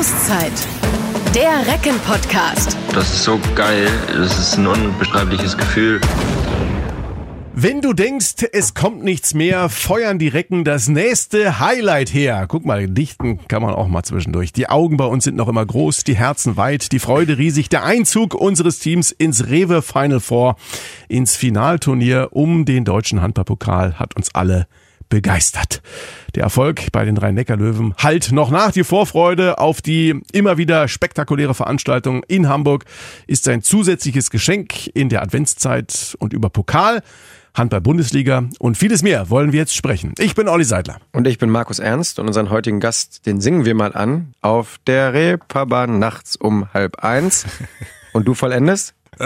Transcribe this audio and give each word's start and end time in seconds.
Auszeit. 0.00 0.66
Der 1.34 1.70
Recken-Podcast. 1.70 2.74
Das 2.94 3.12
ist 3.12 3.22
so 3.22 3.38
geil. 3.54 3.86
Das 4.08 4.38
ist 4.38 4.56
ein 4.56 4.66
unbeschreibliches 4.66 5.58
Gefühl. 5.58 6.00
Wenn 7.52 7.82
du 7.82 7.92
denkst, 7.92 8.46
es 8.54 8.72
kommt 8.72 9.04
nichts 9.04 9.34
mehr, 9.34 9.68
feuern 9.68 10.18
die 10.18 10.28
Recken 10.28 10.64
das 10.64 10.88
nächste 10.88 11.60
Highlight 11.60 12.14
her. 12.14 12.46
Guck 12.48 12.64
mal, 12.64 12.88
dichten 12.88 13.40
kann 13.46 13.60
man 13.60 13.74
auch 13.74 13.88
mal 13.88 14.02
zwischendurch. 14.02 14.54
Die 14.54 14.70
Augen 14.70 14.96
bei 14.96 15.04
uns 15.04 15.24
sind 15.24 15.36
noch 15.36 15.48
immer 15.48 15.66
groß, 15.66 16.04
die 16.04 16.16
Herzen 16.16 16.56
weit, 16.56 16.92
die 16.92 16.98
Freude 16.98 17.36
riesig. 17.36 17.68
Der 17.68 17.84
Einzug 17.84 18.34
unseres 18.34 18.78
Teams 18.78 19.12
ins 19.12 19.48
Rewe 19.50 19.82
Final 19.82 20.20
Four, 20.20 20.56
ins 21.10 21.36
Finalturnier 21.36 22.28
um 22.30 22.64
den 22.64 22.86
deutschen 22.86 23.20
Handballpokal 23.20 23.98
hat 23.98 24.16
uns 24.16 24.34
alle 24.34 24.66
begeistert. 25.10 25.82
Der 26.34 26.44
Erfolg 26.44 26.90
bei 26.92 27.04
den 27.04 27.18
Rhein-Neckar-Löwen 27.18 27.94
halt 27.98 28.32
noch 28.32 28.50
nach. 28.50 28.72
Die 28.72 28.84
Vorfreude 28.84 29.58
auf 29.58 29.82
die 29.82 30.22
immer 30.32 30.56
wieder 30.56 30.88
spektakuläre 30.88 31.52
Veranstaltung 31.52 32.22
in 32.28 32.48
Hamburg 32.48 32.86
ist 33.26 33.46
ein 33.48 33.62
zusätzliches 33.62 34.30
Geschenk 34.30 34.86
in 34.94 35.10
der 35.10 35.22
Adventszeit 35.22 36.16
und 36.18 36.32
über 36.32 36.48
Pokal. 36.48 37.02
Handball-Bundesliga 37.54 38.44
und 38.60 38.76
vieles 38.76 39.02
mehr 39.02 39.28
wollen 39.28 39.52
wir 39.52 39.58
jetzt 39.58 39.74
sprechen. 39.74 40.14
Ich 40.18 40.36
bin 40.36 40.48
Olli 40.48 40.64
Seidler. 40.64 40.98
Und 41.12 41.26
ich 41.26 41.38
bin 41.38 41.50
Markus 41.50 41.80
Ernst 41.80 42.20
und 42.20 42.28
unseren 42.28 42.48
heutigen 42.48 42.78
Gast, 42.78 43.26
den 43.26 43.40
singen 43.40 43.64
wir 43.64 43.74
mal 43.74 43.92
an. 43.92 44.34
Auf 44.40 44.78
der 44.86 45.12
Reeperbahn 45.12 45.98
nachts 45.98 46.36
um 46.36 46.72
halb 46.72 47.04
eins. 47.04 47.46
Und 48.12 48.26
du 48.26 48.34
vollendest? 48.34 48.94
Äh, 49.20 49.24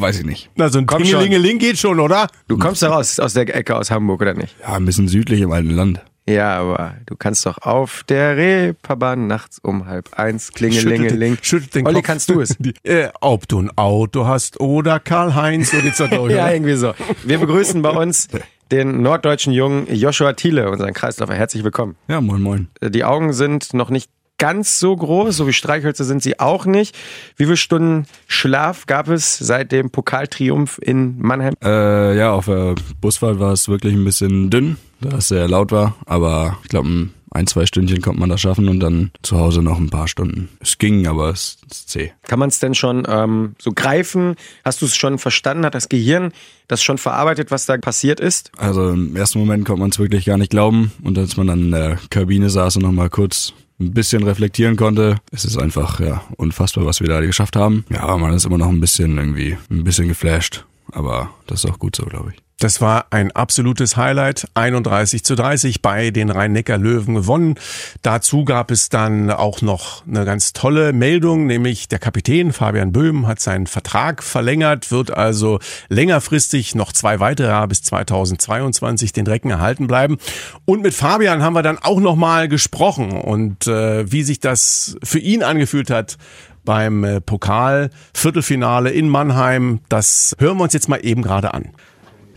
weiß 0.00 0.18
ich 0.18 0.26
nicht. 0.26 0.50
Na, 0.56 0.68
so 0.68 0.78
ein 0.78 0.86
Komm 0.86 1.04
schon. 1.04 1.20
Tingelingeling 1.20 1.58
geht 1.58 1.78
schon, 1.78 2.00
oder? 2.00 2.26
Du 2.48 2.58
kommst 2.58 2.82
doch 2.82 2.90
aus, 2.90 3.20
aus 3.20 3.34
der 3.34 3.54
Ecke 3.54 3.76
aus 3.76 3.90
Hamburg, 3.90 4.20
oder 4.20 4.34
nicht? 4.34 4.56
Ja, 4.60 4.74
ein 4.74 4.84
bisschen 4.84 5.06
südlich 5.06 5.40
im 5.40 5.52
alten 5.52 5.70
Land. 5.70 6.02
Ja, 6.28 6.58
aber 6.60 6.94
du 7.06 7.16
kannst 7.16 7.46
doch 7.46 7.58
auf 7.58 8.04
der 8.08 8.36
Reeperbahn 8.36 9.26
nachts 9.26 9.58
um 9.60 9.86
halb 9.86 10.10
eins 10.16 10.52
klingelingeling. 10.52 11.32
Schüttelt, 11.40 11.46
schüttelt 11.46 11.74
den 11.74 11.86
Olli, 11.86 11.96
Kopf. 11.96 12.06
kannst 12.06 12.30
du 12.30 12.40
es? 12.40 12.56
Die, 12.58 12.74
äh, 12.84 13.10
ob 13.20 13.48
du 13.48 13.60
ein 13.60 13.70
Auto 13.76 14.26
hast 14.26 14.60
oder 14.60 15.00
Karl-Heinz, 15.00 15.70
so 15.72 15.78
geht's 15.78 15.98
da 15.98 16.06
durch. 16.06 16.32
Ja, 16.32 16.50
irgendwie 16.50 16.74
so. 16.74 16.94
Wir 17.24 17.38
begrüßen 17.38 17.82
bei 17.82 17.90
uns 17.90 18.28
den 18.70 19.02
norddeutschen 19.02 19.52
Jungen 19.52 19.92
Joshua 19.92 20.32
Thiele, 20.32 20.70
unseren 20.70 20.94
Kreisläufer. 20.94 21.34
Herzlich 21.34 21.62
willkommen. 21.64 21.96
Ja, 22.08 22.20
moin, 22.20 22.40
moin. 22.40 22.68
Die 22.82 23.04
Augen 23.04 23.32
sind 23.32 23.74
noch 23.74 23.90
nicht 23.90 24.08
ganz 24.42 24.80
so 24.80 24.96
groß, 24.96 25.36
so 25.36 25.46
wie 25.46 25.52
Streichhölzer 25.52 26.02
sind 26.02 26.20
sie 26.20 26.40
auch 26.40 26.66
nicht. 26.66 26.98
Wie 27.36 27.44
viele 27.44 27.56
Stunden 27.56 28.06
Schlaf 28.26 28.86
gab 28.86 29.06
es 29.06 29.38
seit 29.38 29.70
dem 29.70 29.90
Pokaltriumph 29.90 30.80
in 30.82 31.16
Mannheim? 31.20 31.54
Äh, 31.62 32.18
ja, 32.18 32.32
auf 32.32 32.46
der 32.46 32.74
Busfahrt 33.00 33.38
war 33.38 33.52
es 33.52 33.68
wirklich 33.68 33.94
ein 33.94 34.04
bisschen 34.04 34.50
dünn, 34.50 34.78
da 35.00 35.18
es 35.18 35.28
sehr 35.28 35.46
laut 35.46 35.70
war. 35.70 35.94
Aber 36.06 36.58
ich 36.64 36.70
glaube, 36.70 37.10
ein, 37.30 37.46
zwei 37.46 37.66
Stündchen 37.66 38.02
konnte 38.02 38.18
man 38.18 38.30
das 38.30 38.40
schaffen 38.40 38.68
und 38.68 38.80
dann 38.80 39.12
zu 39.22 39.38
Hause 39.38 39.62
noch 39.62 39.78
ein 39.78 39.90
paar 39.90 40.08
Stunden. 40.08 40.48
Es 40.58 40.76
ging, 40.76 41.06
aber 41.06 41.30
es 41.30 41.58
ist 41.70 41.90
zäh. 41.90 42.10
Kann 42.26 42.40
man 42.40 42.48
es 42.48 42.58
denn 42.58 42.74
schon 42.74 43.04
ähm, 43.08 43.54
so 43.60 43.70
greifen? 43.70 44.34
Hast 44.64 44.82
du 44.82 44.86
es 44.86 44.96
schon 44.96 45.18
verstanden? 45.18 45.64
Hat 45.64 45.76
das 45.76 45.88
Gehirn 45.88 46.32
das 46.66 46.82
schon 46.82 46.98
verarbeitet, 46.98 47.52
was 47.52 47.66
da 47.66 47.76
passiert 47.76 48.18
ist? 48.18 48.50
Also 48.56 48.90
im 48.90 49.14
ersten 49.14 49.38
Moment 49.38 49.64
konnte 49.66 49.82
man 49.82 49.90
es 49.90 50.00
wirklich 50.00 50.24
gar 50.24 50.36
nicht 50.36 50.50
glauben. 50.50 50.90
Und 51.04 51.16
als 51.16 51.36
man 51.36 51.46
dann 51.46 51.60
in 51.60 51.70
der 51.70 52.00
Kabine 52.10 52.50
saß 52.50 52.74
und 52.74 52.82
nochmal 52.82 53.08
kurz 53.08 53.52
ein 53.86 53.94
bisschen 53.94 54.22
reflektieren 54.22 54.76
konnte, 54.76 55.16
es 55.30 55.44
ist 55.44 55.58
einfach 55.58 56.00
ja 56.00 56.22
unfassbar, 56.36 56.86
was 56.86 57.00
wir 57.00 57.08
da 57.08 57.20
geschafft 57.20 57.56
haben. 57.56 57.84
Ja, 57.90 58.16
man 58.16 58.34
ist 58.34 58.44
immer 58.44 58.58
noch 58.58 58.68
ein 58.68 58.80
bisschen 58.80 59.18
irgendwie 59.18 59.56
ein 59.70 59.84
bisschen 59.84 60.08
geflasht. 60.08 60.64
Aber 60.92 61.30
das 61.46 61.64
ist 61.64 61.70
auch 61.70 61.78
gut 61.78 61.96
so, 61.96 62.04
glaube 62.04 62.32
ich. 62.34 62.42
Das 62.62 62.80
war 62.80 63.06
ein 63.10 63.32
absolutes 63.32 63.96
Highlight. 63.96 64.46
31 64.54 65.24
zu 65.24 65.34
30 65.34 65.82
bei 65.82 66.12
den 66.12 66.30
Rhein-Neckar-Löwen 66.30 67.16
gewonnen. 67.16 67.56
Dazu 68.02 68.44
gab 68.44 68.70
es 68.70 68.88
dann 68.88 69.32
auch 69.32 69.62
noch 69.62 70.06
eine 70.06 70.24
ganz 70.24 70.52
tolle 70.52 70.92
Meldung, 70.92 71.48
nämlich 71.48 71.88
der 71.88 71.98
Kapitän 71.98 72.52
Fabian 72.52 72.92
Böhm 72.92 73.26
hat 73.26 73.40
seinen 73.40 73.66
Vertrag 73.66 74.22
verlängert, 74.22 74.92
wird 74.92 75.10
also 75.10 75.58
längerfristig 75.88 76.76
noch 76.76 76.92
zwei 76.92 77.18
weitere 77.18 77.48
Jahre 77.48 77.66
bis 77.66 77.82
2022 77.82 79.12
den 79.12 79.26
Recken 79.26 79.50
erhalten 79.50 79.88
bleiben. 79.88 80.18
Und 80.64 80.82
mit 80.82 80.94
Fabian 80.94 81.42
haben 81.42 81.54
wir 81.54 81.62
dann 81.62 81.78
auch 81.78 81.98
noch 81.98 82.14
mal 82.14 82.46
gesprochen 82.46 83.10
und 83.10 83.66
äh, 83.66 84.12
wie 84.12 84.22
sich 84.22 84.38
das 84.38 84.96
für 85.02 85.18
ihn 85.18 85.42
angefühlt 85.42 85.90
hat, 85.90 86.16
beim 86.64 87.02
äh, 87.02 87.20
Pokal-Viertelfinale 87.20 88.90
in 88.90 89.08
Mannheim. 89.08 89.80
Das 89.88 90.36
hören 90.38 90.58
wir 90.58 90.62
uns 90.62 90.74
jetzt 90.74 90.88
mal 90.88 91.04
eben 91.04 91.22
gerade 91.22 91.54
an. 91.54 91.72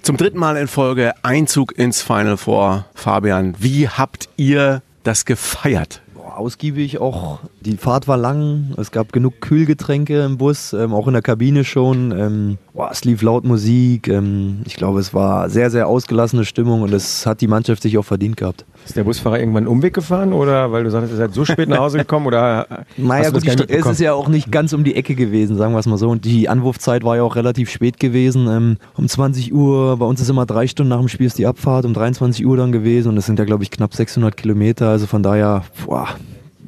Zum 0.06 0.18
dritten 0.18 0.38
Mal 0.38 0.56
in 0.58 0.68
Folge 0.68 1.14
Einzug 1.24 1.76
ins 1.80 2.04
Final 2.04 2.38
Four. 2.38 2.86
Fabian, 2.94 3.56
wie 3.58 3.90
habt 3.90 4.30
ihr 4.38 4.84
das 5.02 5.26
gefeiert? 5.26 6.04
Ausgiebig 6.24 7.00
auch. 7.00 7.40
Die 7.62 7.76
Fahrt 7.76 8.08
war 8.08 8.16
lang. 8.16 8.76
Es 8.78 8.92
gab 8.92 9.12
genug 9.12 9.42
Kühlgetränke 9.42 10.22
im 10.24 10.38
Bus, 10.38 10.74
ähm, 10.74 10.94
auch 10.94 11.08
in 11.08 11.14
der 11.14 11.24
Kabine 11.24 11.64
schon. 11.64 12.12
Ähm, 12.12 12.60
boah, 12.76 12.92
es 12.92 13.04
lief 13.04 13.24
laut 13.24 13.46
Musik. 13.46 14.08
Ähm, 14.08 14.62
ich 14.66 14.76
glaube, 14.76 15.00
es 15.00 15.16
war 15.16 15.50
sehr, 15.50 15.72
sehr 15.72 15.88
ausgelassene 15.88 16.46
Stimmung 16.46 16.84
und 16.84 16.92
das 16.92 17.26
hat 17.26 17.42
die 17.42 17.48
Mannschaft 17.48 17.82
sich 17.82 17.98
auch 17.98 18.06
verdient 18.06 18.38
gehabt. 18.38 18.64
Ist 18.86 18.96
der 18.96 19.04
Busfahrer 19.04 19.40
irgendwann 19.40 19.64
einen 19.64 19.68
Umweg 19.68 19.94
gefahren 19.94 20.32
oder 20.32 20.72
weil 20.72 20.84
du 20.84 20.92
sagst, 20.92 21.12
ihr 21.12 21.18
seid 21.18 21.34
so 21.34 21.44
spät 21.44 21.68
nach 21.68 21.80
Hause 21.80 21.98
gekommen 21.98 22.28
oder 22.28 22.68
Naja, 22.98 23.32
gut, 23.32 23.48
es 23.48 23.86
ist 23.86 24.00
ja 24.00 24.14
auch 24.14 24.28
nicht 24.28 24.52
ganz 24.52 24.74
um 24.74 24.84
die 24.84 24.96
Ecke 24.96 25.16
gewesen, 25.16 25.58
sagen 25.58 25.74
wir 25.74 25.80
es 25.80 25.88
mal 25.88 25.98
so. 25.98 26.10
Und 26.10 26.24
die 26.24 26.48
Anwurfzeit 26.48 27.04
war 27.04 27.16
ja 27.16 27.24
auch 27.24 27.36
relativ 27.36 27.72
spät 27.72 28.00
gewesen. 28.00 28.48
Ähm, 28.48 28.78
um 28.96 29.08
20 29.08 29.54
Uhr, 29.54 29.98
bei 29.98 30.06
uns 30.06 30.22
ist 30.22 30.30
immer 30.30 30.46
drei 30.46 30.68
Stunden 30.68 30.90
nach 30.90 31.00
dem 31.00 31.08
Spiel 31.08 31.26
ist 31.26 31.38
die 31.38 31.48
Abfahrt, 31.48 31.86
um 31.86 31.94
23 31.94 32.46
Uhr 32.46 32.58
dann 32.58 32.72
gewesen. 32.72 33.10
Und 33.10 33.16
das 33.16 33.26
sind 33.26 33.40
ja, 33.40 33.46
glaube 33.46 33.64
ich, 33.64 33.72
knapp 33.72 33.96
600 33.96 34.38
Kilometer. 34.38 34.90
Also 34.90 35.08
von 35.08 35.24
daher, 35.24 35.64
boah, 35.86 36.10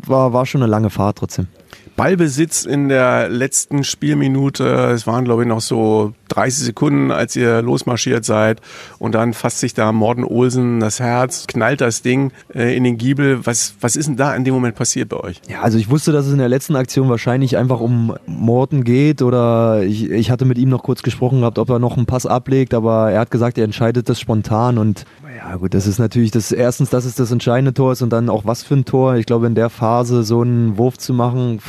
war, 0.06 0.34
war 0.34 0.46
schon 0.46 0.64
eine 0.64 0.72
lange 0.72 0.90
Fahrt 0.90 1.20
trotzdem. 1.20 1.48
Ballbesitz 1.98 2.64
in 2.64 2.90
der 2.90 3.28
letzten 3.28 3.84
Spielminute. 3.84 4.64
Es 4.94 5.08
waren, 5.08 5.26
glaube 5.26 5.42
ich, 5.42 5.48
noch 5.50 5.62
so 5.62 6.14
30 6.30 6.66
Sekunden, 6.66 7.10
als 7.10 7.36
ihr 7.36 7.64
losmarschiert 7.64 8.24
seid. 8.24 8.62
Und 9.00 9.16
dann 9.16 9.34
fasst 9.34 9.60
sich 9.60 9.74
da 9.74 9.92
Morden 9.92 10.24
Olsen 10.24 10.80
das 10.80 11.00
Herz, 11.00 11.48
knallt 11.48 11.82
das 11.82 12.04
Ding 12.04 12.32
äh, 12.54 12.78
in 12.78 12.84
den 12.84 12.98
Giebel. 12.98 13.46
Was, 13.48 13.74
was 13.82 13.96
ist 13.96 14.08
denn 14.08 14.16
da 14.16 14.36
in 14.36 14.46
dem 14.46 14.54
Moment 14.54 14.76
passiert 14.76 15.10
bei 15.10 15.18
euch? 15.18 15.42
Ja, 15.50 15.62
also 15.62 15.80
ich 15.80 15.90
wusste, 15.90 16.12
dass 16.12 16.28
es 16.28 16.32
in 16.32 16.38
der 16.38 16.50
letzten 16.50 16.76
Aktion 16.76 17.10
wahrscheinlich 17.10 17.58
einfach 17.58 17.80
um 17.80 18.16
Morten 18.28 18.84
geht 18.84 19.24
oder 19.24 19.82
ich, 19.82 20.12
ich 20.12 20.30
hatte 20.30 20.46
mit 20.46 20.60
ihm 20.60 20.70
noch 20.70 20.84
kurz 20.84 21.02
gesprochen 21.02 21.40
gehabt, 21.40 21.58
ob 21.58 21.70
er 21.70 21.80
noch 21.80 21.98
einen 21.98 22.06
Pass 22.06 22.28
ablegt, 22.28 22.76
aber 22.76 23.12
er 23.12 23.22
hat 23.22 23.32
gesagt, 23.32 23.58
er 23.58 23.64
entscheidet 23.64 24.08
das 24.08 24.20
spontan 24.20 24.78
und 24.78 25.06
ja 25.38 25.56
gut, 25.56 25.76
das 25.76 25.86
ist 25.86 26.00
natürlich 26.00 26.32
das 26.32 26.52
erstens, 26.52 26.90
dass 26.90 27.06
es 27.06 27.14
das 27.14 27.32
entscheidende 27.32 27.74
Tor 27.74 27.92
ist 27.92 28.02
und 28.02 28.10
dann 28.12 28.30
auch 28.30 28.46
was 28.46 28.64
für 28.64 28.74
ein 28.74 28.86
Tor. 28.86 29.16
Ich 29.18 29.28
glaube, 29.28 29.46
in 29.46 29.54
der 29.54 29.70
Phase 29.70 30.24
so 30.24 30.42
einen 30.42 30.78
Wurf 30.78 30.98
zu 30.98 31.14
machen, 31.14 31.60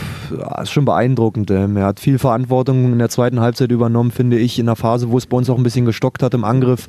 ist 0.62 0.70
schon 0.70 0.86
beeindruckend. 0.86 1.50
Ähm, 1.50 1.76
Er 1.76 1.86
hat 1.86 2.00
viel 2.00 2.18
Verantwortung 2.18 2.92
in 2.92 2.98
der 2.98 3.10
zweiten 3.10 3.40
Halbzeit 3.40 3.70
übernommen, 3.70 4.10
finde 4.10 4.38
ich, 4.38 4.58
in 4.58 4.66
der 4.66 4.76
Phase, 4.76 5.10
wo 5.10 5.18
es 5.18 5.26
bei 5.26 5.36
uns 5.36 5.50
auch 5.50 5.58
ein 5.58 5.62
bisschen 5.62 5.84
gestockt 5.84 6.22
hat 6.22 6.32
im 6.32 6.44
Angriff. 6.44 6.88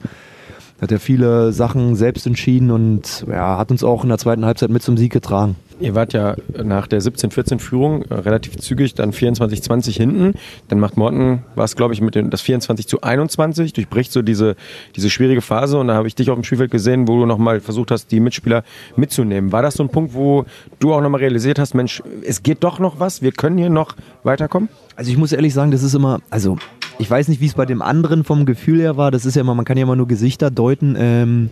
Hat 0.82 0.92
er 0.92 1.00
viele 1.00 1.52
Sachen 1.52 1.96
selbst 1.96 2.26
entschieden 2.26 2.72
und 2.72 3.26
ja, 3.28 3.58
hat 3.58 3.72
uns 3.72 3.84
auch 3.84 4.04
in 4.04 4.10
der 4.10 4.18
zweiten 4.18 4.46
Halbzeit 4.46 4.70
mit 4.70 4.82
zum 4.82 4.98
Sieg 4.98 5.12
getragen. 5.12 5.56
Ihr 5.80 5.96
wart 5.96 6.12
ja 6.12 6.36
nach 6.62 6.88
der 6.88 7.02
17-14-Führung 7.02 8.04
äh, 8.04 8.14
relativ 8.16 8.58
zügig 8.58 8.96
dann 8.96 9.12
24-20 9.12 9.92
hinten. 9.96 10.34
Dann 10.68 10.80
macht 10.80 10.98
Morten, 10.98 11.44
war 11.56 11.64
es 11.64 11.76
glaube 11.76 11.94
ich 11.94 12.02
mit 12.02 12.16
dem, 12.16 12.30
das 12.30 12.42
24 12.42 12.88
zu 12.88 13.02
21, 13.02 13.74
durchbricht 13.74 14.12
so 14.12 14.22
diese, 14.22 14.56
diese 14.96 15.10
schwierige 15.10 15.42
Phase 15.42 15.80
und 15.80 15.88
da 15.88 15.96
habe 15.96 16.08
ich 16.08 16.16
dich 16.16 16.30
auf 16.30 16.36
dem 16.36 16.44
Spielfeld 16.44 16.72
gesehen, 16.72 17.08
wo 17.08 17.18
du 17.20 17.26
nochmal 17.26 17.62
versucht 17.62 17.92
hast, 17.92 18.12
die 18.12 18.20
Mitspieler 18.20 18.64
mitzunehmen. 18.98 19.52
War 19.52 19.62
das 19.62 19.76
so 19.76 19.84
ein 19.84 19.90
Punkt, 19.90 20.14
wo 20.14 20.46
du 20.80 20.94
auch 20.94 21.02
nochmal 21.02 21.22
realisiert 21.22 21.60
hast, 21.60 21.74
Mensch, 21.74 22.04
es 22.26 22.44
geht 22.44 22.64
doch 22.64 22.80
noch 22.80 23.00
was, 23.00 23.22
wir 23.22 23.32
können 23.32 23.58
hier 23.58 23.70
noch 23.70 23.96
weiterkommen? 24.24 24.68
Also 24.98 25.12
ich 25.12 25.18
muss 25.18 25.32
ehrlich 25.32 25.54
sagen, 25.54 25.72
das 25.72 25.84
ist 25.84 25.94
immer, 25.94 26.20
also 26.30 26.58
ich 27.00 27.10
weiß 27.10 27.30
nicht, 27.30 27.40
wie 27.42 27.46
es 27.46 27.54
bei 27.54 27.66
dem 27.66 27.82
anderen 27.82 28.24
vom 28.24 28.46
Gefühl 28.46 28.82
her 28.82 28.98
war. 28.98 29.10
Das 29.10 29.26
ist 29.26 29.36
ja 29.36 29.42
immer, 29.42 29.56
man 29.56 29.66
kann 29.66 29.78
ja 29.78 29.84
immer 29.84 29.96
nur 29.96 30.08
Gesichter 30.08 30.52
deuten. 30.52 30.96
Ähm, 31.00 31.50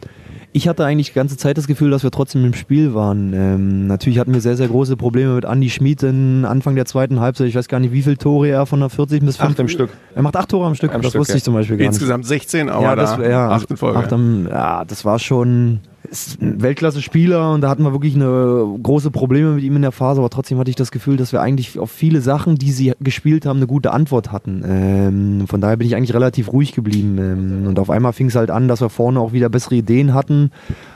ich 0.51 0.67
hatte 0.67 0.85
eigentlich 0.85 1.07
die 1.07 1.13
ganze 1.13 1.37
Zeit 1.37 1.57
das 1.57 1.67
Gefühl, 1.67 1.89
dass 1.89 2.03
wir 2.03 2.11
trotzdem 2.11 2.43
im 2.45 2.53
Spiel 2.53 2.93
waren. 2.93 3.33
Ähm, 3.33 3.87
natürlich 3.87 4.19
hatten 4.19 4.33
wir 4.33 4.41
sehr, 4.41 4.57
sehr 4.57 4.67
große 4.67 4.97
Probleme 4.97 5.35
mit 5.35 5.45
Andy 5.45 5.69
Schmid 5.69 6.03
in 6.03 6.43
Anfang 6.45 6.75
der 6.75 6.85
zweiten 6.85 7.19
Halbzeit. 7.21 7.47
Ich 7.47 7.55
weiß 7.55 7.67
gar 7.69 7.79
nicht, 7.79 7.93
wie 7.93 8.01
viele 8.01 8.17
Tore 8.17 8.49
er 8.49 8.65
von 8.65 8.79
der 8.81 8.89
40 8.89 9.23
bis 9.23 9.37
5. 9.37 9.51
Acht 9.51 9.59
im 9.59 9.67
Stück. 9.69 9.89
Er 10.15 10.21
macht 10.21 10.35
acht 10.35 10.49
Tore 10.49 10.67
am 10.67 10.75
Stück. 10.75 10.93
Am 10.93 11.01
das 11.01 11.11
Stück, 11.11 11.21
wusste 11.21 11.33
ja. 11.33 11.37
ich 11.37 11.43
zum 11.43 11.53
Beispiel 11.53 11.77
gar 11.77 11.83
nicht. 11.83 11.93
Insgesamt 11.93 12.25
16, 12.25 12.69
aber 12.69 12.83
ja, 12.83 12.95
da 12.95 13.01
das, 13.01 13.29
ja, 13.29 13.49
acht 13.49 13.69
in 13.71 13.77
Folge. 13.77 13.99
acht 13.99 14.11
am- 14.11 14.47
ja, 14.49 14.83
das 14.83 15.05
war 15.05 15.19
schon 15.19 15.79
ist 16.09 16.41
ein 16.41 16.61
Weltklasse-Spieler 16.61 17.53
und 17.53 17.61
da 17.61 17.69
hatten 17.69 17.83
wir 17.83 17.91
wirklich 17.91 18.15
eine 18.15 18.77
große 18.81 19.11
Probleme 19.11 19.51
mit 19.51 19.63
ihm 19.63 19.75
in 19.75 19.81
der 19.81 19.91
Phase, 19.91 20.19
aber 20.19 20.29
trotzdem 20.29 20.57
hatte 20.57 20.69
ich 20.69 20.75
das 20.75 20.91
Gefühl, 20.91 21.17
dass 21.17 21.33
wir 21.33 21.41
eigentlich 21.41 21.77
auf 21.79 21.91
viele 21.91 22.21
Sachen, 22.21 22.55
die 22.55 22.71
sie 22.71 22.93
gespielt 22.99 23.45
haben, 23.45 23.57
eine 23.57 23.67
gute 23.67 23.91
Antwort 23.91 24.31
hatten. 24.31 24.63
Ähm, 24.65 25.47
von 25.47 25.61
daher 25.61 25.77
bin 25.77 25.87
ich 25.87 25.95
eigentlich 25.95 26.13
relativ 26.13 26.51
ruhig 26.51 26.73
geblieben. 26.73 27.17
Ähm, 27.17 27.67
und 27.67 27.79
auf 27.79 27.89
einmal 27.89 28.13
fing 28.13 28.27
es 28.27 28.35
halt 28.35 28.51
an, 28.51 28.67
dass 28.67 28.81
wir 28.81 28.89
vorne 28.89 29.19
auch 29.19 29.33
wieder 29.33 29.49
bessere 29.49 29.75
Ideen 29.75 30.13
hatten, 30.13 30.51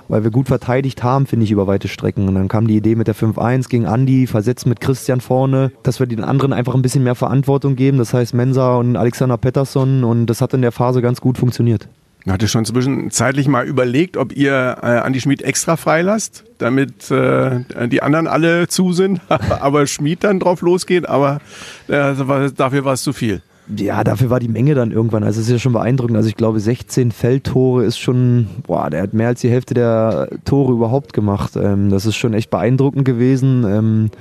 weil 0.08 0.24
wir 0.24 0.32
gut 0.32 0.48
verteidigt 0.48 1.04
haben, 1.04 1.26
finde 1.26 1.46
ich, 1.46 1.52
über 1.52 1.68
weite 1.68 1.88
Strecken. 1.88 2.28
Und 2.28 2.36
dann 2.36 2.48
kam 2.48 2.68
die 2.68 2.78
Idee 2.78 2.96
mit 2.96 3.08
der 3.08 3.16
5-1 3.16 3.70
gegen 3.70 3.86
Andi, 3.86 4.28
versetzt 4.28 4.66
mit 4.66 4.82
Christian 4.82 5.22
vorne, 5.22 5.72
dass 5.84 6.00
wir 6.00 6.08
den 6.08 6.24
anderen 6.24 6.54
einfach 6.54 6.76
ein 6.76 6.82
bisschen 6.82 7.04
mehr 7.04 7.16
Verantwortung 7.16 7.76
geben. 7.76 7.98
Das 7.98 8.14
heißt 8.14 8.34
Mensa 8.34 8.76
und 8.76 8.96
Alexander 8.96 9.38
Pettersson 9.38 10.04
und 10.04 10.26
das 10.28 10.42
hat 10.42 10.54
in 10.54 10.62
der 10.62 10.72
Phase 10.72 11.02
ganz 11.02 11.22
gut 11.22 11.38
funktioniert. 11.38 11.88
Hatte 12.30 12.48
schon 12.48 12.66
zwischenzeitlich 12.66 13.48
mal 13.48 13.66
überlegt, 13.66 14.16
ob 14.16 14.36
ihr 14.36 14.78
äh, 14.82 14.86
Andi 14.86 15.20
Schmid 15.20 15.42
extra 15.42 15.76
freilasst, 15.76 16.44
damit 16.60 17.10
äh, 17.10 17.62
die 17.88 18.04
anderen 18.04 18.28
alle 18.28 18.68
zu 18.68 18.94
sind, 18.94 19.22
aber 19.30 19.88
Schmid 19.88 20.24
dann 20.24 20.40
drauf 20.40 20.62
losgeht, 20.62 21.10
aber 21.10 21.40
äh, 21.88 22.14
dafür 22.56 22.86
war 22.86 22.94
es 22.94 23.02
zu 23.02 23.14
viel. 23.14 23.42
Ja, 23.76 24.04
dafür 24.04 24.30
war 24.30 24.40
die 24.40 24.48
Menge 24.48 24.76
dann 24.76 24.92
irgendwann. 24.92 25.24
Also 25.24 25.40
es 25.40 25.48
ist 25.48 25.54
ja 25.54 25.60
schon 25.60 25.74
beeindruckend. 25.74 26.18
Also 26.18 26.28
ich 26.28 26.36
glaube, 26.36 26.60
16 26.60 27.12
Feldtore 27.12 27.86
ist 27.86 28.00
schon, 28.00 28.48
boah, 28.68 28.90
der 28.90 29.02
hat 29.02 29.14
mehr 29.14 29.28
als 29.28 29.42
die 29.42 29.50
Hälfte 29.50 29.74
der 29.74 30.30
Tore 30.46 30.74
überhaupt 30.74 31.14
gemacht. 31.14 31.56
Ähm, 31.56 31.90
das 31.90 32.06
ist 32.06 32.18
schon 32.18 32.34
echt 32.34 32.50
beeindruckend 32.50 33.06
gewesen. 33.06 33.64
Ähm, 33.64 34.12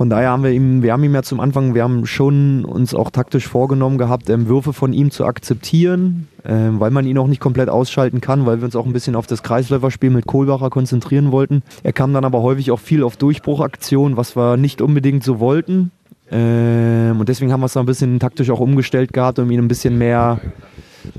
von 0.00 0.08
daher 0.08 0.30
haben 0.30 0.44
wir 0.44 0.50
ihm, 0.50 0.82
wir 0.82 0.94
haben 0.94 1.04
ihm 1.04 1.14
ja 1.14 1.22
zum 1.22 1.40
Anfang, 1.40 1.74
wir 1.74 1.82
haben 1.82 2.06
schon 2.06 2.64
uns 2.64 2.94
auch 2.94 3.10
taktisch 3.10 3.46
vorgenommen 3.46 3.98
gehabt, 3.98 4.30
ähm, 4.30 4.48
Würfe 4.48 4.72
von 4.72 4.94
ihm 4.94 5.10
zu 5.10 5.26
akzeptieren, 5.26 6.26
ähm, 6.42 6.80
weil 6.80 6.90
man 6.90 7.04
ihn 7.04 7.18
auch 7.18 7.26
nicht 7.26 7.42
komplett 7.42 7.68
ausschalten 7.68 8.22
kann, 8.22 8.46
weil 8.46 8.60
wir 8.60 8.64
uns 8.64 8.76
auch 8.76 8.86
ein 8.86 8.94
bisschen 8.94 9.14
auf 9.14 9.26
das 9.26 9.42
Kreisläuferspiel 9.42 10.08
mit 10.08 10.24
Kohlbacher 10.24 10.70
konzentrieren 10.70 11.32
wollten. 11.32 11.62
Er 11.82 11.92
kam 11.92 12.14
dann 12.14 12.24
aber 12.24 12.40
häufig 12.40 12.70
auch 12.70 12.80
viel 12.80 13.02
auf 13.02 13.18
Durchbruchaktionen, 13.18 14.16
was 14.16 14.36
wir 14.36 14.56
nicht 14.56 14.80
unbedingt 14.80 15.22
so 15.22 15.38
wollten. 15.38 15.90
Ähm, 16.30 17.20
und 17.20 17.28
deswegen 17.28 17.52
haben 17.52 17.60
wir 17.60 17.66
es 17.66 17.74
da 17.74 17.80
ein 17.80 17.86
bisschen 17.86 18.18
taktisch 18.20 18.48
auch 18.48 18.60
umgestellt 18.60 19.12
gehabt, 19.12 19.38
um 19.38 19.50
ihn 19.50 19.58
ein 19.58 19.68
bisschen 19.68 19.98
mehr 19.98 20.40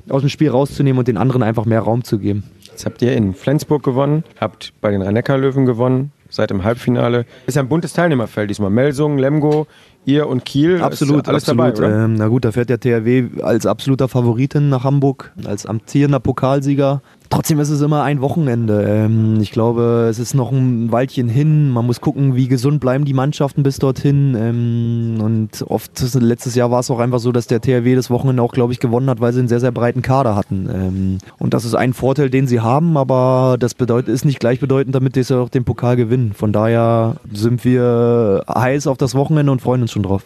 aus 0.10 0.22
dem 0.22 0.30
Spiel 0.30 0.50
rauszunehmen 0.50 0.98
und 0.98 1.08
den 1.08 1.18
anderen 1.18 1.44
einfach 1.44 1.66
mehr 1.66 1.82
Raum 1.82 2.04
zu 2.04 2.18
geben. 2.18 2.46
Jetzt 2.64 2.88
habt 2.88 3.04
ihr 3.04 3.14
in 3.14 3.36
Flensburg 3.36 3.84
gewonnen, 3.84 4.24
habt 4.40 4.74
bei 4.82 4.90
den 4.90 5.04
Rhein-Neckar-Löwen 5.04 5.68
gewonnen, 5.68 6.12
seit 6.32 6.50
dem 6.50 6.64
Halbfinale. 6.64 7.26
Ist 7.46 7.56
ja 7.56 7.62
ein 7.62 7.70
buntes 7.70 7.94
Teilnehmerfeld 7.94 8.50
diesmal. 8.50 8.72
Melsungen, 8.72 9.20
Lemgo, 9.20 9.68
ihr 10.06 10.28
und 10.28 10.46
Kiel. 10.46 10.82
Absolut, 10.82 11.28
alles 11.28 11.44
absolut. 11.50 11.80
dabei, 11.80 12.04
ähm, 12.04 12.16
na 12.16 12.28
gut, 12.28 12.46
da 12.46 12.52
fährt 12.52 12.70
der 12.70 12.80
THW 12.80 13.42
als 13.42 13.66
absoluter 13.66 14.08
Favoritin 14.08 14.70
nach 14.70 14.84
Hamburg, 14.84 15.32
als 15.46 15.66
amtierender 15.66 16.20
Pokalsieger. 16.20 17.02
Trotzdem 17.32 17.62
ist 17.62 17.70
es 17.70 17.80
immer 17.80 18.04
ein 18.04 18.20
Wochenende. 18.20 18.84
Ähm, 18.86 19.38
ich 19.40 19.52
glaube, 19.52 20.08
es 20.10 20.20
ist 20.20 20.34
noch 20.34 20.52
ein 20.52 20.92
Weilchen 20.92 21.30
hin. 21.30 21.70
Man 21.70 21.86
muss 21.86 22.02
gucken, 22.02 22.36
wie 22.36 22.50
gesund 22.50 22.82
bleiben 22.82 23.06
die 23.06 23.14
Mannschaften 23.14 23.64
bis 23.64 23.80
dorthin. 23.80 24.36
Ähm, 24.38 25.22
und 25.24 25.64
oft, 25.70 25.92
letztes 26.16 26.56
Jahr 26.56 26.72
war 26.72 26.82
es 26.82 26.92
auch 26.92 27.00
einfach 27.00 27.20
so, 27.20 27.32
dass 27.32 27.48
der 27.48 27.62
THW 27.62 27.96
das 27.96 28.10
Wochenende 28.10 28.44
auch, 28.44 28.52
glaube 28.52 28.74
ich, 28.74 28.82
gewonnen 28.82 29.10
hat, 29.10 29.22
weil 29.22 29.32
sie 29.32 29.40
einen 29.40 29.48
sehr, 29.48 29.62
sehr 29.62 29.72
breiten 29.72 30.02
Kader 30.02 30.36
hatten. 30.36 30.70
Ähm, 30.70 31.18
und 31.40 31.54
das 31.54 31.64
ist 31.64 31.74
ein 31.74 31.94
Vorteil, 31.94 32.30
den 32.30 32.48
sie 32.48 32.60
haben, 32.60 32.98
aber 32.98 33.56
das 33.58 33.76
bedeutet, 33.76 34.14
ist 34.14 34.26
nicht 34.26 34.42
gleichbedeutend, 34.42 34.94
damit 34.94 35.16
sie 35.16 35.34
auch 35.34 35.48
den 35.48 35.64
Pokal 35.64 35.96
gewinnen. 35.96 36.34
Von 36.34 36.52
daher 36.52 37.16
sind 37.32 37.64
wir 37.64 38.44
heiß 38.54 38.88
auf 38.88 38.98
das 38.98 39.16
Wochenende 39.16 39.54
und 39.54 39.62
freuen 39.62 39.84
uns 39.84 39.91
schon 39.92 40.04
drauf. 40.04 40.24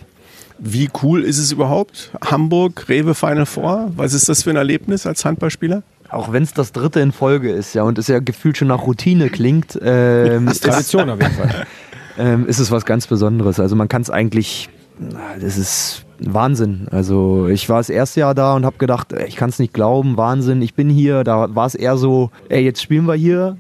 Wie 0.58 0.90
cool 1.04 1.24
ist 1.24 1.38
es 1.38 1.52
überhaupt? 1.52 2.12
Hamburg, 2.24 2.88
Rewe 2.88 3.14
Final 3.14 3.46
Four? 3.46 3.92
Was 3.96 4.14
ist 4.14 4.30
das 4.30 4.44
für 4.44 4.52
ein 4.52 4.56
Erlebnis 4.56 5.06
als 5.06 5.26
Handballspieler? 5.26 5.84
auch 6.10 6.32
wenn 6.32 6.44
es 6.44 6.54
das 6.54 6.72
dritte 6.72 7.00
in 7.00 7.12
Folge 7.12 7.52
ist, 7.52 7.74
ja, 7.74 7.84
und 7.84 7.98
es 7.98 8.08
ja 8.08 8.20
gefühlt 8.20 8.58
schon 8.58 8.70
nach 8.70 8.86
Routine 8.86 9.30
klingt, 9.30 9.78
ähm, 9.82 10.48
ist 10.48 10.64
Tradition 10.64 11.10
auf 11.10 11.22
jeden 11.22 11.34
Fall. 11.34 11.66
Ähm, 12.18 12.48
ist 12.48 12.60
es 12.60 12.72
was 12.72 12.86
ganz 12.86 13.08
Besonderes. 13.08 13.60
Also 13.60 13.76
man 13.76 13.90
kann 13.90 14.02
es 14.02 14.10
eigentlich, 14.10 14.70
das 15.42 15.58
ist 15.58 16.06
Wahnsinn. 16.20 16.88
Also 16.90 17.48
ich 17.50 17.68
war 17.68 17.80
das 17.80 17.90
erste 17.90 18.22
Jahr 18.22 18.34
da 18.34 18.56
und 18.56 18.66
habe 18.66 18.78
gedacht, 18.78 19.14
ich 19.28 19.36
kann 19.36 19.50
es 19.50 19.60
nicht 19.60 19.74
glauben, 19.74 20.16
Wahnsinn, 20.16 20.62
ich 20.62 20.76
bin 20.76 20.90
hier. 20.90 21.26
Da 21.26 21.54
war 21.54 21.66
es 21.66 21.76
eher 21.76 21.98
so, 21.98 22.32
ey, 22.48 22.64
jetzt 22.64 22.82
spielen 22.82 23.06
wir 23.06 23.16
hier. 23.16 23.58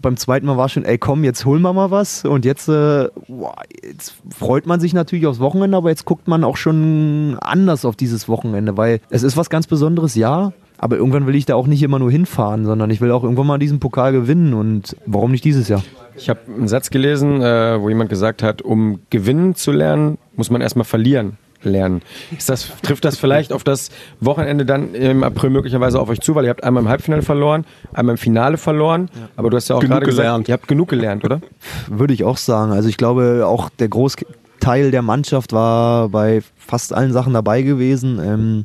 Beim 0.00 0.16
zweiten 0.16 0.46
Mal 0.46 0.56
war 0.56 0.68
schon, 0.68 0.84
ey, 0.84 0.98
komm, 0.98 1.24
jetzt 1.24 1.44
holen 1.44 1.62
wir 1.62 1.72
mal 1.72 1.90
was. 1.90 2.24
Und 2.24 2.44
jetzt, 2.44 2.68
äh, 2.68 3.08
boah, 3.28 3.54
jetzt 3.82 4.14
freut 4.30 4.66
man 4.66 4.80
sich 4.80 4.94
natürlich 4.94 5.26
aufs 5.26 5.40
Wochenende, 5.40 5.76
aber 5.76 5.90
jetzt 5.90 6.04
guckt 6.04 6.28
man 6.28 6.44
auch 6.44 6.56
schon 6.56 7.36
anders 7.40 7.84
auf 7.84 7.96
dieses 7.96 8.28
Wochenende, 8.28 8.76
weil 8.76 9.00
es 9.10 9.22
ist 9.22 9.36
was 9.36 9.50
ganz 9.50 9.66
Besonderes, 9.66 10.14
ja. 10.14 10.52
Aber 10.78 10.96
irgendwann 10.96 11.26
will 11.26 11.34
ich 11.34 11.46
da 11.46 11.54
auch 11.54 11.66
nicht 11.66 11.82
immer 11.82 11.98
nur 11.98 12.10
hinfahren, 12.10 12.66
sondern 12.66 12.90
ich 12.90 13.00
will 13.00 13.10
auch 13.10 13.22
irgendwann 13.22 13.46
mal 13.46 13.58
diesen 13.58 13.80
Pokal 13.80 14.12
gewinnen. 14.12 14.52
Und 14.52 14.96
warum 15.06 15.30
nicht 15.30 15.44
dieses 15.44 15.68
Jahr? 15.68 15.82
Ich 16.16 16.28
habe 16.28 16.40
einen 16.54 16.68
Satz 16.68 16.90
gelesen, 16.90 17.40
äh, 17.40 17.80
wo 17.80 17.88
jemand 17.88 18.10
gesagt 18.10 18.42
hat, 18.42 18.60
um 18.60 19.00
gewinnen 19.08 19.54
zu 19.54 19.72
lernen, 19.72 20.18
muss 20.36 20.50
man 20.50 20.60
erstmal 20.60 20.84
verlieren 20.84 21.38
lernen. 21.66 22.02
Das, 22.46 22.70
trifft 22.82 23.04
das 23.04 23.18
vielleicht 23.18 23.52
auf 23.52 23.64
das 23.64 23.90
Wochenende 24.20 24.64
dann 24.64 24.94
im 24.94 25.22
April 25.22 25.50
möglicherweise 25.50 26.00
auf 26.00 26.08
euch 26.08 26.20
zu, 26.20 26.34
weil 26.34 26.44
ihr 26.44 26.50
habt 26.50 26.64
einmal 26.64 26.82
im 26.82 26.88
Halbfinale 26.88 27.22
verloren, 27.22 27.64
einmal 27.92 28.14
im 28.14 28.18
Finale 28.18 28.56
verloren, 28.56 29.10
aber 29.36 29.50
du 29.50 29.56
hast 29.56 29.68
ja 29.68 29.76
auch 29.76 29.80
gerade 29.80 30.06
gesagt, 30.06 30.24
gelernt. 30.26 30.48
ihr 30.48 30.52
habt 30.54 30.68
genug 30.68 30.88
gelernt, 30.88 31.24
oder? 31.24 31.40
Würde 31.88 32.14
ich 32.14 32.24
auch 32.24 32.36
sagen. 32.36 32.72
Also 32.72 32.88
ich 32.88 32.96
glaube, 32.96 33.44
auch 33.46 33.68
der 33.68 33.88
Großteil 33.88 34.90
der 34.90 35.02
Mannschaft 35.02 35.52
war 35.52 36.08
bei 36.08 36.42
fast 36.56 36.92
allen 36.92 37.12
Sachen 37.12 37.34
dabei 37.34 37.62
gewesen. 37.62 38.20
Ähm, 38.22 38.64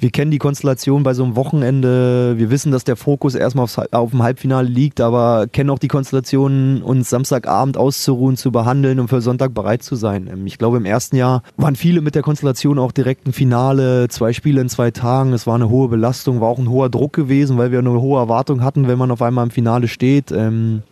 wir 0.00 0.10
kennen 0.10 0.30
die 0.30 0.38
Konstellation 0.38 1.02
bei 1.02 1.14
so 1.14 1.24
einem 1.24 1.34
Wochenende. 1.34 2.34
Wir 2.38 2.50
wissen, 2.50 2.70
dass 2.70 2.84
der 2.84 2.96
Fokus 2.96 3.34
erstmal 3.34 3.64
aufs, 3.64 3.78
auf 3.78 4.10
dem 4.10 4.22
Halbfinale 4.22 4.68
liegt, 4.68 5.00
aber 5.00 5.46
kennen 5.48 5.70
auch 5.70 5.78
die 5.78 5.88
Konstellation, 5.88 6.82
uns 6.82 7.10
Samstagabend 7.10 7.76
auszuruhen, 7.76 8.36
zu 8.36 8.52
behandeln 8.52 9.00
und 9.00 9.08
für 9.08 9.20
Sonntag 9.20 9.54
bereit 9.54 9.82
zu 9.82 9.96
sein. 9.96 10.28
Ähm, 10.32 10.46
ich 10.46 10.58
glaube, 10.58 10.76
im 10.76 10.84
ersten 10.84 11.16
Jahr 11.16 11.42
waren 11.56 11.74
viele 11.74 12.00
mit 12.00 12.14
der 12.14 12.22
Konstellation 12.22 12.78
auch 12.78 12.92
direkt 12.92 13.26
ein 13.26 13.32
Finale, 13.32 14.08
zwei 14.08 14.32
Spiele 14.32 14.60
in 14.60 14.68
zwei 14.68 14.90
Tagen. 14.90 15.32
Es 15.32 15.46
war 15.46 15.56
eine 15.56 15.68
hohe 15.68 15.88
Belastung, 15.88 16.40
war 16.40 16.48
auch 16.48 16.58
ein 16.58 16.70
hoher 16.70 16.90
Druck 16.90 17.12
gewesen, 17.12 17.58
weil 17.58 17.72
wir 17.72 17.80
eine 17.80 18.00
hohe 18.00 18.20
Erwartung 18.20 18.62
hatten, 18.62 18.86
wenn 18.86 18.98
man 18.98 19.10
auf 19.10 19.22
einmal 19.22 19.46
im 19.46 19.50
Finale 19.50 19.88
steht. 19.88 20.30
Ähm, 20.30 20.82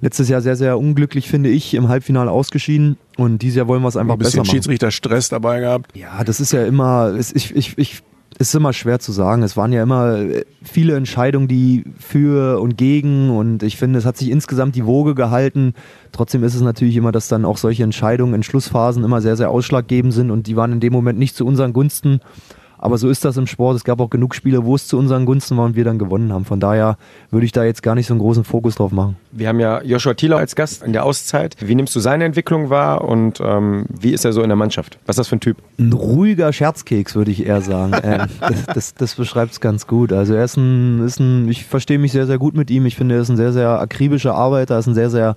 letztes 0.00 0.28
Jahr 0.28 0.40
sehr, 0.40 0.56
sehr 0.56 0.78
unglücklich, 0.78 1.28
finde 1.28 1.50
ich, 1.50 1.74
im 1.74 1.88
Halbfinale 1.88 2.30
ausgeschieden. 2.30 2.96
Und 3.16 3.42
dieses 3.42 3.56
Jahr 3.56 3.68
wollen 3.68 3.82
wir 3.82 3.88
es 3.88 3.96
einfach 3.96 4.14
ein 4.14 4.18
besser 4.18 4.38
machen. 4.38 4.50
Schiedsrichter 4.50 4.90
Stress 4.90 5.28
dabei 5.30 5.60
gehabt. 5.60 5.96
Ja, 5.96 6.22
das 6.22 6.38
ist 6.38 6.52
ja 6.52 6.64
immer, 6.64 7.14
ich, 7.16 7.54
ich, 7.54 7.78
ich 7.78 8.02
ist 8.38 8.54
immer 8.54 8.72
schwer 8.72 8.98
zu 8.98 9.12
sagen. 9.12 9.42
Es 9.42 9.56
waren 9.56 9.72
ja 9.72 9.82
immer 9.82 10.18
äh, 10.18 10.44
viele 10.62 10.96
Entscheidungen, 10.96 11.48
die 11.48 11.84
für 11.98 12.60
und 12.60 12.76
gegen 12.76 13.30
und 13.30 13.62
ich 13.62 13.76
finde, 13.76 13.98
es 13.98 14.04
hat 14.04 14.16
sich 14.16 14.30
insgesamt 14.30 14.74
die 14.76 14.86
Woge 14.86 15.14
gehalten. 15.14 15.74
Trotzdem 16.12 16.44
ist 16.44 16.54
es 16.54 16.60
natürlich 16.60 16.96
immer, 16.96 17.12
dass 17.12 17.28
dann 17.28 17.44
auch 17.44 17.56
solche 17.56 17.82
Entscheidungen 17.82 18.34
in 18.34 18.42
Schlussphasen 18.42 19.04
immer 19.04 19.20
sehr, 19.20 19.36
sehr 19.36 19.50
ausschlaggebend 19.50 20.12
sind 20.12 20.30
und 20.30 20.46
die 20.46 20.56
waren 20.56 20.72
in 20.72 20.80
dem 20.80 20.92
Moment 20.92 21.18
nicht 21.18 21.34
zu 21.34 21.46
unseren 21.46 21.72
Gunsten. 21.72 22.20
Aber 22.78 22.98
so 22.98 23.08
ist 23.08 23.24
das 23.24 23.36
im 23.36 23.46
Sport. 23.46 23.76
Es 23.76 23.84
gab 23.84 24.00
auch 24.00 24.10
genug 24.10 24.34
Spiele, 24.34 24.64
wo 24.64 24.74
es 24.74 24.86
zu 24.86 24.98
unseren 24.98 25.24
Gunsten 25.24 25.56
war 25.56 25.64
und 25.64 25.76
wir 25.76 25.84
dann 25.84 25.98
gewonnen 25.98 26.32
haben. 26.32 26.44
Von 26.44 26.60
daher 26.60 26.96
würde 27.30 27.46
ich 27.46 27.52
da 27.52 27.64
jetzt 27.64 27.82
gar 27.82 27.94
nicht 27.94 28.06
so 28.06 28.14
einen 28.14 28.20
großen 28.20 28.44
Fokus 28.44 28.76
drauf 28.76 28.92
machen. 28.92 29.16
Wir 29.32 29.48
haben 29.48 29.60
ja 29.60 29.82
Joshua 29.82 30.14
Thieler 30.14 30.38
als 30.38 30.54
Gast 30.56 30.82
in 30.82 30.92
der 30.92 31.04
Auszeit. 31.04 31.56
Wie 31.60 31.74
nimmst 31.74 31.94
du 31.96 32.00
seine 32.00 32.24
Entwicklung 32.24 32.70
wahr 32.70 33.02
und 33.02 33.40
ähm, 33.40 33.86
wie 33.88 34.12
ist 34.12 34.24
er 34.24 34.32
so 34.32 34.42
in 34.42 34.48
der 34.48 34.56
Mannschaft? 34.56 34.98
Was 35.06 35.14
ist 35.14 35.18
das 35.18 35.28
für 35.28 35.36
ein 35.36 35.40
Typ? 35.40 35.56
Ein 35.78 35.92
ruhiger 35.92 36.52
Scherzkeks, 36.52 37.14
würde 37.14 37.30
ich 37.30 37.46
eher 37.46 37.60
sagen. 37.62 37.92
äh, 38.02 38.26
das, 38.40 38.66
das, 38.66 38.94
das 38.94 39.14
beschreibt 39.14 39.52
es 39.52 39.60
ganz 39.60 39.86
gut. 39.86 40.12
Also 40.12 40.34
er 40.34 40.44
ist 40.44 40.56
ein, 40.56 41.04
ist 41.04 41.20
ein 41.20 41.48
ich 41.48 41.64
verstehe 41.64 41.98
mich 41.98 42.12
sehr, 42.12 42.26
sehr 42.26 42.38
gut 42.38 42.54
mit 42.54 42.70
ihm. 42.70 42.86
Ich 42.86 42.96
finde, 42.96 43.14
er 43.14 43.22
ist 43.22 43.28
ein 43.28 43.36
sehr, 43.36 43.52
sehr 43.52 43.80
akribischer 43.80 44.34
Arbeiter, 44.34 44.74
er 44.74 44.80
ist 44.80 44.86
ein 44.86 44.94
sehr, 44.94 45.10
sehr 45.10 45.36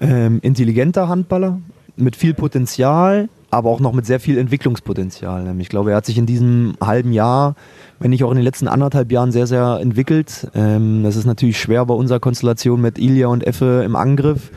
ähm, 0.00 0.38
intelligenter 0.42 1.08
Handballer 1.08 1.58
mit 1.98 2.16
viel 2.16 2.34
Potenzial 2.34 3.28
aber 3.50 3.70
auch 3.70 3.80
noch 3.80 3.92
mit 3.92 4.04
sehr 4.04 4.20
viel 4.20 4.36
Entwicklungspotenzial. 4.36 5.54
Ich 5.58 5.68
glaube, 5.68 5.90
er 5.90 5.96
hat 5.96 6.06
sich 6.06 6.18
in 6.18 6.26
diesem 6.26 6.74
halben 6.82 7.12
Jahr, 7.12 7.54
wenn 7.98 8.10
nicht 8.10 8.22
auch 8.24 8.30
in 8.30 8.36
den 8.36 8.44
letzten 8.44 8.68
anderthalb 8.68 9.10
Jahren, 9.10 9.32
sehr, 9.32 9.46
sehr 9.46 9.78
entwickelt. 9.80 10.48
Ähm, 10.54 11.02
das 11.02 11.16
ist 11.16 11.24
natürlich 11.24 11.58
schwer 11.58 11.86
bei 11.86 11.94
unserer 11.94 12.20
Konstellation 12.20 12.80
mit 12.80 12.98
Ilya 12.98 13.28
und 13.28 13.46
Effe 13.46 13.82
im 13.84 13.96
Angriff. 13.96 14.50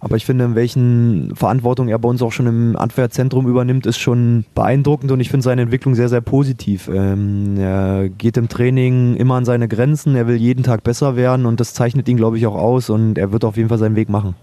Aber 0.00 0.16
ich 0.16 0.26
finde, 0.26 0.44
in 0.44 0.54
welchen 0.54 1.34
Verantwortung 1.34 1.88
er 1.88 1.98
bei 1.98 2.08
uns 2.08 2.20
auch 2.20 2.30
schon 2.30 2.46
im 2.46 2.76
Abwehrzentrum 2.76 3.48
übernimmt, 3.48 3.86
ist 3.86 3.98
schon 3.98 4.44
beeindruckend 4.54 5.10
und 5.10 5.20
ich 5.20 5.30
finde 5.30 5.42
seine 5.42 5.62
Entwicklung 5.62 5.94
sehr, 5.94 6.10
sehr 6.10 6.20
positiv. 6.20 6.88
Ähm, 6.92 7.56
er 7.56 8.10
geht 8.10 8.36
im 8.36 8.48
Training 8.48 9.16
immer 9.16 9.36
an 9.36 9.46
seine 9.46 9.66
Grenzen, 9.66 10.14
er 10.14 10.28
will 10.28 10.36
jeden 10.36 10.62
Tag 10.62 10.84
besser 10.84 11.16
werden 11.16 11.46
und 11.46 11.58
das 11.58 11.72
zeichnet 11.72 12.06
ihn, 12.08 12.18
glaube 12.18 12.36
ich, 12.36 12.46
auch 12.46 12.54
aus 12.54 12.90
und 12.90 13.16
er 13.16 13.32
wird 13.32 13.44
auf 13.44 13.56
jeden 13.56 13.70
Fall 13.70 13.78
seinen 13.78 13.96
Weg 13.96 14.10
machen. 14.10 14.34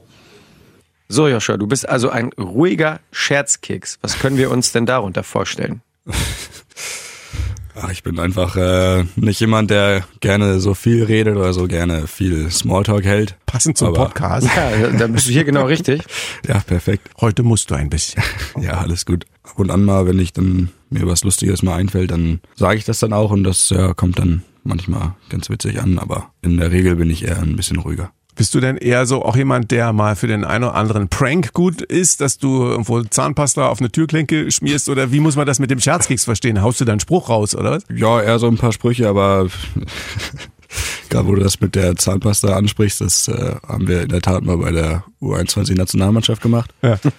So, 1.13 1.27
Joscha, 1.27 1.57
du 1.57 1.67
bist 1.67 1.87
also 1.87 2.09
ein 2.09 2.31
ruhiger 2.39 2.99
Scherzkeks. 3.11 3.99
Was 4.01 4.17
können 4.17 4.35
wir 4.35 4.49
uns 4.49 4.71
denn 4.71 4.87
darunter 4.87 5.21
vorstellen? 5.21 5.83
Ach, 7.75 7.91
ich 7.91 8.01
bin 8.01 8.17
einfach 8.17 8.55
äh, 8.55 9.05
nicht 9.15 9.39
jemand, 9.39 9.69
der 9.69 10.05
gerne 10.21 10.59
so 10.59 10.73
viel 10.73 11.03
redet 11.03 11.37
oder 11.37 11.53
so 11.53 11.67
gerne 11.67 12.07
viel 12.07 12.49
Smalltalk 12.49 13.05
hält. 13.05 13.37
Passend 13.45 13.77
zum 13.77 13.89
Aber, 13.89 14.05
Podcast. 14.05 14.47
Ja, 14.55 14.87
dann 14.87 15.13
bist 15.13 15.27
du 15.27 15.33
hier 15.33 15.43
genau 15.43 15.67
richtig. 15.67 16.01
ja, 16.47 16.57
perfekt. 16.61 17.07
Heute 17.21 17.43
musst 17.43 17.69
du 17.69 17.75
ein 17.75 17.91
bisschen. 17.91 18.23
ja, 18.59 18.79
alles 18.79 19.05
gut. 19.05 19.25
Ab 19.43 19.59
und 19.59 19.69
an 19.69 19.85
mal, 19.85 20.07
wenn 20.07 20.17
ich 20.17 20.33
dann 20.33 20.69
mir 20.89 21.05
was 21.05 21.23
Lustiges 21.23 21.61
mal 21.61 21.75
einfällt, 21.75 22.09
dann 22.09 22.39
sage 22.55 22.79
ich 22.79 22.85
das 22.85 22.97
dann 22.97 23.13
auch 23.13 23.29
und 23.29 23.43
das 23.43 23.69
ja, 23.69 23.93
kommt 23.93 24.17
dann 24.17 24.41
manchmal 24.63 25.13
ganz 25.29 25.47
witzig 25.51 25.79
an. 25.79 25.99
Aber 25.99 26.31
in 26.41 26.57
der 26.57 26.71
Regel 26.71 26.95
bin 26.95 27.11
ich 27.11 27.23
eher 27.23 27.39
ein 27.39 27.55
bisschen 27.55 27.77
ruhiger. 27.77 28.11
Bist 28.35 28.53
du 28.55 28.59
denn 28.59 28.77
eher 28.77 29.05
so 29.05 29.23
auch 29.23 29.35
jemand, 29.35 29.71
der 29.71 29.93
mal 29.93 30.15
für 30.15 30.27
den 30.27 30.43
einen 30.43 30.63
oder 30.65 30.75
anderen 30.75 31.09
Prank 31.09 31.53
gut 31.53 31.81
ist, 31.81 32.21
dass 32.21 32.37
du 32.37 32.63
irgendwo 32.63 33.01
Zahnpasta 33.01 33.67
auf 33.67 33.79
eine 33.79 33.91
Türklinke 33.91 34.49
schmierst 34.51 34.89
oder 34.89 35.11
wie 35.11 35.19
muss 35.19 35.35
man 35.35 35.45
das 35.45 35.59
mit 35.59 35.69
dem 35.69 35.79
Scherzkeks 35.79 36.25
verstehen? 36.25 36.61
Haust 36.61 36.81
du 36.81 36.85
da 36.85 36.93
einen 36.93 36.99
Spruch 36.99 37.29
raus, 37.29 37.55
oder 37.55 37.71
was? 37.71 37.83
Ja, 37.93 38.21
eher 38.21 38.39
so 38.39 38.47
ein 38.47 38.57
paar 38.57 38.71
Sprüche, 38.71 39.07
aber 39.07 39.47
Gerade 41.09 41.27
wo 41.27 41.35
du 41.35 41.43
das 41.43 41.59
mit 41.59 41.75
der 41.75 41.95
Zahnpasta 41.95 42.55
ansprichst, 42.55 43.01
das 43.01 43.27
äh, 43.27 43.55
haben 43.67 43.87
wir 43.87 44.03
in 44.03 44.09
der 44.09 44.21
Tat 44.21 44.43
mal 44.43 44.57
bei 44.57 44.71
der 44.71 45.03
U21-Nationalmannschaft 45.21 46.41
gemacht. 46.41 46.73
Ja. 46.81 46.97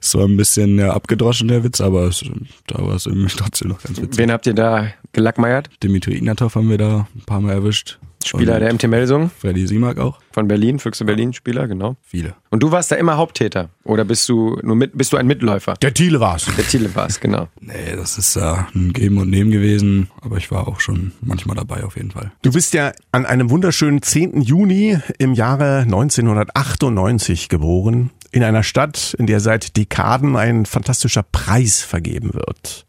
Es 0.00 0.14
war 0.14 0.24
ein 0.24 0.36
bisschen 0.36 0.78
ja, 0.78 0.92
abgedroschen, 0.92 1.48
der 1.48 1.64
Witz, 1.64 1.80
aber 1.80 2.04
es, 2.04 2.24
da 2.68 2.80
war 2.86 2.94
es 2.94 3.06
irgendwie 3.06 3.34
trotzdem 3.36 3.68
noch 3.68 3.82
ganz 3.82 4.00
witzig. 4.00 4.16
Wen 4.16 4.30
habt 4.30 4.46
ihr 4.46 4.54
da 4.54 4.86
gelackmeiert? 5.12 5.70
Dimitri 5.82 6.14
Ignatov 6.14 6.54
haben 6.54 6.70
wir 6.70 6.78
da 6.78 7.08
ein 7.14 7.22
paar 7.26 7.40
Mal 7.40 7.52
erwischt. 7.52 7.98
Spieler 8.24 8.54
Und 8.54 8.60
der 8.60 8.72
MT 8.74 8.88
Melsung 8.88 9.30
Freddy 9.38 9.66
Simak 9.66 9.98
auch. 9.98 10.18
von 10.32 10.48
Berlin, 10.48 10.78
Füchse 10.78 11.04
Berlin 11.04 11.32
Spieler, 11.32 11.68
genau. 11.68 11.96
Viele. 12.02 12.34
Und 12.50 12.62
du 12.62 12.70
warst 12.72 12.90
da 12.90 12.96
immer 12.96 13.16
Haupttäter 13.16 13.70
oder 13.84 14.04
bist 14.04 14.28
du 14.28 14.58
nur 14.62 14.76
mit, 14.76 14.96
bist 14.98 15.12
du 15.12 15.16
ein 15.16 15.26
Mitläufer? 15.26 15.74
Der 15.74 15.94
Thiele 15.94 16.20
war's. 16.20 16.46
Der 16.56 16.66
Thiele 16.66 16.94
war 16.94 17.06
es, 17.06 17.20
genau. 17.20 17.48
Nee, 17.60 17.96
das 17.96 18.18
ist 18.18 18.34
ja 18.36 18.68
ein 18.74 18.92
Geben 18.92 19.18
und 19.18 19.30
Nehmen 19.30 19.50
gewesen, 19.50 20.10
aber 20.20 20.36
ich 20.36 20.50
war 20.50 20.68
auch 20.68 20.80
schon 20.80 21.12
manchmal 21.20 21.56
dabei 21.56 21.84
auf 21.84 21.96
jeden 21.96 22.10
Fall. 22.10 22.32
Du 22.42 22.52
bist 22.52 22.74
ja 22.74 22.92
an 23.12 23.24
einem 23.26 23.50
wunderschönen 23.50 24.02
10. 24.02 24.40
Juni 24.42 24.98
im 25.18 25.34
Jahre 25.34 25.80
1998 25.82 27.48
geboren. 27.48 28.10
In 28.30 28.42
einer 28.42 28.62
Stadt, 28.62 29.14
in 29.18 29.26
der 29.26 29.40
seit 29.40 29.76
Dekaden 29.76 30.36
ein 30.36 30.66
fantastischer 30.66 31.22
Preis 31.22 31.80
vergeben 31.80 32.34
wird. 32.34 32.84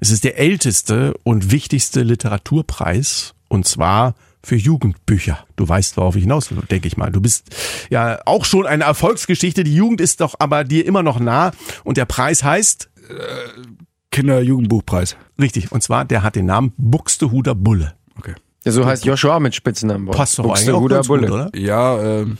Es 0.00 0.10
ist 0.10 0.24
der 0.24 0.38
älteste 0.38 1.14
und 1.22 1.50
wichtigste 1.50 2.02
Literaturpreis 2.02 3.34
und 3.48 3.66
zwar 3.66 4.14
für 4.44 4.56
Jugendbücher. 4.56 5.46
Du 5.56 5.68
weißt, 5.68 5.96
worauf 5.96 6.16
ich 6.16 6.22
hinaus 6.22 6.50
will, 6.50 6.58
denke 6.70 6.86
ich 6.86 6.96
mal. 6.96 7.10
Du 7.10 7.20
bist 7.20 7.54
ja 7.90 8.20
auch 8.26 8.44
schon 8.44 8.66
eine 8.66 8.84
Erfolgsgeschichte. 8.84 9.64
Die 9.64 9.74
Jugend 9.74 10.00
ist 10.00 10.20
doch 10.20 10.34
aber 10.38 10.64
dir 10.64 10.86
immer 10.86 11.02
noch 11.02 11.18
nah 11.18 11.52
und 11.82 11.96
der 11.96 12.04
Preis 12.04 12.44
heißt 12.44 12.90
Kinder-Jugendbuchpreis. 14.10 15.16
richtig 15.40 15.72
und 15.72 15.82
zwar 15.82 16.04
der 16.04 16.22
hat 16.22 16.36
den 16.36 16.46
Namen 16.46 16.72
Buxtehuder 16.76 17.54
Bulle. 17.54 17.94
Okay. 18.18 18.34
Ja, 18.64 18.72
so 18.72 18.86
heißt 18.86 19.04
Joshua 19.04 19.40
mit 19.40 19.54
Spitznamen. 19.54 20.06
Passt 20.06 20.38
doch 20.38 20.44
eigentlich 20.44 20.70
auch 20.70 20.80
Buxtehuder 20.80 20.96
ganz 20.96 21.08
gut, 21.08 21.20
Bulle. 21.20 21.32
oder? 21.32 21.50
Ja, 21.58 22.02
ähm, 22.02 22.38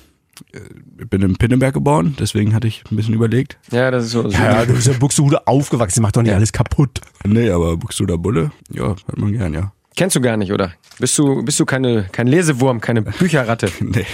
äh, 0.52 0.60
ich 1.00 1.08
bin 1.10 1.22
in 1.22 1.36
Pinneberg 1.36 1.74
geboren, 1.74 2.16
deswegen 2.18 2.54
hatte 2.54 2.68
ich 2.68 2.84
ein 2.90 2.96
bisschen 2.96 3.14
überlegt. 3.14 3.58
Ja, 3.70 3.90
das 3.90 4.04
ist 4.06 4.12
so. 4.12 4.22
so 4.22 4.36
Ja, 4.36 4.64
du 4.64 4.74
bist 4.74 4.86
ja 4.86 4.94
Buxtehude 4.94 5.46
aufgewachsen, 5.46 6.02
macht 6.02 6.16
doch 6.16 6.22
nicht 6.22 6.32
alles 6.34 6.52
kaputt. 6.52 7.00
Nee, 7.24 7.50
aber 7.50 7.76
Buxtehuder 7.76 8.18
Bulle, 8.18 8.52
ja, 8.70 8.84
hört 8.84 9.18
man 9.18 9.32
gern, 9.32 9.54
ja. 9.54 9.72
Kennst 9.96 10.16
du 10.16 10.20
gar 10.20 10.36
nicht, 10.36 10.52
oder? 10.52 10.72
Bist 10.98 11.16
du, 11.18 11.42
bist 11.44 11.58
du 11.60 11.64
keine, 11.64 12.06
kein 12.12 12.26
Lesewurm, 12.26 12.80
keine 12.80 13.02
Bücherratte? 13.02 13.70
Nee, 13.80 14.06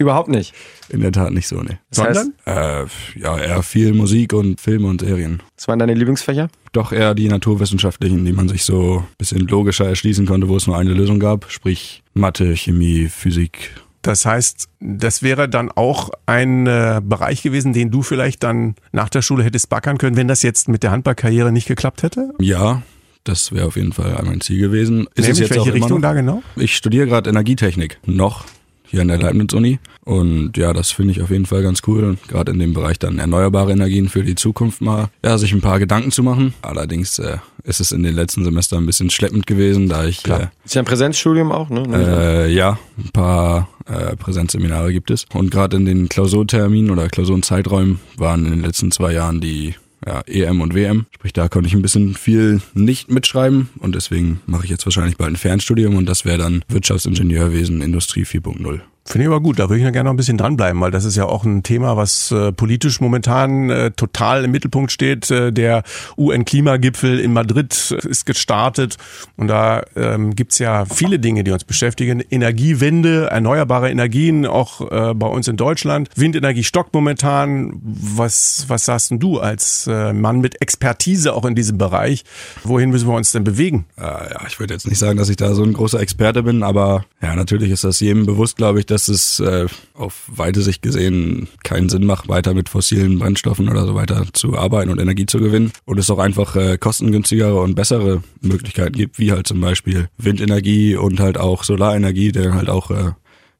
Überhaupt 0.00 0.28
nicht. 0.28 0.54
in 0.90 1.00
der 1.00 1.10
Tat 1.10 1.32
nicht 1.32 1.48
so, 1.48 1.60
nee. 1.60 1.76
Das 1.90 2.04
heißt, 2.04 2.20
Sondern? 2.46 2.84
Äh, 2.84 3.20
ja, 3.20 3.36
eher 3.36 3.62
viel 3.64 3.92
Musik 3.94 4.32
und 4.32 4.60
Filme 4.60 4.86
und 4.86 5.00
Serien. 5.00 5.42
was 5.56 5.66
waren 5.66 5.80
deine 5.80 5.94
Lieblingsfächer? 5.94 6.48
Doch 6.72 6.92
eher 6.92 7.16
die 7.16 7.26
naturwissenschaftlichen, 7.28 8.24
die 8.24 8.32
man 8.32 8.48
sich 8.48 8.62
so 8.64 8.98
ein 8.98 9.04
bisschen 9.18 9.40
logischer 9.48 9.88
erschließen 9.88 10.24
konnte, 10.26 10.48
wo 10.48 10.56
es 10.56 10.68
nur 10.68 10.78
eine 10.78 10.92
Lösung 10.92 11.18
gab. 11.18 11.50
Sprich 11.50 12.04
Mathe, 12.14 12.54
Chemie, 12.56 13.08
Physik. 13.08 13.72
Das 14.02 14.24
heißt, 14.24 14.68
das 14.78 15.22
wäre 15.24 15.48
dann 15.48 15.70
auch 15.72 16.10
ein 16.26 16.68
äh, 16.68 17.00
Bereich 17.02 17.42
gewesen, 17.42 17.72
den 17.72 17.90
du 17.90 18.02
vielleicht 18.02 18.44
dann 18.44 18.76
nach 18.92 19.08
der 19.08 19.22
Schule 19.22 19.42
hättest 19.42 19.68
backern 19.68 19.98
können, 19.98 20.16
wenn 20.16 20.28
das 20.28 20.44
jetzt 20.44 20.68
mit 20.68 20.84
der 20.84 20.92
Handballkarriere 20.92 21.50
nicht 21.50 21.66
geklappt 21.66 22.04
hätte? 22.04 22.30
Ja, 22.38 22.82
das 23.28 23.52
wäre 23.52 23.66
auf 23.66 23.76
jeden 23.76 23.92
Fall 23.92 24.18
mein 24.24 24.40
Ziel 24.40 24.58
gewesen. 24.58 25.06
Ist 25.14 25.18
Nämlich 25.18 25.30
es 25.30 25.38
jetzt 25.38 25.50
welche 25.50 25.70
auch 25.70 25.74
Richtung 25.74 26.02
da 26.02 26.14
genau? 26.14 26.42
Ich 26.56 26.74
studiere 26.74 27.06
gerade 27.06 27.28
Energietechnik 27.28 27.98
noch 28.06 28.44
hier 28.90 29.02
an 29.02 29.08
der 29.08 29.18
Leibniz-Uni. 29.18 29.78
Und 30.04 30.56
ja, 30.56 30.72
das 30.72 30.90
finde 30.90 31.12
ich 31.12 31.20
auf 31.20 31.30
jeden 31.30 31.44
Fall 31.44 31.62
ganz 31.62 31.82
cool. 31.86 32.16
Gerade 32.28 32.52
in 32.52 32.58
dem 32.58 32.72
Bereich 32.72 32.98
dann 32.98 33.18
erneuerbare 33.18 33.72
Energien 33.72 34.08
für 34.08 34.22
die 34.22 34.34
Zukunft 34.34 34.80
mal, 34.80 35.08
ja, 35.22 35.36
sich 35.36 35.52
ein 35.52 35.60
paar 35.60 35.78
Gedanken 35.78 36.10
zu 36.10 36.22
machen. 36.22 36.54
Allerdings 36.62 37.18
äh, 37.18 37.36
ist 37.64 37.80
es 37.80 37.92
in 37.92 38.02
den 38.02 38.14
letzten 38.14 38.44
Semestern 38.44 38.82
ein 38.82 38.86
bisschen 38.86 39.10
schleppend 39.10 39.46
gewesen, 39.46 39.90
da 39.90 40.06
ich 40.06 40.26
äh, 40.26 40.48
Ist 40.64 40.74
ja 40.74 40.80
ein 40.80 40.86
Präsenzstudium 40.86 41.52
auch, 41.52 41.68
ne? 41.68 41.84
äh, 41.92 42.50
ja, 42.50 42.78
ein 42.96 43.10
paar 43.12 43.68
äh, 43.86 44.16
Präsenzseminare 44.16 44.92
gibt 44.92 45.10
es. 45.10 45.26
Und 45.34 45.50
gerade 45.50 45.76
in 45.76 45.84
den 45.84 46.08
Klausurterminen 46.08 46.90
oder 46.90 47.08
Klausurenzeiträumen 47.08 48.00
waren 48.16 48.46
in 48.46 48.52
den 48.52 48.62
letzten 48.62 48.90
zwei 48.90 49.12
Jahren 49.12 49.42
die 49.42 49.74
ja, 50.06 50.20
EM 50.26 50.60
und 50.60 50.74
WM. 50.74 51.06
Sprich, 51.14 51.32
da 51.32 51.48
konnte 51.48 51.68
ich 51.68 51.74
ein 51.74 51.82
bisschen 51.82 52.14
viel 52.14 52.60
nicht 52.74 53.10
mitschreiben 53.10 53.68
und 53.78 53.94
deswegen 53.94 54.40
mache 54.46 54.64
ich 54.64 54.70
jetzt 54.70 54.86
wahrscheinlich 54.86 55.16
bald 55.16 55.32
ein 55.32 55.36
Fernstudium 55.36 55.96
und 55.96 56.06
das 56.06 56.24
wäre 56.24 56.38
dann 56.38 56.64
Wirtschaftsingenieurwesen 56.68 57.82
Industrie 57.82 58.24
4.0. 58.24 58.80
Finde 59.08 59.24
ich 59.24 59.28
aber 59.28 59.40
gut, 59.40 59.58
da 59.58 59.70
würde 59.70 59.82
ich 59.82 59.90
gerne 59.90 60.04
noch 60.04 60.10
ein 60.10 60.18
bisschen 60.18 60.36
dranbleiben, 60.36 60.78
weil 60.82 60.90
das 60.90 61.06
ist 61.06 61.16
ja 61.16 61.24
auch 61.24 61.42
ein 61.42 61.62
Thema, 61.62 61.96
was 61.96 62.30
äh, 62.30 62.52
politisch 62.52 63.00
momentan 63.00 63.70
äh, 63.70 63.90
total 63.90 64.44
im 64.44 64.50
Mittelpunkt 64.50 64.92
steht. 64.92 65.30
Äh, 65.30 65.50
der 65.50 65.82
UN-Klimagipfel 66.18 67.18
in 67.18 67.32
Madrid 67.32 67.90
ist 67.90 68.26
gestartet 68.26 68.98
und 69.38 69.48
da 69.48 69.82
ähm, 69.96 70.36
gibt's 70.36 70.58
ja 70.58 70.84
viele 70.84 71.18
Dinge, 71.18 71.42
die 71.42 71.52
uns 71.52 71.64
beschäftigen. 71.64 72.20
Energiewende, 72.20 73.28
erneuerbare 73.30 73.90
Energien, 73.90 74.44
auch 74.44 74.82
äh, 74.82 75.14
bei 75.14 75.26
uns 75.26 75.48
in 75.48 75.56
Deutschland. 75.56 76.10
Windenergie 76.14 76.64
stockt 76.64 76.92
momentan. 76.92 77.80
Was, 77.82 78.66
was 78.68 78.84
sagst 78.84 79.10
denn 79.10 79.20
du 79.20 79.40
als 79.40 79.86
äh, 79.86 80.12
Mann 80.12 80.40
mit 80.40 80.60
Expertise 80.60 81.32
auch 81.32 81.46
in 81.46 81.54
diesem 81.54 81.78
Bereich? 81.78 82.24
Wohin 82.62 82.90
müssen 82.90 83.08
wir 83.08 83.14
uns 83.14 83.32
denn 83.32 83.44
bewegen? 83.44 83.86
Äh, 83.96 84.02
ja, 84.02 84.40
ich 84.46 84.60
würde 84.60 84.74
jetzt 84.74 84.86
nicht 84.86 84.98
sagen, 84.98 85.16
dass 85.16 85.30
ich 85.30 85.36
da 85.36 85.54
so 85.54 85.62
ein 85.62 85.72
großer 85.72 85.98
Experte 85.98 86.42
bin, 86.42 86.62
aber 86.62 87.06
ja, 87.22 87.34
natürlich 87.34 87.70
ist 87.70 87.84
das 87.84 88.00
jedem 88.00 88.26
bewusst, 88.26 88.58
glaube 88.58 88.80
ich, 88.80 88.84
dass 88.84 88.97
es 89.06 89.38
äh, 89.38 89.66
auf 89.94 90.24
weite 90.26 90.62
Sicht 90.62 90.82
gesehen 90.82 91.46
keinen 91.62 91.88
Sinn 91.88 92.04
macht, 92.04 92.28
weiter 92.28 92.54
mit 92.54 92.68
fossilen 92.68 93.20
Brennstoffen 93.20 93.68
oder 93.68 93.86
so 93.86 93.94
weiter 93.94 94.26
zu 94.32 94.58
arbeiten 94.58 94.90
und 94.90 94.98
Energie 94.98 95.26
zu 95.26 95.38
gewinnen. 95.38 95.70
Und 95.84 95.98
es 95.98 96.10
auch 96.10 96.18
einfach 96.18 96.56
äh, 96.56 96.78
kostengünstigere 96.78 97.60
und 97.60 97.76
bessere 97.76 98.24
Möglichkeiten 98.40 98.94
gibt, 98.94 99.20
wie 99.20 99.30
halt 99.30 99.46
zum 99.46 99.60
Beispiel 99.60 100.08
Windenergie 100.18 100.96
und 100.96 101.20
halt 101.20 101.38
auch 101.38 101.62
Solarenergie, 101.62 102.32
der 102.32 102.54
halt 102.54 102.68
auch 102.68 102.90
äh, 102.90 103.12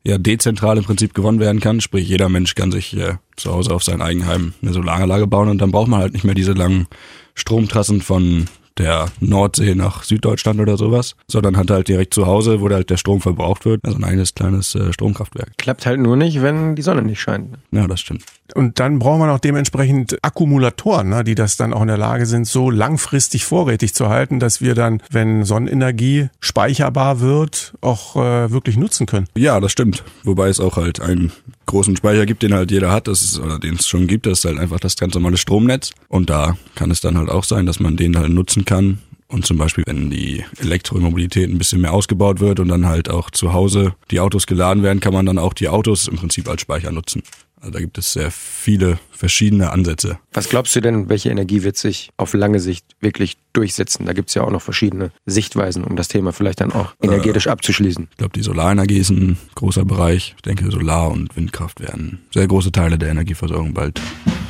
ja 0.02 0.18
dezentral 0.18 0.78
im 0.78 0.84
Prinzip 0.84 1.14
gewonnen 1.14 1.38
werden 1.38 1.60
kann. 1.60 1.80
Sprich, 1.80 2.08
jeder 2.08 2.28
Mensch 2.28 2.56
kann 2.56 2.72
sich 2.72 2.96
äh, 2.96 3.14
zu 3.36 3.52
Hause 3.52 3.72
auf 3.72 3.84
sein 3.84 4.02
Eigenheim 4.02 4.54
eine 4.62 4.72
Solaranlage 4.72 5.28
bauen 5.28 5.48
und 5.48 5.58
dann 5.58 5.70
braucht 5.70 5.88
man 5.88 6.00
halt 6.00 6.14
nicht 6.14 6.24
mehr 6.24 6.34
diese 6.34 6.52
langen 6.52 6.88
Stromtrassen 7.34 8.00
von 8.00 8.46
der 8.78 9.06
Nordsee 9.20 9.74
nach 9.74 10.04
Süddeutschland 10.04 10.60
oder 10.60 10.76
sowas, 10.76 11.16
sondern 11.28 11.56
hat 11.56 11.70
halt 11.70 11.88
direkt 11.88 12.14
zu 12.14 12.26
Hause, 12.26 12.60
wo 12.60 12.68
halt 12.68 12.90
der 12.90 12.96
Strom 12.96 13.20
verbraucht 13.20 13.64
wird, 13.64 13.84
also 13.84 13.98
ein 13.98 14.04
eigenes 14.04 14.34
kleines 14.34 14.74
äh, 14.74 14.92
Stromkraftwerk. 14.92 15.52
Klappt 15.58 15.86
halt 15.86 16.00
nur 16.00 16.16
nicht, 16.16 16.42
wenn 16.42 16.76
die 16.76 16.82
Sonne 16.82 17.02
nicht 17.02 17.20
scheint. 17.20 17.58
Ja, 17.70 17.86
das 17.86 18.00
stimmt. 18.00 18.24
Und 18.54 18.80
dann 18.80 18.98
brauchen 18.98 19.20
wir 19.20 19.26
noch 19.26 19.38
dementsprechend 19.38 20.18
Akkumulatoren, 20.22 21.10
ne, 21.10 21.24
die 21.24 21.34
das 21.34 21.56
dann 21.56 21.72
auch 21.72 21.82
in 21.82 21.88
der 21.88 21.98
Lage 21.98 22.26
sind, 22.26 22.46
so 22.46 22.70
langfristig 22.70 23.44
vorrätig 23.44 23.94
zu 23.94 24.08
halten, 24.08 24.40
dass 24.40 24.60
wir 24.60 24.74
dann, 24.74 25.02
wenn 25.10 25.44
Sonnenenergie 25.44 26.28
speicherbar 26.40 27.20
wird, 27.20 27.74
auch 27.80 28.16
äh, 28.16 28.50
wirklich 28.50 28.76
nutzen 28.76 29.06
können. 29.06 29.26
Ja, 29.36 29.60
das 29.60 29.72
stimmt. 29.72 30.04
Wobei 30.24 30.48
es 30.48 30.60
auch 30.60 30.76
halt 30.76 31.00
einen 31.00 31.32
großen 31.66 31.96
Speicher 31.96 32.26
gibt, 32.26 32.42
den 32.42 32.54
halt 32.54 32.70
jeder 32.70 32.90
hat, 32.90 33.08
das 33.08 33.22
ist, 33.22 33.38
oder 33.38 33.58
den 33.58 33.74
es 33.74 33.86
schon 33.86 34.06
gibt, 34.06 34.26
das 34.26 34.40
ist 34.40 34.44
halt 34.44 34.58
einfach 34.58 34.80
das 34.80 34.96
ganz 34.96 35.14
normale 35.14 35.36
Stromnetz. 35.36 35.92
Und 36.08 36.30
da 36.30 36.56
kann 36.74 36.90
es 36.90 37.00
dann 37.00 37.18
halt 37.18 37.28
auch 37.28 37.44
sein, 37.44 37.66
dass 37.66 37.80
man 37.80 37.96
den 37.96 38.16
halt 38.16 38.30
nutzen 38.30 38.64
kann. 38.64 38.98
Und 39.30 39.44
zum 39.44 39.58
Beispiel, 39.58 39.84
wenn 39.86 40.08
die 40.08 40.42
Elektromobilität 40.58 41.50
ein 41.50 41.58
bisschen 41.58 41.82
mehr 41.82 41.92
ausgebaut 41.92 42.40
wird 42.40 42.60
und 42.60 42.68
dann 42.68 42.86
halt 42.86 43.10
auch 43.10 43.30
zu 43.30 43.52
Hause 43.52 43.94
die 44.10 44.20
Autos 44.20 44.46
geladen 44.46 44.82
werden, 44.82 45.00
kann 45.00 45.12
man 45.12 45.26
dann 45.26 45.38
auch 45.38 45.52
die 45.52 45.68
Autos 45.68 46.08
im 46.08 46.16
Prinzip 46.16 46.48
als 46.48 46.62
Speicher 46.62 46.90
nutzen. 46.90 47.22
Also 47.60 47.72
da 47.72 47.80
gibt 47.80 47.98
es 47.98 48.12
sehr 48.12 48.30
viele 48.30 48.98
verschiedene 49.10 49.70
Ansätze. 49.70 50.18
Was 50.32 50.48
glaubst 50.48 50.76
du 50.76 50.80
denn, 50.80 51.08
welche 51.08 51.30
Energie 51.30 51.62
wird 51.62 51.76
sich 51.76 52.10
auf 52.16 52.34
lange 52.34 52.60
Sicht 52.60 52.84
wirklich 53.00 53.36
durchsetzen? 53.52 54.06
Da 54.06 54.12
gibt's 54.12 54.34
ja 54.34 54.42
auch 54.42 54.50
noch 54.50 54.62
verschiedene 54.62 55.10
Sichtweisen, 55.26 55.84
um 55.84 55.96
das 55.96 56.08
Thema 56.08 56.32
vielleicht 56.32 56.60
dann 56.60 56.72
auch 56.72 56.94
energetisch 57.02 57.48
abzuschließen. 57.48 58.08
Ich 58.10 58.16
glaube, 58.16 58.32
die 58.34 58.42
Solarenergie 58.42 58.98
ist 58.98 59.10
ein 59.10 59.36
großer 59.54 59.84
Bereich. 59.84 60.34
Ich 60.36 60.42
denke, 60.42 60.70
Solar- 60.70 61.10
und 61.10 61.34
Windkraft 61.36 61.80
werden 61.80 62.20
sehr 62.32 62.46
große 62.46 62.72
Teile 62.72 62.98
der 62.98 63.10
Energieversorgung 63.10 63.74
bald 63.74 64.00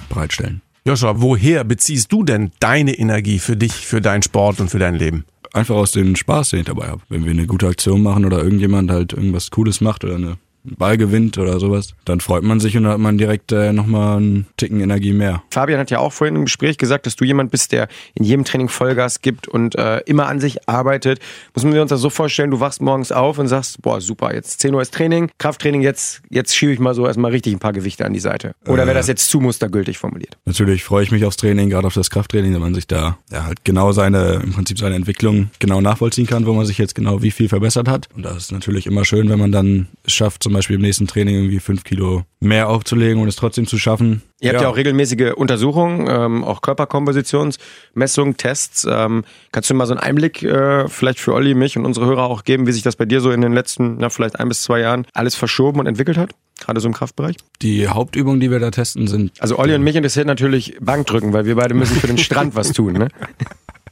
bereitstellen. 0.08 0.60
Joshua, 0.84 1.20
woher 1.20 1.64
beziehst 1.64 2.12
du 2.12 2.24
denn 2.24 2.50
deine 2.60 2.98
Energie 2.98 3.38
für 3.38 3.56
dich, 3.56 3.72
für 3.72 4.00
deinen 4.00 4.22
Sport 4.22 4.60
und 4.60 4.70
für 4.70 4.78
dein 4.78 4.94
Leben? 4.94 5.24
Einfach 5.52 5.76
aus 5.76 5.92
dem 5.92 6.16
Spaß, 6.16 6.50
den 6.50 6.60
ich 6.60 6.66
dabei 6.66 6.88
habe. 6.88 7.02
Wenn 7.08 7.24
wir 7.24 7.30
eine 7.30 7.46
gute 7.46 7.68
Aktion 7.68 8.02
machen 8.02 8.24
oder 8.24 8.42
irgendjemand 8.42 8.90
halt 8.90 9.12
irgendwas 9.12 9.50
Cooles 9.50 9.80
macht 9.80 10.04
oder 10.04 10.16
eine 10.16 10.38
Ball 10.64 10.96
gewinnt 10.98 11.38
oder 11.38 11.60
sowas, 11.60 11.94
dann 12.04 12.20
freut 12.20 12.42
man 12.42 12.60
sich 12.60 12.76
und 12.76 12.84
dann 12.84 12.92
hat 12.92 12.98
man 12.98 13.18
direkt 13.18 13.52
äh, 13.52 13.72
nochmal 13.72 14.18
einen 14.18 14.46
Ticken 14.56 14.80
Energie 14.80 15.12
mehr. 15.12 15.42
Fabian 15.50 15.78
hat 15.78 15.90
ja 15.90 15.98
auch 15.98 16.12
vorhin 16.12 16.36
im 16.36 16.44
Gespräch 16.44 16.78
gesagt, 16.78 17.06
dass 17.06 17.16
du 17.16 17.24
jemand 17.24 17.50
bist, 17.50 17.72
der 17.72 17.88
in 18.14 18.24
jedem 18.24 18.44
Training 18.44 18.68
Vollgas 18.68 19.22
gibt 19.22 19.48
und 19.48 19.76
äh, 19.76 19.98
immer 20.00 20.26
an 20.26 20.40
sich 20.40 20.68
arbeitet. 20.68 21.20
Muss 21.54 21.64
man 21.64 21.72
sich 21.72 21.80
uns 21.80 21.90
das 21.90 22.00
so 22.00 22.10
vorstellen, 22.10 22.50
du 22.50 22.60
wachst 22.60 22.80
morgens 22.80 23.12
auf 23.12 23.38
und 23.38 23.48
sagst, 23.48 23.80
boah, 23.82 24.00
super, 24.00 24.34
jetzt 24.34 24.60
10 24.60 24.74
Uhr 24.74 24.82
ist 24.82 24.94
Training, 24.94 25.30
Krafttraining, 25.38 25.82
jetzt, 25.82 26.22
jetzt 26.30 26.54
schiebe 26.54 26.72
ich 26.72 26.78
mal 26.78 26.94
so 26.94 27.06
erstmal 27.06 27.30
richtig 27.30 27.54
ein 27.54 27.58
paar 27.58 27.72
Gewichte 27.72 28.04
an 28.04 28.12
die 28.12 28.20
Seite. 28.20 28.54
Oder 28.66 28.86
wäre 28.86 28.94
das 28.94 29.06
jetzt 29.06 29.28
zu 29.28 29.40
mustergültig 29.40 29.98
formuliert? 29.98 30.36
Natürlich 30.44 30.84
freue 30.84 31.02
ich 31.02 31.10
mich 31.10 31.24
aufs 31.24 31.36
Training, 31.36 31.70
gerade 31.70 31.86
auf 31.86 31.94
das 31.94 32.10
Krafttraining, 32.10 32.54
wenn 32.54 32.60
man 32.60 32.74
sich 32.74 32.86
da 32.86 33.18
ja, 33.30 33.44
halt 33.44 33.64
genau 33.64 33.92
seine, 33.92 34.40
im 34.42 34.52
Prinzip 34.52 34.78
seine 34.78 34.96
Entwicklung 34.96 35.50
genau 35.58 35.80
nachvollziehen 35.80 36.26
kann, 36.26 36.46
wo 36.46 36.52
man 36.52 36.66
sich 36.66 36.78
jetzt 36.78 36.94
genau 36.94 37.22
wie 37.22 37.30
viel 37.30 37.48
verbessert 37.48 37.88
hat. 37.88 38.08
Und 38.14 38.24
das 38.24 38.36
ist 38.36 38.52
natürlich 38.52 38.86
immer 38.86 39.04
schön, 39.04 39.28
wenn 39.28 39.38
man 39.38 39.52
dann 39.52 39.88
es 40.04 40.12
schafft, 40.12 40.42
zum 40.48 40.54
Beispiel 40.54 40.76
im 40.76 40.82
nächsten 40.82 41.06
Training 41.06 41.34
irgendwie 41.34 41.60
fünf 41.60 41.84
Kilo 41.84 42.24
mehr 42.40 42.70
aufzulegen 42.70 43.20
und 43.20 43.28
es 43.28 43.36
trotzdem 43.36 43.66
zu 43.66 43.76
schaffen. 43.76 44.22
Ihr 44.40 44.52
habt 44.52 44.62
ja, 44.62 44.68
auch 44.68 44.76
regelmäßige 44.76 45.34
Untersuchungen, 45.36 46.06
ähm, 46.08 46.42
auch 46.42 46.62
Körperkompositionsmessungen, 46.62 48.38
Tests. 48.38 48.86
Ähm, 48.90 49.24
kannst 49.52 49.68
du 49.68 49.74
mal 49.74 49.84
so 49.84 49.92
einen 49.92 50.00
Einblick 50.00 50.42
äh, 50.42 50.88
vielleicht 50.88 51.20
für 51.20 51.34
Olli, 51.34 51.52
mich 51.52 51.76
und 51.76 51.84
unsere 51.84 52.06
Hörer 52.06 52.22
auch 52.22 52.44
geben, 52.44 52.66
wie 52.66 52.72
sich 52.72 52.82
das 52.82 52.96
bei 52.96 53.04
dir 53.04 53.20
so 53.20 53.30
in 53.30 53.42
den 53.42 53.52
letzten, 53.52 53.98
na, 53.98 54.08
vielleicht 54.08 54.40
ein 54.40 54.48
bis 54.48 54.62
zwei 54.62 54.80
Jahren 54.80 55.06
alles 55.12 55.34
verschoben 55.34 55.80
und 55.80 55.86
entwickelt 55.86 56.16
hat? 56.16 56.30
Gerade 56.58 56.80
so 56.80 56.88
im 56.88 56.94
Kraftbereich? 56.94 57.36
Die 57.60 57.86
Hauptübungen, 57.86 58.40
die 58.40 58.50
wir 58.50 58.58
da 58.58 58.70
testen, 58.70 59.06
sind. 59.06 59.32
Also 59.40 59.58
Olli 59.58 59.74
und 59.74 59.82
mich 59.82 59.96
interessiert 59.96 60.26
natürlich 60.26 60.78
Bankdrücken, 60.80 61.34
weil 61.34 61.44
wir 61.44 61.56
beide 61.56 61.74
müssen 61.74 61.96
für 61.96 62.06
den 62.06 62.18
Strand 62.18 62.56
was 62.56 62.72
tun, 62.72 62.94
ne? 62.94 63.08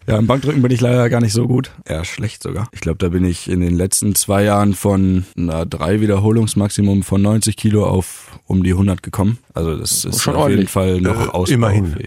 Ja, 0.06 0.18
im 0.18 0.26
Bankdrücken 0.26 0.62
bin 0.62 0.70
ich 0.70 0.80
leider 0.80 1.08
gar 1.10 1.20
nicht 1.20 1.32
so 1.32 1.48
gut. 1.48 1.72
Eher 1.84 2.04
schlecht 2.04 2.42
sogar. 2.42 2.68
Ich 2.72 2.80
glaube, 2.80 2.98
da 2.98 3.08
bin 3.08 3.24
ich 3.24 3.50
in 3.50 3.60
den 3.60 3.74
letzten 3.76 4.14
zwei 4.14 4.44
Jahren 4.44 4.74
von 4.74 5.24
einer 5.36 5.66
drei 5.66 6.00
Wiederholungsmaximum 6.00 7.02
von 7.02 7.20
90 7.22 7.56
Kilo 7.56 7.84
auf 7.86 8.38
um 8.46 8.62
die 8.62 8.70
100 8.72 9.02
gekommen. 9.02 9.38
Also 9.54 9.76
das 9.76 10.04
ist 10.04 10.22
Schon 10.22 10.36
auf 10.36 10.42
ordentlich. 10.42 10.58
jeden 10.60 10.68
Fall 10.70 11.00
noch 11.00 11.20
Äh, 11.26 11.30
Ausbau. 11.30 11.54
immerhin. 11.54 11.96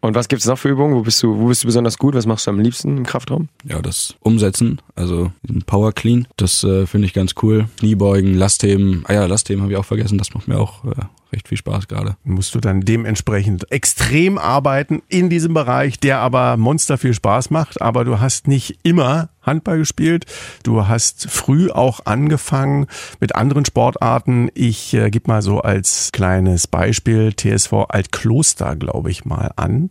Und 0.00 0.16
was 0.16 0.26
gibt's 0.26 0.46
noch 0.46 0.58
für 0.58 0.68
Übungen? 0.70 0.94
Wo 0.96 1.02
bist 1.02 1.22
du, 1.22 1.38
wo 1.38 1.46
bist 1.46 1.62
du 1.62 1.66
besonders 1.68 1.96
gut? 1.96 2.14
Was 2.14 2.26
machst 2.26 2.46
du 2.46 2.50
am 2.50 2.58
liebsten 2.58 2.96
im 2.96 3.04
Kraftraum? 3.06 3.48
Ja, 3.64 3.80
das 3.80 4.16
Umsetzen, 4.20 4.80
also 4.96 5.30
diesen 5.42 5.62
Power 5.62 5.92
Clean, 5.92 6.26
das 6.36 6.64
äh, 6.64 6.84
finde 6.86 7.06
ich 7.06 7.12
ganz 7.14 7.34
cool. 7.42 7.68
Kniebeugen, 7.78 8.34
Lastheben. 8.34 9.04
Ah 9.06 9.12
ja, 9.14 9.26
Lastheben 9.26 9.62
habe 9.62 9.72
ich 9.72 9.78
auch 9.78 9.84
vergessen. 9.84 10.18
Das 10.18 10.34
macht 10.34 10.48
mir 10.48 10.58
auch 10.58 10.84
äh, 10.84 10.90
recht 11.32 11.48
viel 11.48 11.58
Spaß 11.58 11.88
gerade. 11.88 12.16
musst 12.24 12.54
du 12.54 12.60
dann 12.60 12.82
dementsprechend 12.82 13.70
extrem 13.70 14.38
arbeiten 14.38 15.02
in 15.08 15.30
diesem 15.30 15.54
Bereich, 15.54 15.98
der 15.98 16.18
aber 16.18 16.56
monster 16.56 16.98
viel 16.98 17.14
Spaß 17.14 17.50
macht. 17.50 17.80
Aber 17.80 18.04
du 18.04 18.20
hast 18.20 18.48
nicht 18.48 18.78
immer 18.82 19.30
Handball 19.42 19.78
gespielt. 19.78 20.26
Du 20.62 20.86
hast 20.86 21.30
früh 21.30 21.70
auch 21.70 22.00
angefangen 22.04 22.86
mit 23.20 23.34
anderen 23.34 23.64
Sportarten. 23.64 24.50
Ich 24.54 24.94
äh, 24.94 25.10
gebe 25.10 25.30
mal 25.30 25.42
so 25.42 25.60
als 25.60 26.10
kleines 26.12 26.66
Beispiel 26.66 27.32
TSV 27.34 27.72
Altkloster, 27.88 28.76
glaube 28.76 29.10
ich 29.10 29.24
mal 29.24 29.52
an, 29.56 29.90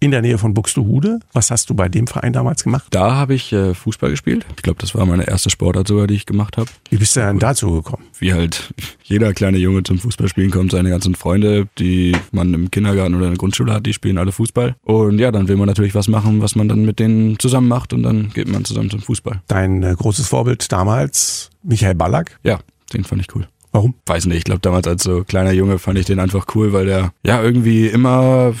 in 0.00 0.10
der 0.10 0.22
Nähe 0.22 0.38
von 0.38 0.54
Buxtehude. 0.54 1.20
Was 1.32 1.50
hast 1.50 1.70
du 1.70 1.74
bei 1.74 1.88
dem 1.88 2.06
Verein 2.06 2.32
damals 2.32 2.64
gemacht? 2.64 2.86
Da 2.90 3.14
habe 3.14 3.34
ich 3.34 3.52
äh, 3.52 3.74
Fußball 3.74 4.10
gespielt. 4.10 4.46
Ich 4.56 4.62
glaube, 4.62 4.80
das 4.80 4.94
war 4.94 5.06
meine 5.06 5.26
erste 5.26 5.50
Sportart 5.50 5.88
sogar, 5.88 6.06
die 6.06 6.14
ich 6.14 6.26
gemacht 6.26 6.56
habe. 6.56 6.68
Wie 6.90 6.96
bist 6.96 7.16
du 7.16 7.20
denn 7.20 7.38
dazu 7.38 7.72
gekommen? 7.72 8.04
Wie 8.18 8.32
halt 8.32 8.72
jeder 9.04 9.32
kleine 9.32 9.58
Junge 9.58 9.82
zum 9.82 9.98
Fußballspielen 9.98 10.50
kommt, 10.50 10.72
seine 10.72 10.90
ganzen 10.90 11.14
Freunde, 11.14 11.66
die 11.78 12.14
man 12.32 12.52
im 12.54 12.70
Kindergarten 12.70 13.14
oder 13.14 13.24
in 13.26 13.32
der 13.32 13.38
Grundschule 13.38 13.72
hat, 13.72 13.86
die 13.86 13.92
spielen 13.92 14.18
alle 14.18 14.32
Fußball. 14.32 14.76
Und 14.82 15.18
ja, 15.18 15.32
dann 15.32 15.48
will 15.48 15.56
man 15.56 15.66
natürlich 15.66 15.94
was 15.94 16.08
machen, 16.08 16.42
was 16.42 16.56
man 16.56 16.68
dann 16.68 16.84
mit 16.84 16.98
denen 16.98 17.38
zusammen 17.38 17.68
macht 17.68 17.92
und 17.92 18.02
dann 18.02 18.30
geht 18.30 18.48
man 18.48 18.64
zusammen 18.64 18.87
zum 18.90 19.00
Fußball. 19.00 19.42
Dein 19.46 19.82
äh, 19.82 19.94
großes 19.94 20.28
Vorbild 20.28 20.70
damals, 20.70 21.50
Michael 21.62 21.94
Ballack. 21.94 22.38
Ja, 22.42 22.60
den 22.92 23.04
fand 23.04 23.22
ich 23.22 23.34
cool. 23.34 23.46
Warum? 23.72 23.94
Weiß 24.06 24.26
nicht, 24.26 24.38
ich 24.38 24.44
glaube 24.44 24.60
damals 24.60 24.86
als 24.86 25.02
so 25.02 25.24
kleiner 25.24 25.52
Junge 25.52 25.78
fand 25.78 25.98
ich 25.98 26.06
den 26.06 26.20
einfach 26.20 26.46
cool, 26.54 26.72
weil 26.72 26.86
der 26.86 27.12
ja 27.22 27.42
irgendwie 27.42 27.86
immer 27.86 28.54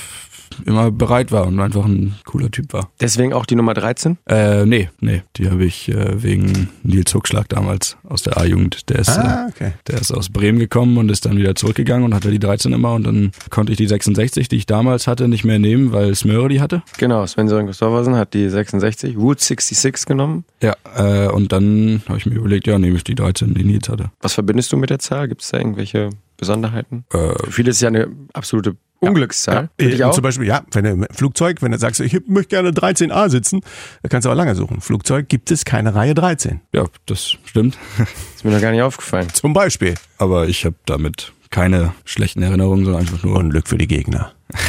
immer 0.66 0.90
bereit 0.90 1.32
war 1.32 1.46
und 1.46 1.58
einfach 1.60 1.84
ein 1.84 2.14
cooler 2.24 2.50
Typ 2.50 2.72
war. 2.72 2.90
Deswegen 3.00 3.32
auch 3.32 3.46
die 3.46 3.54
Nummer 3.54 3.74
13? 3.74 4.18
Äh, 4.28 4.64
nee, 4.66 4.88
nee, 5.00 5.22
die 5.36 5.50
habe 5.50 5.64
ich 5.64 5.88
äh, 5.88 6.22
wegen 6.22 6.68
Nils 6.82 7.14
Huckschlag 7.14 7.48
damals 7.48 7.96
aus 8.04 8.22
der 8.22 8.38
A-Jugend. 8.38 8.88
Der 8.88 8.98
ist, 9.00 9.10
Ah, 9.10 9.46
äh, 9.46 9.50
okay. 9.50 9.72
der 9.86 10.00
ist 10.00 10.12
aus 10.12 10.28
Bremen 10.30 10.58
gekommen 10.58 10.96
und 10.98 11.10
ist 11.10 11.26
dann 11.26 11.36
wieder 11.36 11.54
zurückgegangen 11.54 12.04
und 12.04 12.14
hatte 12.14 12.30
die 12.30 12.38
13 12.38 12.72
immer 12.72 12.94
und 12.94 13.04
dann 13.04 13.30
konnte 13.50 13.72
ich 13.72 13.78
die 13.78 13.86
66, 13.86 14.48
die 14.48 14.56
ich 14.56 14.66
damals 14.66 15.06
hatte, 15.06 15.28
nicht 15.28 15.44
mehr 15.44 15.58
nehmen, 15.58 15.92
weil 15.92 16.14
Smöre 16.14 16.48
die 16.48 16.60
hatte. 16.60 16.82
Genau, 16.98 17.26
Sven 17.26 17.48
Sören 17.48 17.66
Christoffersen 17.66 18.16
hat 18.16 18.34
die 18.34 18.48
66, 18.48 19.16
Route 19.16 19.42
66 19.42 20.06
genommen. 20.06 20.44
Ja, 20.62 20.74
äh, 20.96 21.28
und 21.28 21.52
dann 21.52 22.02
habe 22.08 22.18
ich 22.18 22.26
mir 22.26 22.34
überlegt, 22.36 22.66
ja, 22.66 22.78
nehme 22.78 22.96
ich 22.96 23.04
die 23.04 23.14
13, 23.14 23.54
die 23.54 23.64
Nils 23.64 23.88
hatte. 23.88 24.10
Was 24.20 24.34
verbindest 24.34 24.72
du 24.72 24.76
mit 24.76 24.90
der 24.90 24.98
Zahl? 24.98 25.28
Gibt 25.28 25.42
es 25.42 25.50
da 25.50 25.58
irgendwelche 25.58 26.10
Besonderheiten? 26.38 27.04
Äh, 27.12 27.16
Für 27.44 27.52
viele 27.52 27.70
ist 27.70 27.76
es 27.76 27.82
ja 27.82 27.88
eine 27.88 28.08
absolute 28.32 28.76
Unglückszahl. 29.00 29.68
Für 29.78 29.86
dich 29.90 30.00
Äh, 30.00 30.04
auch? 30.04 30.12
Zum 30.14 30.22
Beispiel, 30.22 30.46
ja, 30.46 30.62
wenn 30.72 30.84
du 30.84 30.90
im 30.90 31.06
Flugzeug, 31.12 31.60
wenn 31.62 31.72
du 31.72 31.78
sagst, 31.78 32.00
ich 32.00 32.18
möchte 32.26 32.48
gerne 32.56 32.70
13a 32.70 33.28
sitzen, 33.28 33.60
dann 34.02 34.10
kannst 34.10 34.26
du 34.26 34.30
auch 34.30 34.34
lange 34.34 34.54
suchen. 34.54 34.80
Flugzeug 34.80 35.28
gibt 35.28 35.50
es 35.50 35.64
keine 35.64 35.94
Reihe 35.94 36.14
13. 36.14 36.60
ja, 36.72 36.84
das 37.06 37.36
stimmt. 37.44 37.76
Ist 38.34 38.44
mir 38.44 38.50
noch 38.52 38.60
gar 38.60 38.72
nicht 38.72 38.82
aufgefallen. 38.82 39.28
Zum 39.32 39.52
Beispiel. 39.52 39.94
Aber 40.16 40.48
ich 40.48 40.64
habe 40.64 40.76
damit 40.86 41.32
keine 41.50 41.92
schlechten 42.04 42.42
Erinnerungen, 42.42 42.84
sondern 42.84 43.02
einfach 43.02 43.22
nur 43.22 43.36
Unglück 43.36 43.68
für 43.68 43.78
die 43.78 43.86
Gegner. 43.88 44.32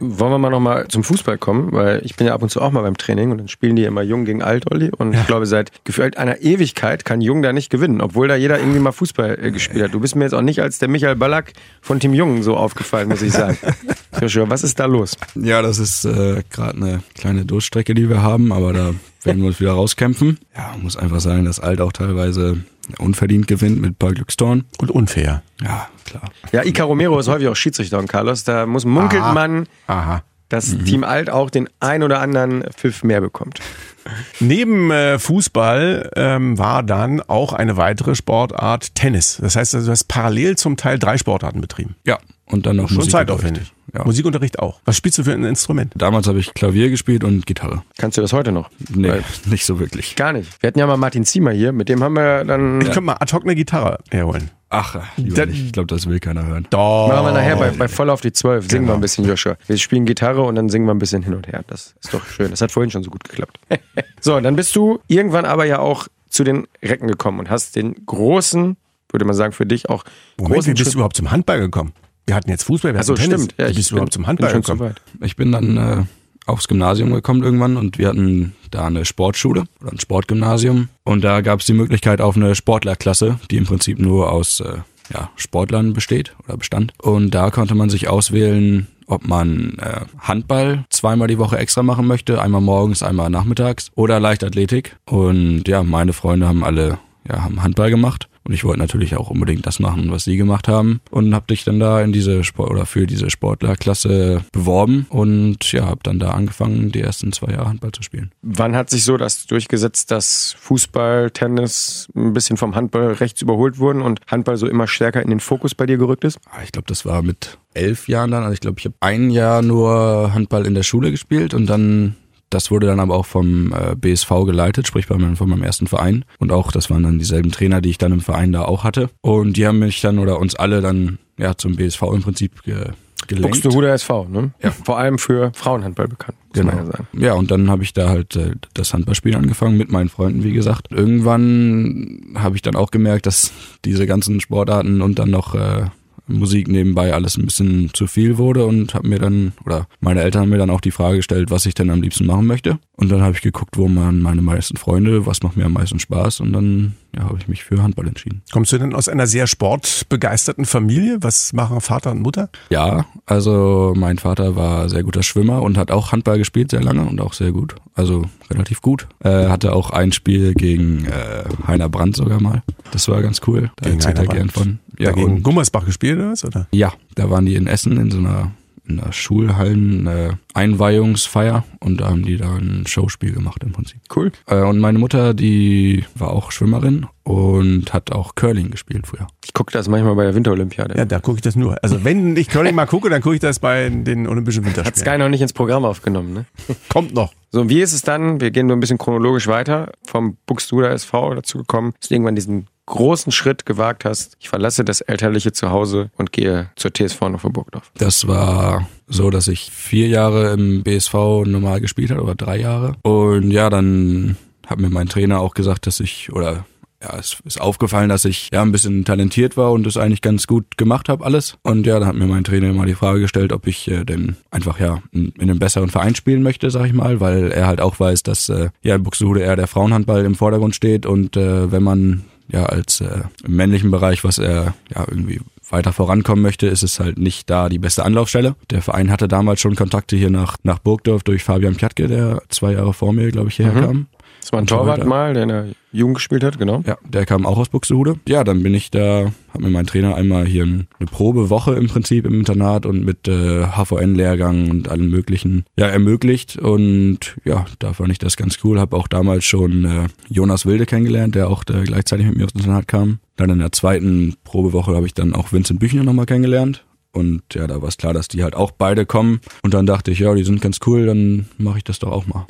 Wollen 0.00 0.32
wir 0.32 0.38
mal 0.38 0.50
nochmal 0.50 0.88
zum 0.88 1.04
Fußball 1.04 1.38
kommen, 1.38 1.72
weil 1.72 2.00
ich 2.04 2.16
bin 2.16 2.26
ja 2.26 2.34
ab 2.34 2.42
und 2.42 2.50
zu 2.50 2.60
auch 2.60 2.70
mal 2.70 2.82
beim 2.82 2.96
Training 2.96 3.30
und 3.30 3.38
dann 3.38 3.48
spielen 3.48 3.76
die 3.76 3.84
immer 3.84 4.02
Jung 4.02 4.24
gegen 4.24 4.42
Alt, 4.42 4.70
Olli. 4.70 4.90
Und 4.90 5.14
ich 5.14 5.26
glaube, 5.26 5.46
seit 5.46 5.70
gefühlt 5.84 6.16
einer 6.16 6.40
Ewigkeit 6.40 7.04
kann 7.04 7.20
Jung 7.20 7.42
da 7.42 7.52
nicht 7.52 7.70
gewinnen, 7.70 8.00
obwohl 8.00 8.28
da 8.28 8.36
jeder 8.36 8.58
irgendwie 8.58 8.80
mal 8.80 8.92
Fußball 8.92 9.38
äh, 9.40 9.50
gespielt 9.50 9.84
hat. 9.84 9.94
Du 9.94 10.00
bist 10.00 10.16
mir 10.16 10.24
jetzt 10.24 10.34
auch 10.34 10.42
nicht 10.42 10.60
als 10.60 10.78
der 10.78 10.88
Michael 10.88 11.16
Ballack 11.16 11.52
von 11.80 12.00
Team 12.00 12.14
Jung 12.14 12.42
so 12.42 12.56
aufgefallen, 12.56 13.08
muss 13.08 13.22
ich 13.22 13.32
sagen. 13.32 13.58
Joshua, 14.20 14.48
was 14.48 14.62
ist 14.62 14.78
da 14.78 14.86
los? 14.86 15.16
Ja, 15.34 15.62
das 15.62 15.78
ist 15.78 16.04
äh, 16.04 16.42
gerade 16.50 16.76
eine 16.76 17.02
kleine 17.14 17.44
Durststrecke, 17.44 17.94
die 17.94 18.08
wir 18.08 18.22
haben, 18.22 18.52
aber 18.52 18.72
da 18.72 18.94
werden 19.22 19.40
wir 19.40 19.48
uns 19.48 19.60
wieder 19.60 19.72
rauskämpfen. 19.72 20.38
Ja, 20.56 20.70
man 20.72 20.82
muss 20.82 20.96
einfach 20.96 21.20
sagen, 21.20 21.44
dass 21.44 21.60
Alt 21.60 21.80
auch 21.80 21.92
teilweise 21.92 22.58
unverdient 22.98 23.46
gewinnt 23.46 23.80
mit 23.80 23.92
ein 23.92 23.94
paar 23.94 24.12
Glückstoren. 24.12 24.64
Und 24.78 24.90
unfair. 24.90 25.42
Ja, 25.62 25.88
klar. 26.04 26.30
Ja, 26.52 26.64
Ica 26.64 26.84
Romero 26.84 27.18
ist 27.18 27.28
häufig 27.28 27.48
auch 27.48 27.56
Schiedsrichter 27.56 27.98
und 27.98 28.08
Carlos. 28.08 28.44
Da 28.44 28.66
muss 28.66 28.84
munkelt 28.84 29.22
Aha. 29.22 29.32
man, 29.32 29.66
Aha. 29.86 30.22
Dass 30.48 30.76
Team 30.84 31.04
Alt 31.04 31.30
auch 31.30 31.50
den 31.50 31.68
ein 31.80 32.02
oder 32.02 32.20
anderen 32.20 32.64
Pfiff 32.74 33.02
mehr 33.02 33.20
bekommt. 33.20 33.58
Neben 34.40 34.90
äh, 34.90 35.18
Fußball 35.18 36.10
ähm, 36.16 36.58
war 36.58 36.82
dann 36.82 37.22
auch 37.22 37.52
eine 37.52 37.76
weitere 37.76 38.14
Sportart 38.14 38.94
Tennis. 38.94 39.38
Das 39.40 39.56
heißt, 39.56 39.74
also, 39.74 39.86
du 39.86 39.92
hast 39.92 40.04
parallel 40.04 40.56
zum 40.56 40.76
Teil 40.76 40.98
drei 40.98 41.16
Sportarten 41.16 41.60
betrieben. 41.60 41.96
Ja, 42.04 42.18
und 42.46 42.66
dann 42.66 42.76
noch 42.76 42.88
Schon 42.88 42.98
Musikunterricht. 42.98 43.30
zeitaufwendig. 43.30 43.72
Ja. 43.94 44.04
Musikunterricht 44.04 44.58
auch. 44.58 44.80
Was 44.84 44.96
spielst 44.96 45.18
du 45.18 45.24
für 45.24 45.32
ein 45.32 45.44
Instrument? 45.44 45.92
Damals 45.96 46.26
habe 46.26 46.38
ich 46.38 46.52
Klavier 46.52 46.90
gespielt 46.90 47.22
und 47.24 47.46
Gitarre. 47.46 47.82
Kannst 47.96 48.18
du 48.18 48.22
das 48.22 48.32
heute 48.32 48.52
noch? 48.52 48.68
Nee, 48.90 49.08
Weil- 49.08 49.24
nicht 49.46 49.64
so 49.64 49.78
wirklich. 49.78 50.16
Gar 50.16 50.32
nicht. 50.34 50.50
Wir 50.62 50.68
hatten 50.68 50.78
ja 50.78 50.86
mal 50.86 50.96
Martin 50.96 51.24
Ziemer 51.24 51.52
hier, 51.52 51.72
mit 51.72 51.88
dem 51.88 52.02
haben 52.02 52.14
wir 52.14 52.44
dann. 52.44 52.80
Ich 52.80 52.86
könnte 52.88 53.00
mal 53.02 53.16
ad 53.20 53.32
hoc 53.34 53.44
eine 53.44 53.54
Gitarre 53.54 53.98
herholen. 54.10 54.50
Ach, 54.74 54.96
lieber 55.16 55.36
Da- 55.36 55.46
nicht. 55.46 55.64
ich 55.66 55.72
glaube, 55.72 55.86
das 55.86 56.08
will 56.08 56.18
keiner 56.20 56.44
hören. 56.46 56.66
Doch. 56.70 57.08
Machen 57.08 57.26
wir 57.26 57.32
nachher 57.32 57.56
bei, 57.56 57.70
bei 57.70 57.88
Voll 57.88 58.10
auf 58.10 58.20
die 58.20 58.32
12. 58.32 58.68
Singen 58.68 58.82
Genau. 58.82 58.92
wir 58.92 58.98
ein 58.98 59.00
bisschen, 59.00 59.24
Joshua. 59.24 59.56
Wir 59.66 59.76
spielen 59.78 60.04
Gitarre 60.06 60.42
und 60.42 60.54
dann 60.56 60.68
singen 60.68 60.86
wir 60.86 60.94
ein 60.94 60.98
bisschen 60.98 61.22
hin 61.22 61.34
und 61.34 61.46
her. 61.46 61.62
Das 61.66 61.94
ist 62.02 62.12
doch 62.12 62.24
schön. 62.26 62.50
Das 62.50 62.60
hat 62.60 62.70
vorhin 62.72 62.90
schon 62.90 63.02
so 63.04 63.10
gut 63.10 63.24
geklappt. 63.24 63.58
so, 64.20 64.38
dann 64.40 64.56
bist 64.56 64.74
du 64.76 65.00
irgendwann 65.08 65.44
aber 65.44 65.64
ja 65.64 65.78
auch 65.78 66.08
zu 66.28 66.42
den 66.44 66.66
Recken 66.82 67.06
gekommen 67.08 67.38
und 67.38 67.50
hast 67.50 67.76
den 67.76 68.04
großen, 68.06 68.76
würde 69.10 69.24
man 69.24 69.34
sagen, 69.36 69.52
für 69.52 69.66
dich 69.66 69.88
auch 69.88 70.04
Moment, 70.38 70.66
wie 70.66 70.72
bist 70.74 70.92
du 70.92 70.96
überhaupt 70.98 71.16
zum 71.16 71.30
Handball 71.30 71.60
gekommen? 71.60 71.92
Wir 72.26 72.34
hatten 72.34 72.50
jetzt 72.50 72.64
Fußball, 72.64 72.92
wir 72.94 72.98
hatten 73.00 73.12
Achso, 73.12 73.22
Tennis. 73.22 73.44
stimmt. 73.44 73.54
Ja, 73.58 73.66
bist 73.66 73.90
du 73.90 73.94
bin- 73.94 73.96
überhaupt 73.98 74.12
zum 74.14 74.22
bin 74.22 74.26
Handball 74.28 74.52
gekommen? 74.52 74.80
weit. 74.80 75.00
Ich 75.20 75.36
bin 75.36 75.52
dann 75.52 75.76
äh, 75.76 76.02
aufs 76.46 76.68
Gymnasium 76.68 77.12
gekommen 77.12 77.42
irgendwann 77.42 77.76
und 77.76 77.98
wir 77.98 78.08
hatten 78.08 78.54
da 78.70 78.86
eine 78.86 79.04
Sportschule 79.04 79.64
oder 79.80 79.92
ein 79.92 80.00
Sportgymnasium 80.00 80.88
und 81.04 81.22
da 81.22 81.40
gab 81.40 81.60
es 81.60 81.66
die 81.66 81.72
Möglichkeit 81.72 82.20
auf 82.20 82.36
eine 82.36 82.54
Sportlerklasse, 82.54 83.38
die 83.50 83.56
im 83.56 83.64
Prinzip 83.64 83.98
nur 83.98 84.32
aus 84.32 84.60
äh, 84.60 84.78
ja, 85.12 85.30
Sportlern 85.36 85.92
besteht 85.92 86.34
oder 86.46 86.56
bestand. 86.56 86.92
Und 87.00 87.34
da 87.34 87.50
konnte 87.50 87.74
man 87.74 87.90
sich 87.90 88.08
auswählen, 88.08 88.86
ob 89.06 89.26
man 89.26 89.76
äh, 89.78 90.00
Handball 90.18 90.84
zweimal 90.88 91.28
die 91.28 91.38
Woche 91.38 91.58
extra 91.58 91.82
machen 91.82 92.06
möchte, 92.06 92.40
einmal 92.40 92.62
morgens, 92.62 93.02
einmal 93.02 93.28
nachmittags 93.30 93.90
oder 93.94 94.18
Leichtathletik. 94.18 94.96
Und 95.04 95.68
ja, 95.68 95.82
meine 95.82 96.14
Freunde 96.14 96.48
haben 96.48 96.64
alle 96.64 96.98
ja, 97.28 97.42
haben 97.42 97.62
Handball 97.62 97.90
gemacht. 97.90 98.28
Und 98.46 98.52
ich 98.52 98.64
wollte 98.64 98.78
natürlich 98.80 99.16
auch 99.16 99.30
unbedingt 99.30 99.66
das 99.66 99.80
machen, 99.80 100.10
was 100.10 100.24
sie 100.24 100.36
gemacht 100.36 100.68
haben. 100.68 101.00
Und 101.10 101.34
habe 101.34 101.46
dich 101.48 101.64
dann 101.64 101.80
da 101.80 102.02
in 102.02 102.12
diese 102.12 102.44
Sport 102.44 102.70
oder 102.70 102.84
für 102.86 103.06
diese 103.06 103.30
Sportlerklasse 103.30 104.44
beworben 104.52 105.06
und 105.08 105.72
ja, 105.72 105.86
habe 105.86 106.00
dann 106.02 106.18
da 106.18 106.30
angefangen, 106.30 106.92
die 106.92 107.00
ersten 107.00 107.32
zwei 107.32 107.52
Jahre 107.52 107.68
Handball 107.68 107.92
zu 107.92 108.02
spielen. 108.02 108.30
Wann 108.42 108.76
hat 108.76 108.90
sich 108.90 109.04
so 109.04 109.16
das 109.16 109.46
durchgesetzt, 109.46 110.10
dass 110.10 110.54
Fußball, 110.58 111.30
Tennis 111.30 112.08
ein 112.14 112.32
bisschen 112.34 112.56
vom 112.56 112.74
Handball 112.74 113.12
rechts 113.12 113.40
überholt 113.42 113.78
wurden 113.78 114.02
und 114.02 114.20
Handball 114.26 114.56
so 114.56 114.66
immer 114.66 114.86
stärker 114.86 115.22
in 115.22 115.30
den 115.30 115.40
Fokus 115.40 115.74
bei 115.74 115.86
dir 115.86 115.96
gerückt 115.96 116.24
ist? 116.24 116.38
Ah, 116.50 116.62
Ich 116.64 116.72
glaube, 116.72 116.86
das 116.88 117.04
war 117.06 117.22
mit 117.22 117.58
elf 117.72 118.08
Jahren 118.08 118.30
dann. 118.30 118.42
Also 118.42 118.54
ich 118.54 118.60
glaube, 118.60 118.78
ich 118.78 118.84
habe 118.84 118.96
ein 119.00 119.30
Jahr 119.30 119.62
nur 119.62 120.32
Handball 120.34 120.66
in 120.66 120.74
der 120.74 120.82
Schule 120.82 121.10
gespielt 121.10 121.54
und 121.54 121.66
dann 121.66 122.14
das 122.50 122.70
wurde 122.70 122.86
dann 122.86 123.00
aber 123.00 123.14
auch 123.14 123.26
vom 123.26 123.72
äh, 123.72 123.94
BSV 123.96 124.30
geleitet, 124.46 124.86
sprich 124.86 125.08
bei 125.08 125.16
meinem, 125.16 125.36
von 125.36 125.48
meinem 125.48 125.62
ersten 125.62 125.86
Verein. 125.86 126.24
Und 126.38 126.52
auch, 126.52 126.70
das 126.72 126.90
waren 126.90 127.02
dann 127.02 127.18
dieselben 127.18 127.50
Trainer, 127.50 127.80
die 127.80 127.90
ich 127.90 127.98
dann 127.98 128.12
im 128.12 128.20
Verein 128.20 128.52
da 128.52 128.62
auch 128.62 128.84
hatte. 128.84 129.10
Und 129.22 129.56
die 129.56 129.66
haben 129.66 129.78
mich 129.80 130.00
dann 130.00 130.18
oder 130.18 130.38
uns 130.38 130.54
alle 130.54 130.80
dann 130.80 131.18
ja 131.38 131.56
zum 131.56 131.76
BSV 131.76 132.02
im 132.12 132.22
Prinzip 132.22 132.62
ge 132.62 132.86
gelenkt. 133.26 133.62
Buxtehude 133.62 133.88
SV, 133.90 134.26
ne? 134.28 134.52
Ja. 134.62 134.70
Vor 134.70 134.98
allem 134.98 135.18
für 135.18 135.50
Frauenhandball 135.54 136.08
bekannt, 136.08 136.36
Genau. 136.52 136.74
man 136.74 136.84
ja 136.86 136.92
sagen. 136.92 137.06
Ja, 137.14 137.32
und 137.32 137.50
dann 137.50 137.70
habe 137.70 137.82
ich 137.82 137.94
da 137.94 138.10
halt 138.10 138.36
äh, 138.36 138.52
das 138.74 138.92
Handballspielen 138.92 139.38
angefangen 139.38 139.78
mit 139.78 139.90
meinen 139.90 140.10
Freunden, 140.10 140.44
wie 140.44 140.52
gesagt. 140.52 140.88
Irgendwann 140.90 142.34
habe 142.36 142.56
ich 142.56 142.62
dann 142.62 142.76
auch 142.76 142.90
gemerkt, 142.90 143.26
dass 143.26 143.52
diese 143.84 144.06
ganzen 144.06 144.40
Sportarten 144.40 145.00
und 145.00 145.18
dann 145.18 145.30
noch 145.30 145.54
äh, 145.54 145.86
Musik 146.26 146.68
nebenbei 146.68 147.12
alles 147.12 147.36
ein 147.36 147.44
bisschen 147.44 147.90
zu 147.92 148.06
viel 148.06 148.38
wurde 148.38 148.66
und 148.66 148.94
habe 148.94 149.08
mir 149.08 149.18
dann, 149.18 149.52
oder 149.64 149.86
meine 150.00 150.22
Eltern 150.22 150.42
haben 150.42 150.50
mir 150.50 150.58
dann 150.58 150.70
auch 150.70 150.80
die 150.80 150.90
Frage 150.90 151.18
gestellt, 151.18 151.50
was 151.50 151.66
ich 151.66 151.74
denn 151.74 151.90
am 151.90 152.02
liebsten 152.02 152.26
machen 152.26 152.46
möchte. 152.46 152.78
Und 152.96 153.10
dann 153.10 153.22
habe 153.22 153.34
ich 153.34 153.42
geguckt, 153.42 153.76
wo 153.76 153.88
man 153.88 154.22
meine 154.22 154.42
meisten 154.42 154.76
Freunde, 154.76 155.26
was 155.26 155.42
macht 155.42 155.56
mir 155.56 155.66
am 155.66 155.72
meisten 155.72 155.98
Spaß 155.98 156.40
und 156.40 156.52
dann 156.52 156.94
ja, 157.14 157.24
habe 157.24 157.38
ich 157.38 157.48
mich 157.48 157.64
für 157.64 157.82
Handball 157.82 158.08
entschieden. 158.08 158.42
Kommst 158.52 158.72
du 158.72 158.78
denn 158.78 158.94
aus 158.94 159.08
einer 159.08 159.26
sehr 159.26 159.46
sportbegeisterten 159.46 160.64
Familie? 160.64 161.18
Was 161.20 161.52
machen 161.52 161.80
Vater 161.80 162.12
und 162.12 162.20
Mutter? 162.20 162.48
Ja, 162.70 163.06
also 163.26 163.94
mein 163.96 164.18
Vater 164.18 164.56
war 164.56 164.88
sehr 164.88 165.02
guter 165.02 165.22
Schwimmer 165.22 165.62
und 165.62 165.76
hat 165.76 165.90
auch 165.90 166.12
Handball 166.12 166.38
gespielt 166.38 166.70
sehr 166.70 166.82
lange 166.82 167.02
und 167.02 167.20
auch 167.20 167.32
sehr 167.32 167.52
gut. 167.52 167.74
Also 167.94 168.24
relativ 168.50 168.80
gut. 168.80 169.06
Äh, 169.20 169.48
hatte 169.48 169.72
auch 169.72 169.90
ein 169.90 170.12
Spiel 170.12 170.54
gegen 170.54 171.06
äh, 171.06 171.44
Heiner 171.66 171.88
Brandt 171.88 172.16
sogar 172.16 172.40
mal. 172.40 172.62
Das 172.90 173.08
war 173.08 173.22
ganz 173.22 173.40
cool. 173.46 173.70
Da 173.76 173.90
erzählt 173.90 174.18
er 174.18 174.26
gern 174.26 174.50
von. 174.50 174.78
Ja, 174.98 175.12
gegen 175.12 175.36
und, 175.36 175.42
Gummersbach 175.42 175.86
gespielt 175.86 176.18
oder 176.18 176.32
was? 176.32 176.44
Oder? 176.44 176.66
ja, 176.72 176.92
da 177.14 177.30
waren 177.30 177.46
die 177.46 177.54
in 177.54 177.66
Essen 177.66 177.96
in 177.96 178.10
so 178.10 178.18
einer 178.18 178.52
in 178.86 179.00
einer 179.00 179.12
Schulhallen 179.12 180.06
äh, 180.06 180.30
Einweihungsfeier 180.52 181.64
und 181.80 182.00
da 182.00 182.10
haben 182.10 182.22
die 182.22 182.36
da 182.36 182.54
ein 182.54 182.84
Showspiel 182.86 183.32
gemacht 183.32 183.62
im 183.64 183.72
Prinzip. 183.72 184.00
Cool. 184.14 184.30
Äh, 184.46 184.60
und 184.60 184.78
meine 184.78 184.98
Mutter, 184.98 185.32
die 185.32 186.04
war 186.14 186.30
auch 186.30 186.52
Schwimmerin 186.52 187.06
und 187.22 187.94
hat 187.94 188.12
auch 188.12 188.34
Curling 188.34 188.70
gespielt 188.70 189.06
früher. 189.06 189.26
Ich 189.44 189.54
gucke 189.54 189.72
das 189.72 189.88
manchmal 189.88 190.14
bei 190.14 190.24
der 190.24 190.34
Winterolympiade. 190.34 190.96
Ja, 190.98 191.06
da 191.06 191.20
gucke 191.20 191.36
ich 191.36 191.42
das 191.42 191.56
nur. 191.56 191.82
Also 191.82 192.04
wenn 192.04 192.36
ich 192.36 192.48
Curling 192.48 192.74
mal 192.74 192.86
gucke, 192.86 193.08
dann 193.08 193.22
gucke 193.22 193.36
ich 193.36 193.40
das 193.40 193.58
bei 193.58 193.88
den 193.88 194.26
Olympischen 194.26 194.64
Hat 194.64 194.76
Winterspielen. 194.76 195.12
Sky 195.12 195.18
noch 195.18 195.30
nicht 195.30 195.40
ins 195.40 195.54
Programm 195.54 195.84
aufgenommen, 195.86 196.34
ne? 196.34 196.44
Kommt 196.90 197.14
noch. 197.14 197.32
So, 197.52 197.68
wie 197.70 197.80
ist 197.80 197.92
es 197.92 198.02
dann? 198.02 198.40
Wir 198.40 198.50
gehen 198.50 198.66
nur 198.66 198.76
ein 198.76 198.80
bisschen 198.80 198.98
chronologisch 198.98 199.46
weiter. 199.46 199.92
Vom 200.06 200.36
Buxtehuder 200.44 200.90
SV 200.90 201.36
dazu 201.36 201.58
gekommen, 201.58 201.94
dass 202.00 202.08
du 202.08 202.14
irgendwann 202.14 202.34
diesen 202.34 202.66
großen 202.86 203.32
Schritt 203.32 203.66
gewagt 203.66 204.04
hast. 204.04 204.36
Ich 204.40 204.48
verlasse 204.48 204.84
das 204.84 205.00
elterliche 205.00 205.52
Zuhause 205.52 206.10
und 206.16 206.32
gehe 206.32 206.70
zur 206.76 206.92
TSV 206.92 207.20
Burgdorf. 207.20 207.90
Das 207.96 208.26
war 208.26 208.88
so, 209.06 209.30
dass 209.30 209.48
ich 209.48 209.70
vier 209.70 210.08
Jahre 210.08 210.52
im 210.52 210.82
BSV 210.82 211.14
normal 211.46 211.80
gespielt 211.80 212.10
habe 212.10 212.22
oder 212.22 212.34
drei 212.34 212.58
Jahre. 212.58 212.96
Und 213.02 213.50
ja, 213.50 213.70
dann 213.70 214.36
hat 214.66 214.80
mir 214.80 214.90
mein 214.90 215.08
Trainer 215.08 215.40
auch 215.40 215.54
gesagt, 215.54 215.86
dass 215.86 216.00
ich 216.00 216.32
oder 216.32 216.64
ja, 217.04 217.18
es 217.18 217.36
ist 217.44 217.60
aufgefallen, 217.60 218.08
dass 218.08 218.24
ich 218.24 218.48
ja 218.52 218.62
ein 218.62 218.72
bisschen 218.72 219.04
talentiert 219.04 219.56
war 219.58 219.72
und 219.72 219.86
es 219.86 219.98
eigentlich 219.98 220.22
ganz 220.22 220.46
gut 220.46 220.78
gemacht 220.78 221.08
habe 221.08 221.24
alles. 221.24 221.58
Und 221.62 221.86
ja, 221.86 221.98
dann 221.98 222.08
hat 222.08 222.16
mir 222.16 222.26
mein 222.26 222.44
Trainer 222.44 222.72
mal 222.72 222.86
die 222.86 222.94
Frage 222.94 223.20
gestellt, 223.20 223.52
ob 223.52 223.66
ich 223.66 223.90
äh, 223.90 224.04
denn 224.04 224.36
einfach 224.50 224.80
ja 224.80 225.02
in, 225.12 225.32
in 225.32 225.42
einem 225.42 225.58
besseren 225.58 225.90
Verein 225.90 226.14
spielen 226.14 226.42
möchte, 226.42 226.70
sag 226.70 226.86
ich 226.86 226.94
mal, 226.94 227.20
weil 227.20 227.52
er 227.52 227.66
halt 227.66 227.80
auch 227.80 228.00
weiß, 228.00 228.22
dass 228.22 228.48
äh, 228.48 228.70
ja 228.82 228.94
in 228.94 229.02
Buxtehude 229.02 229.40
eher 229.40 229.56
der 229.56 229.66
Frauenhandball 229.66 230.24
im 230.24 230.34
Vordergrund 230.34 230.74
steht 230.74 231.04
und 231.04 231.36
äh, 231.36 231.70
wenn 231.70 231.82
man 231.82 232.24
ja 232.48 232.66
als 232.66 233.00
äh, 233.00 233.22
im 233.44 233.56
männlichen 233.56 233.90
Bereich, 233.90 234.24
was 234.24 234.38
er 234.38 234.74
ja 234.94 235.04
irgendwie 235.08 235.40
weiter 235.70 235.92
vorankommen 235.92 236.42
möchte, 236.42 236.66
ist 236.66 236.82
es 236.82 237.00
halt 237.00 237.18
nicht 237.18 237.48
da 237.48 237.68
die 237.70 237.78
beste 237.78 238.04
Anlaufstelle. 238.04 238.54
Der 238.70 238.82
Verein 238.82 239.10
hatte 239.10 239.28
damals 239.28 239.60
schon 239.60 239.76
Kontakte 239.76 240.14
hier 240.16 240.28
nach, 240.30 240.56
nach 240.62 240.78
Burgdorf 240.78 241.22
durch 241.22 241.42
Fabian 241.42 241.74
Pjatke, 241.76 242.06
der 242.06 242.42
zwei 242.50 242.72
Jahre 242.72 242.92
vor 242.92 243.12
mir, 243.14 243.30
glaube 243.30 243.48
ich, 243.48 243.56
hierher 243.56 243.72
Mhm. 243.74 243.80
kam. 243.80 244.06
War 244.54 244.62
ein 244.62 244.66
Torwart 244.66 244.98
weiter. 244.98 245.08
mal, 245.08 245.34
der 245.34 245.42
in 245.42 245.48
der 245.48 245.66
Jugend 245.90 246.16
gespielt 246.16 246.44
hat, 246.44 246.58
genau. 246.58 246.82
Ja, 246.86 246.96
der 247.04 247.26
kam 247.26 247.44
auch 247.44 247.58
aus 247.58 247.68
Buxtehude. 247.68 248.20
Ja, 248.28 248.44
dann 248.44 248.62
bin 248.62 248.72
ich 248.72 248.90
da, 248.90 249.32
hat 249.52 249.60
mir 249.60 249.70
mein 249.70 249.86
Trainer 249.86 250.14
einmal 250.14 250.46
hier 250.46 250.62
eine 250.62 250.86
Probewoche 251.10 251.74
im 251.74 251.88
Prinzip 251.88 252.24
im 252.24 252.34
Internat 252.34 252.86
und 252.86 253.04
mit 253.04 253.26
äh, 253.26 253.66
HVN-Lehrgang 253.66 254.70
und 254.70 254.88
allem 254.88 255.10
möglichen 255.10 255.64
ja 255.76 255.86
ermöglicht 255.86 256.56
und 256.56 257.36
ja, 257.44 257.64
da 257.80 257.92
fand 257.94 258.12
ich 258.12 258.18
das 258.18 258.36
ganz 258.36 258.58
cool. 258.62 258.78
Habe 258.78 258.96
auch 258.96 259.08
damals 259.08 259.44
schon 259.44 259.84
äh, 259.84 260.06
Jonas 260.28 260.66
Wilde 260.66 260.86
kennengelernt, 260.86 261.34
der 261.34 261.48
auch 261.48 261.64
äh, 261.68 261.82
gleichzeitig 261.82 262.26
mit 262.26 262.36
mir 262.36 262.44
aus 262.44 262.52
dem 262.52 262.60
Internat 262.60 262.86
kam. 262.86 263.18
Dann 263.36 263.50
in 263.50 263.58
der 263.58 263.72
zweiten 263.72 264.36
Probewoche 264.44 264.94
habe 264.94 265.06
ich 265.06 265.14
dann 265.14 265.34
auch 265.34 265.52
Vincent 265.52 265.80
Büchner 265.80 266.04
nochmal 266.04 266.26
kennengelernt. 266.26 266.84
Und 267.12 267.42
ja, 267.54 267.66
da 267.66 267.80
war 267.80 267.88
es 267.88 267.96
klar, 267.96 268.12
dass 268.12 268.28
die 268.28 268.42
halt 268.42 268.56
auch 268.56 268.72
beide 268.72 269.06
kommen. 269.06 269.40
Und 269.62 269.74
dann 269.74 269.86
dachte 269.86 270.10
ich, 270.10 270.18
ja, 270.18 270.34
die 270.34 270.44
sind 270.44 270.60
ganz 270.60 270.80
cool, 270.86 271.06
dann 271.06 271.46
mache 271.58 271.78
ich 271.78 271.84
das 271.84 272.00
doch 272.00 272.10
auch 272.10 272.26
mal. 272.26 272.46